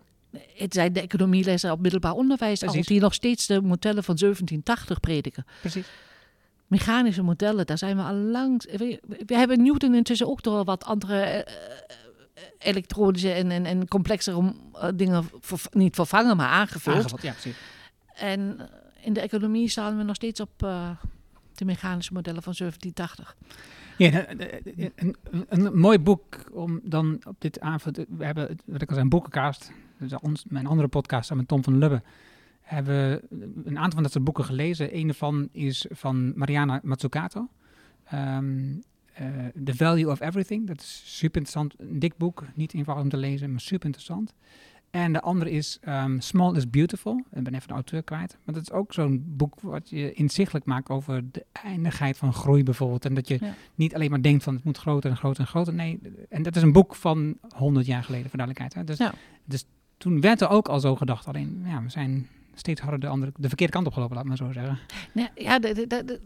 Het 0.56 0.74
zijn 0.74 0.94
de 0.94 1.02
economielessen 1.02 1.72
op 1.72 1.80
middelbaar 1.80 2.14
onderwijs 2.14 2.64
al 2.64 2.82
die 2.82 3.00
nog 3.00 3.14
steeds 3.14 3.46
de 3.46 3.62
modellen 3.62 4.04
van 4.04 4.16
1780 4.16 5.00
prediken. 5.00 5.46
Precies. 5.60 5.88
Mechanische 6.68 7.22
modellen, 7.22 7.66
daar 7.66 7.78
zijn 7.78 7.98
we 7.98 8.04
al 8.04 8.14
lang... 8.14 8.78
We, 8.78 9.02
we 9.26 9.36
hebben 9.36 9.64
Newton 9.64 9.96
intussen 9.96 10.28
ook 10.28 10.44
door 10.44 10.64
wat 10.64 10.84
andere 10.84 11.22
eh, 11.22 11.54
elektronische 12.58 13.32
en, 13.32 13.52
en, 13.52 13.66
en 13.66 13.88
complexere 13.88 14.54
dingen 14.96 15.30
niet 15.72 15.96
vervangen, 15.96 16.38
maar 16.38 16.50
aangevuld. 16.50 16.96
Aangevuld, 16.96 17.22
ja, 17.22 17.32
precies. 17.32 17.58
En 18.16 18.70
in 19.02 19.14
de 19.14 19.22
economie 19.22 19.70
staan 19.70 19.98
we 19.98 20.04
nog 20.04 20.16
steeds 20.16 20.40
op 20.40 20.64
de 21.58 21.66
mechanische 21.66 22.14
modellen 22.14 22.44
van 22.44 22.54
1780. 22.58 23.36
Ja, 23.98 24.10
de- 24.10 24.36
de- 24.38 24.62
de- 24.76 24.92
een, 24.96 25.16
een 25.50 25.80
mooi 25.80 26.00
boek 26.00 26.50
om 26.52 26.80
dan 26.84 27.22
op 27.28 27.36
dit 27.40 27.60
avond. 27.60 27.98
We 28.18 28.26
hebben, 28.26 28.58
wat 28.66 28.82
ik 28.82 28.88
al 28.88 28.94
zei, 28.94 29.02
een 29.02 29.10
boekencast. 29.10 29.72
Dus 30.00 30.14
ons, 30.20 30.46
mijn 30.50 30.66
andere 30.68 30.88
podcast 30.88 31.34
met 31.34 31.48
Tom 31.48 31.64
van 31.64 31.78
Lubbe. 31.78 32.02
Hebben 32.62 33.22
een 33.64 33.78
aantal 33.78 33.92
van 33.94 34.04
dat 34.04 34.12
soort 34.12 34.24
boeken 34.24 34.44
gelezen. 34.46 34.96
Een 34.98 35.06
daarvan 35.06 35.50
is 35.52 35.86
van 35.90 36.38
Mariana 36.38 36.80
Mazzucato. 36.84 37.48
Ehm, 38.06 38.74
eh, 39.14 39.26
The 39.64 39.76
Value 39.76 40.10
of 40.12 40.20
Everything. 40.22 40.68
Dat 40.68 40.80
is 40.82 41.02
super 41.06 41.42
interessant. 41.42 41.74
Een 41.78 42.00
dik 42.00 42.18
boek. 42.18 42.44
Niet 42.56 42.74
eenvoudig 42.74 43.04
om 43.04 43.10
te 43.10 43.18
lezen, 43.18 43.52
maar 43.52 43.60
super 43.60 43.86
interessant. 43.86 44.34
En 44.96 45.14
de 45.14 45.22
andere 45.22 45.52
is 45.52 45.78
ehm, 45.82 46.20
Small 46.20 46.56
is 46.56 46.70
Beautiful. 46.70 47.24
Ik 47.34 47.44
ben 47.44 47.54
even 47.54 47.68
de 47.68 47.74
auteur 47.74 48.04
kwijt. 48.04 48.38
Maar 48.44 48.56
dat 48.56 48.64
is 48.64 48.72
ook 48.72 48.94
zo'n 48.94 49.24
boek 49.28 49.62
wat 49.62 49.90
je 49.90 50.14
inzichtelijk 50.14 50.66
maakt 50.66 50.90
over 50.90 51.24
de 51.32 51.46
eindigheid 51.64 52.18
van 52.18 52.34
groei 52.34 52.64
bijvoorbeeld. 52.64 53.06
En 53.06 53.14
dat 53.14 53.28
je 53.28 53.38
Ja. 53.42 53.54
niet 53.76 53.96
alleen 53.96 54.10
maar 54.10 54.22
denkt 54.22 54.44
van 54.44 54.56
het 54.56 54.64
moet 54.64 54.78
groter 54.78 55.10
en 55.10 55.18
groter 55.18 55.40
en 55.42 55.48
groter. 55.48 55.74
Nee, 55.74 56.00
en 56.30 56.44
dat 56.44 56.56
is 56.56 56.62
een 56.62 56.72
boek 56.72 56.96
van 56.96 57.38
100 57.56 57.86
jaar 57.86 58.04
geleden, 58.04 58.30
voor 58.30 58.38
duidelijkheid. 58.38 58.74
Hè? 58.74 58.84
Dus, 58.94 58.98
Ja. 59.08 59.14
dus 59.46 59.66
toen 59.98 60.22
werd 60.22 60.42
er 60.42 60.50
ook 60.50 60.68
al 60.68 60.80
zo 60.80 60.96
gedacht. 60.96 61.28
Alleen, 61.28 61.64
ja, 61.66 61.84
we 61.84 61.90
zijn 61.90 62.28
steeds 62.54 62.82
harder 62.82 63.00
de, 63.00 63.08
andere, 63.08 63.32
de 63.38 63.48
verkeerde 63.48 63.74
kant 63.74 63.88
opgelopen, 63.88 64.16
laat 64.16 64.26
maar 64.26 64.38
zo 64.38 64.52
zeggen. 64.52 64.80
Nee, 65.12 65.28
ja, 65.36 65.60
de, 65.60 65.74
de, 65.74 65.88
de, 65.88 66.06
de- 66.06 66.20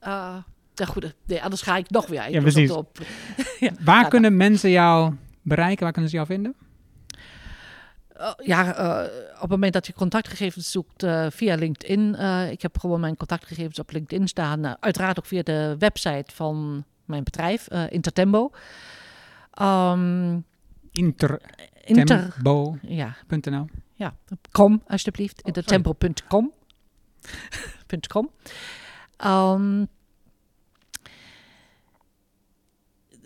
eh, 0.00 0.36
ja, 0.74 0.84
goed, 0.86 1.14
nee, 1.26 1.42
anders 1.42 1.62
ga 1.62 1.76
ik 1.76 1.90
nog 1.90 2.06
weer. 2.06 2.30
Ja, 2.30 2.40
precies. 2.40 2.70
Op, 2.70 2.98
ja, 3.60 3.70
Waar 3.84 4.08
kunnen 4.08 4.36
mensen 4.36 4.70
jou 4.70 5.14
bereiken? 5.42 5.82
Waar 5.82 5.92
kunnen 5.92 6.10
ze 6.10 6.16
jou 6.16 6.28
vinden? 6.28 6.54
Uh, 8.24 8.30
ja, 8.46 8.78
uh, 8.78 9.12
op 9.34 9.40
het 9.40 9.50
moment 9.50 9.72
dat 9.72 9.86
je 9.86 9.92
contactgegevens 9.92 10.70
zoekt 10.70 11.02
uh, 11.02 11.26
via 11.30 11.54
LinkedIn. 11.54 12.14
Ik 12.50 12.62
heb 12.62 12.78
gewoon 12.78 13.00
mijn 13.00 13.16
contactgegevens 13.16 13.78
op 13.78 13.90
LinkedIn 13.90 14.28
staan. 14.28 14.82
Uiteraard 14.82 15.18
ook 15.18 15.26
via 15.26 15.42
de 15.42 15.76
website 15.78 16.34
van 16.34 16.84
mijn 17.04 17.24
bedrijf, 17.24 17.68
Intertembo. 17.88 18.50
Um, 19.62 20.44
Intertembo.nl 21.84 22.78
ja, 22.82 23.16
ja, 23.94 24.14
kom 24.50 24.82
alsjeblieft. 24.86 25.38
Oh, 25.42 25.46
Intertembo.com. 25.46 26.52
.com. 28.08 28.30
Um, 29.24 29.88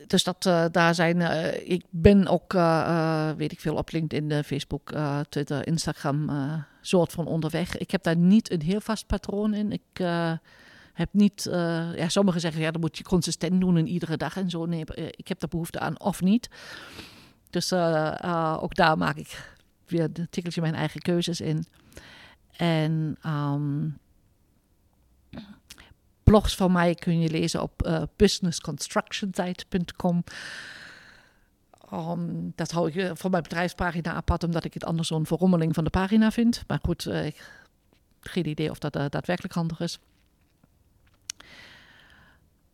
dus 0.09 0.25
dat, 0.25 0.47
uh, 0.47 0.65
daar 0.71 0.95
zijn, 0.95 1.17
uh, 1.17 1.71
ik 1.71 1.85
ben 1.91 2.27
ook, 2.27 2.55
uh, 2.55 3.31
weet 3.31 3.53
ik 3.53 3.61
veel, 3.61 3.75
op 3.75 3.91
LinkedIn, 3.91 4.45
Facebook, 4.45 4.93
Twitter, 5.29 5.67
Instagram, 5.67 6.31
soort 6.81 7.13
van 7.13 7.27
onderweg. 7.27 7.77
Ik 7.77 7.91
heb 7.91 8.03
daar 8.03 8.17
niet 8.17 8.51
een 8.51 8.63
heel 8.63 8.81
vast 8.81 9.07
patroon 9.07 9.55
in. 9.55 9.73
Ik 9.73 10.07
heb 10.93 11.09
niet, 11.13 11.49
ja, 11.95 12.09
sommigen 12.09 12.41
zeggen, 12.41 12.61
ja, 12.61 12.71
dan 12.71 12.81
moet 12.81 12.99
je 12.99 13.05
consistent 13.05 13.61
doen 13.61 13.77
en 13.77 13.89
iedere 13.89 14.17
dag 14.17 14.37
en 14.37 14.51
zo. 14.51 14.67
Nee, 14.67 14.85
ik 15.11 15.29
heb 15.29 15.41
daar 15.41 15.49
behoefte 15.49 15.79
aan 15.79 16.01
of 16.01 16.21
niet. 16.21 16.49
Dus 17.51 17.73
ook 18.61 18.75
daar 18.75 18.99
maak 18.99 19.17
ik 19.17 19.57
weer 19.87 20.03
een 20.03 20.27
tikkeltje 20.31 20.61
mijn 20.61 20.75
eigen 20.75 21.01
keuzes 21.01 21.41
in. 21.41 21.65
En 22.57 23.17
um, 23.27 23.99
blogs 26.29 26.55
van 26.55 26.73
mij 26.73 26.95
kun 26.95 27.21
je 27.21 27.31
lezen 27.31 27.63
op 27.63 27.87
uh, 27.87 28.03
businessconstructionsite.com. 28.17 30.25
Um, 31.93 32.53
dat 32.55 32.71
hou 32.71 32.91
ik 32.91 33.17
voor 33.17 33.31
mijn 33.31 33.43
bedrijfspagina 33.43 34.13
apart, 34.13 34.45
omdat 34.45 34.65
ik 34.65 34.75
het 34.75 34.85
anders 34.85 35.09
zo'n 35.09 35.27
verrommeling 35.27 35.75
van 35.75 35.85
de 35.85 35.91
pagina 35.91 36.31
vind. 36.31 36.63
Maar 36.67 36.79
goed, 36.83 37.07
ik 37.07 37.51
geen 38.21 38.47
idee 38.47 38.71
of 38.71 38.79
dat 38.79 38.93
daadwerkelijk 38.93 39.55
handig 39.55 39.81
is. 39.81 39.99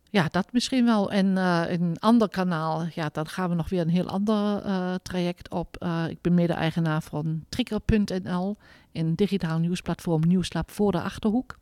Ja, 0.09 0.27
dat 0.31 0.51
misschien 0.51 0.85
wel. 0.85 1.11
En 1.11 1.37
een 1.71 1.99
ander 1.99 2.29
kanaal, 2.29 2.85
ja, 2.93 3.09
dan 3.11 3.27
gaan 3.27 3.49
we 3.49 3.55
nog 3.55 3.69
weer 3.69 3.81
een 3.81 3.89
heel 3.89 4.09
ander 4.09 4.61
traject 5.01 5.49
op. 5.49 5.85
Ik 6.09 6.21
ben 6.21 6.33
mede-eigenaar 6.33 7.01
van 7.01 7.45
Trigger.nl, 7.49 8.55
een 8.91 9.15
digitaal 9.15 9.59
nieuwsplatform 9.59 10.21
Nieuwslab 10.27 10.71
voor 10.71 10.91
de 10.91 11.01
Achterhoek. 11.01 11.57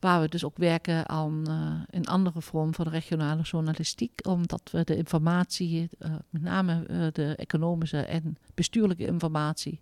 Waar 0.00 0.20
we 0.20 0.28
dus 0.28 0.44
ook 0.44 0.56
werken 0.56 1.08
aan 1.08 1.48
een 1.90 2.06
andere 2.06 2.42
vorm 2.42 2.74
van 2.74 2.88
regionale 2.88 3.42
journalistiek. 3.42 4.26
Omdat 4.26 4.70
we 4.70 4.84
de 4.84 4.96
informatie, 4.96 5.88
met 6.30 6.42
name 6.42 7.10
de 7.12 7.36
economische 7.36 8.00
en 8.00 8.36
bestuurlijke 8.54 9.06
informatie 9.06 9.80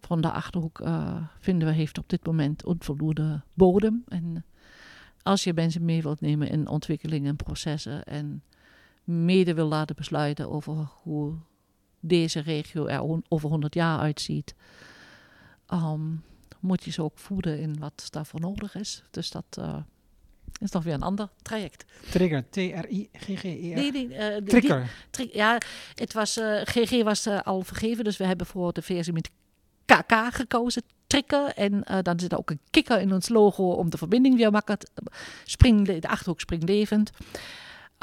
van 0.00 0.20
de 0.20 0.30
Achterhoek, 0.30 0.82
vinden 1.38 1.68
we 1.68 1.74
heeft 1.74 1.98
op 1.98 2.08
dit 2.08 2.26
moment 2.26 2.64
onvoldoende 2.64 3.42
bodem. 3.54 4.04
En 4.08 4.44
als 5.22 5.44
je 5.44 5.52
mensen 5.52 5.84
mee 5.84 6.02
wilt 6.02 6.20
nemen 6.20 6.48
in 6.48 6.68
ontwikkelingen 6.68 7.28
en 7.28 7.36
processen 7.36 8.04
en 8.04 8.42
mede 9.04 9.54
wil 9.54 9.68
laten 9.68 9.96
besluiten 9.96 10.50
over 10.50 10.88
hoe 11.02 11.34
deze 12.00 12.40
regio 12.40 12.86
er 12.86 13.22
over 13.28 13.48
100 13.48 13.74
jaar 13.74 13.98
uitziet, 13.98 14.54
um, 15.72 16.22
moet 16.60 16.84
je 16.84 16.90
ze 16.90 17.02
ook 17.02 17.18
voeden 17.18 17.58
in 17.58 17.78
wat 17.78 18.06
daarvoor 18.10 18.40
nodig 18.40 18.74
is. 18.74 19.02
Dus 19.10 19.30
dat 19.30 19.44
uh, 19.58 19.76
is 20.58 20.70
nog 20.70 20.84
weer 20.84 20.94
een 20.94 21.02
ander 21.02 21.28
traject. 21.42 21.84
Trigger, 22.10 22.50
T-R-I-G-G-E-R. 22.50 23.74
Nee, 23.74 23.92
nee, 23.92 24.08
uh, 24.08 24.36
Trigger. 24.36 24.90
Ja, 25.32 25.58
het 25.94 26.12
was, 26.12 26.38
uh, 26.38 26.60
GG 26.64 27.02
was 27.02 27.26
al 27.26 27.62
vergeven, 27.62 28.04
dus 28.04 28.16
we 28.16 28.24
hebben 28.24 28.46
voor 28.46 28.72
de 28.72 28.82
versie 28.82 29.12
met 29.12 29.30
KK 29.84 30.12
gekozen 30.30 30.82
trikken. 31.06 31.56
En 31.56 32.02
dan 32.02 32.20
zit 32.20 32.32
er 32.32 32.38
ook 32.38 32.50
een 32.50 32.60
kikker 32.70 33.00
in 33.00 33.12
ons 33.12 33.28
logo 33.28 33.70
om 33.70 33.90
de 33.90 33.98
verbinding 33.98 34.36
weer 34.36 34.50
makkelijk 34.50 34.88
spring, 35.44 35.86
De 35.86 36.08
achterhoek 36.08 36.40
springlevend. 36.40 37.10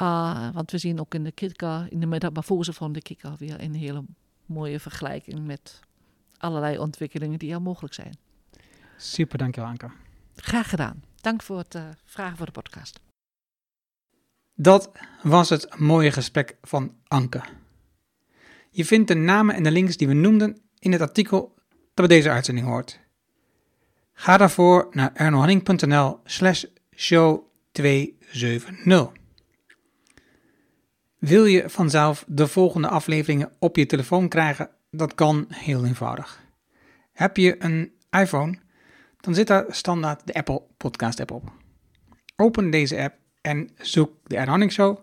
Uh, 0.00 0.48
want 0.52 0.70
we 0.70 0.78
zien 0.78 1.00
ook 1.00 1.14
in 1.14 1.24
de 1.24 1.32
kikker, 1.32 1.86
in 1.90 2.00
de 2.00 2.06
metamorfose 2.06 2.72
van 2.72 2.92
de 2.92 3.02
kikker, 3.02 3.34
weer 3.38 3.62
een 3.62 3.74
hele 3.74 4.04
mooie 4.46 4.80
vergelijking 4.80 5.46
met 5.46 5.80
allerlei 6.36 6.78
ontwikkelingen 6.78 7.38
die 7.38 7.52
er 7.52 7.62
mogelijk 7.62 7.94
zijn. 7.94 8.16
Super, 9.00 9.38
dankjewel 9.38 9.70
Anke. 9.70 9.90
Graag 10.36 10.68
gedaan. 10.68 11.02
Dank 11.20 11.42
voor 11.42 11.58
het 11.58 11.74
uh, 11.74 11.82
vragen 12.04 12.36
voor 12.36 12.46
de 12.46 12.52
podcast. 12.52 13.00
Dat 14.54 14.90
was 15.22 15.48
het 15.48 15.78
mooie 15.78 16.12
gesprek 16.12 16.56
van 16.62 16.96
Anke. 17.06 17.42
Je 18.70 18.84
vindt 18.84 19.08
de 19.08 19.14
namen 19.14 19.54
en 19.54 19.62
de 19.62 19.70
links 19.70 19.96
die 19.96 20.08
we 20.08 20.14
noemden 20.14 20.60
in 20.78 20.92
het 20.92 21.00
artikel 21.00 21.54
dat 21.68 22.06
bij 22.06 22.16
deze 22.16 22.30
uitzending 22.30 22.66
hoort. 22.66 23.00
Ga 24.12 24.36
daarvoor 24.36 24.88
naar 24.90 25.10
ernohanning.nl 25.14 26.20
slash 26.24 26.64
show 26.94 27.42
270. 27.72 29.12
Wil 31.18 31.44
je 31.44 31.70
vanzelf 31.70 32.24
de 32.28 32.46
volgende 32.46 32.88
afleveringen 32.88 33.52
op 33.58 33.76
je 33.76 33.86
telefoon 33.86 34.28
krijgen? 34.28 34.70
Dat 34.90 35.14
kan 35.14 35.46
heel 35.48 35.84
eenvoudig. 35.84 36.40
Heb 37.12 37.36
je 37.36 37.64
een 37.64 37.92
iPhone? 38.10 38.58
Dan 39.20 39.34
zit 39.34 39.46
daar 39.46 39.64
standaard 39.68 40.26
de 40.26 40.34
Apple 40.34 40.62
Podcast 40.76 41.20
app 41.20 41.30
op. 41.30 41.52
Open 42.36 42.70
deze 42.70 43.02
app 43.02 43.14
en 43.40 43.70
zoek 43.78 44.12
de 44.24 44.36
Ernohanning 44.36 44.72
Show. 44.72 44.98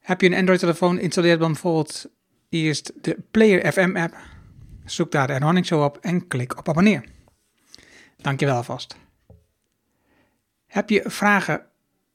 Heb 0.00 0.20
je 0.20 0.26
een 0.26 0.34
Android 0.34 0.58
telefoon? 0.58 0.98
Installeer 0.98 1.38
dan 1.38 1.52
bijvoorbeeld 1.52 2.06
eerst 2.48 2.92
de 3.00 3.18
Player 3.30 3.72
FM 3.72 3.96
app. 3.96 4.16
Zoek 4.84 5.12
daar 5.12 5.26
de 5.26 5.32
Ernohanning 5.32 5.66
Show 5.66 5.82
op 5.82 5.98
en 6.00 6.26
klik 6.26 6.58
op 6.58 6.68
abonneer. 6.68 7.04
Dankjewel 8.16 8.56
alvast. 8.56 8.96
Heb 10.66 10.90
je 10.90 11.02
vragen, 11.04 11.66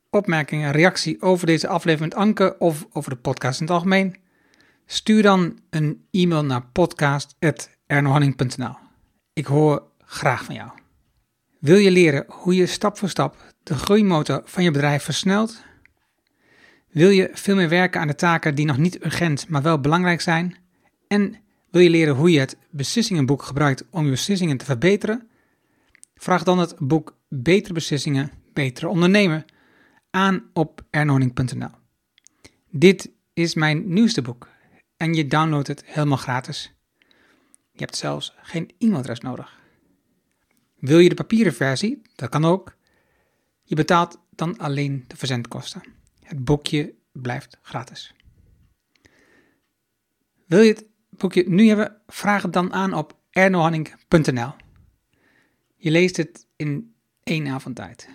opmerkingen, 0.09 0.71
reactie 0.71 1.21
over 1.21 1.47
deze 1.47 1.67
aflevering 1.67 2.13
met 2.13 2.23
Anke 2.23 2.55
of 2.59 2.87
over 2.91 3.09
de 3.09 3.17
podcast 3.17 3.59
in 3.59 3.65
het 3.65 3.75
algemeen? 3.75 4.15
Stuur 4.85 5.21
dan 5.21 5.59
een 5.69 6.07
e-mail 6.11 6.45
naar 6.45 6.65
podcast.ernohanning.nl. 6.65 8.75
Ik 9.33 9.45
hoor 9.45 9.83
graag 10.07 10.43
van 10.43 10.55
jou. 10.55 10.69
Wil 11.59 11.77
je 11.77 11.91
leren 11.91 12.25
hoe 12.27 12.55
je 12.55 12.65
stap 12.65 12.97
voor 12.97 13.09
stap 13.09 13.53
de 13.63 13.75
groeimotor 13.75 14.41
van 14.45 14.63
je 14.63 14.71
bedrijf 14.71 15.03
versnelt? 15.03 15.61
Wil 16.91 17.09
je 17.09 17.29
veel 17.33 17.55
meer 17.55 17.69
werken 17.69 18.01
aan 18.01 18.07
de 18.07 18.15
taken 18.15 18.55
die 18.55 18.65
nog 18.65 18.77
niet 18.77 19.05
urgent, 19.05 19.47
maar 19.49 19.61
wel 19.61 19.79
belangrijk 19.79 20.21
zijn? 20.21 20.55
En 21.07 21.35
wil 21.71 21.81
je 21.81 21.89
leren 21.89 22.15
hoe 22.15 22.31
je 22.31 22.39
het 22.39 22.57
beslissingenboek 22.69 23.43
gebruikt 23.43 23.85
om 23.89 24.03
je 24.03 24.09
beslissingen 24.09 24.57
te 24.57 24.65
verbeteren? 24.65 25.27
Vraag 26.15 26.43
dan 26.43 26.59
het 26.59 26.75
boek 26.77 27.17
Betere 27.29 27.73
Beslissingen, 27.73 28.31
Betere 28.53 28.87
Ondernemen 28.87 29.45
aan 30.11 30.43
op 30.53 30.81
ernohanning.nl. 30.89 31.69
Dit 32.69 33.11
is 33.33 33.53
mijn 33.53 33.93
nieuwste 33.93 34.21
boek 34.21 34.47
en 34.97 35.13
je 35.13 35.27
downloadt 35.27 35.67
het 35.67 35.83
helemaal 35.85 36.17
gratis. 36.17 36.73
Je 37.71 37.83
hebt 37.83 37.95
zelfs 37.95 38.33
geen 38.41 38.71
e-mailadres 38.77 39.19
nodig. 39.19 39.56
Wil 40.79 40.99
je 40.99 41.09
de 41.09 41.15
papieren 41.15 41.53
versie? 41.53 42.01
Dat 42.15 42.29
kan 42.29 42.45
ook. 42.45 42.75
Je 43.63 43.75
betaalt 43.75 44.19
dan 44.29 44.57
alleen 44.57 45.05
de 45.07 45.17
verzendkosten. 45.17 45.83
Het 46.23 46.43
boekje 46.43 46.93
blijft 47.11 47.57
gratis. 47.61 48.13
Wil 50.45 50.61
je 50.61 50.73
het 50.73 50.85
boekje 51.09 51.49
nu 51.49 51.67
hebben? 51.67 52.01
Vraag 52.07 52.41
het 52.41 52.53
dan 52.53 52.73
aan 52.73 52.93
op 52.93 53.17
ernohanning.nl. 53.29 54.53
Je 55.75 55.91
leest 55.91 56.17
het 56.17 56.47
in 56.55 56.95
één 57.23 57.47
avond 57.47 57.75
tijd. 57.75 58.09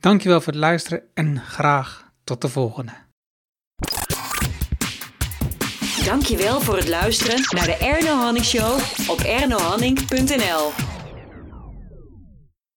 Dankjewel 0.00 0.40
voor 0.40 0.52
het 0.52 0.62
luisteren 0.62 1.02
en 1.14 1.40
graag 1.40 2.12
tot 2.24 2.40
de 2.40 2.48
volgende. 2.48 3.09
Dankjewel 6.04 6.60
voor 6.60 6.76
het 6.76 6.88
luisteren 6.88 7.40
naar 7.50 7.66
de 7.66 7.76
Erno 7.76 8.16
Hanning 8.16 8.44
Show 8.44 8.78
op 9.06 9.20
ernohanning.nl. 9.20 10.99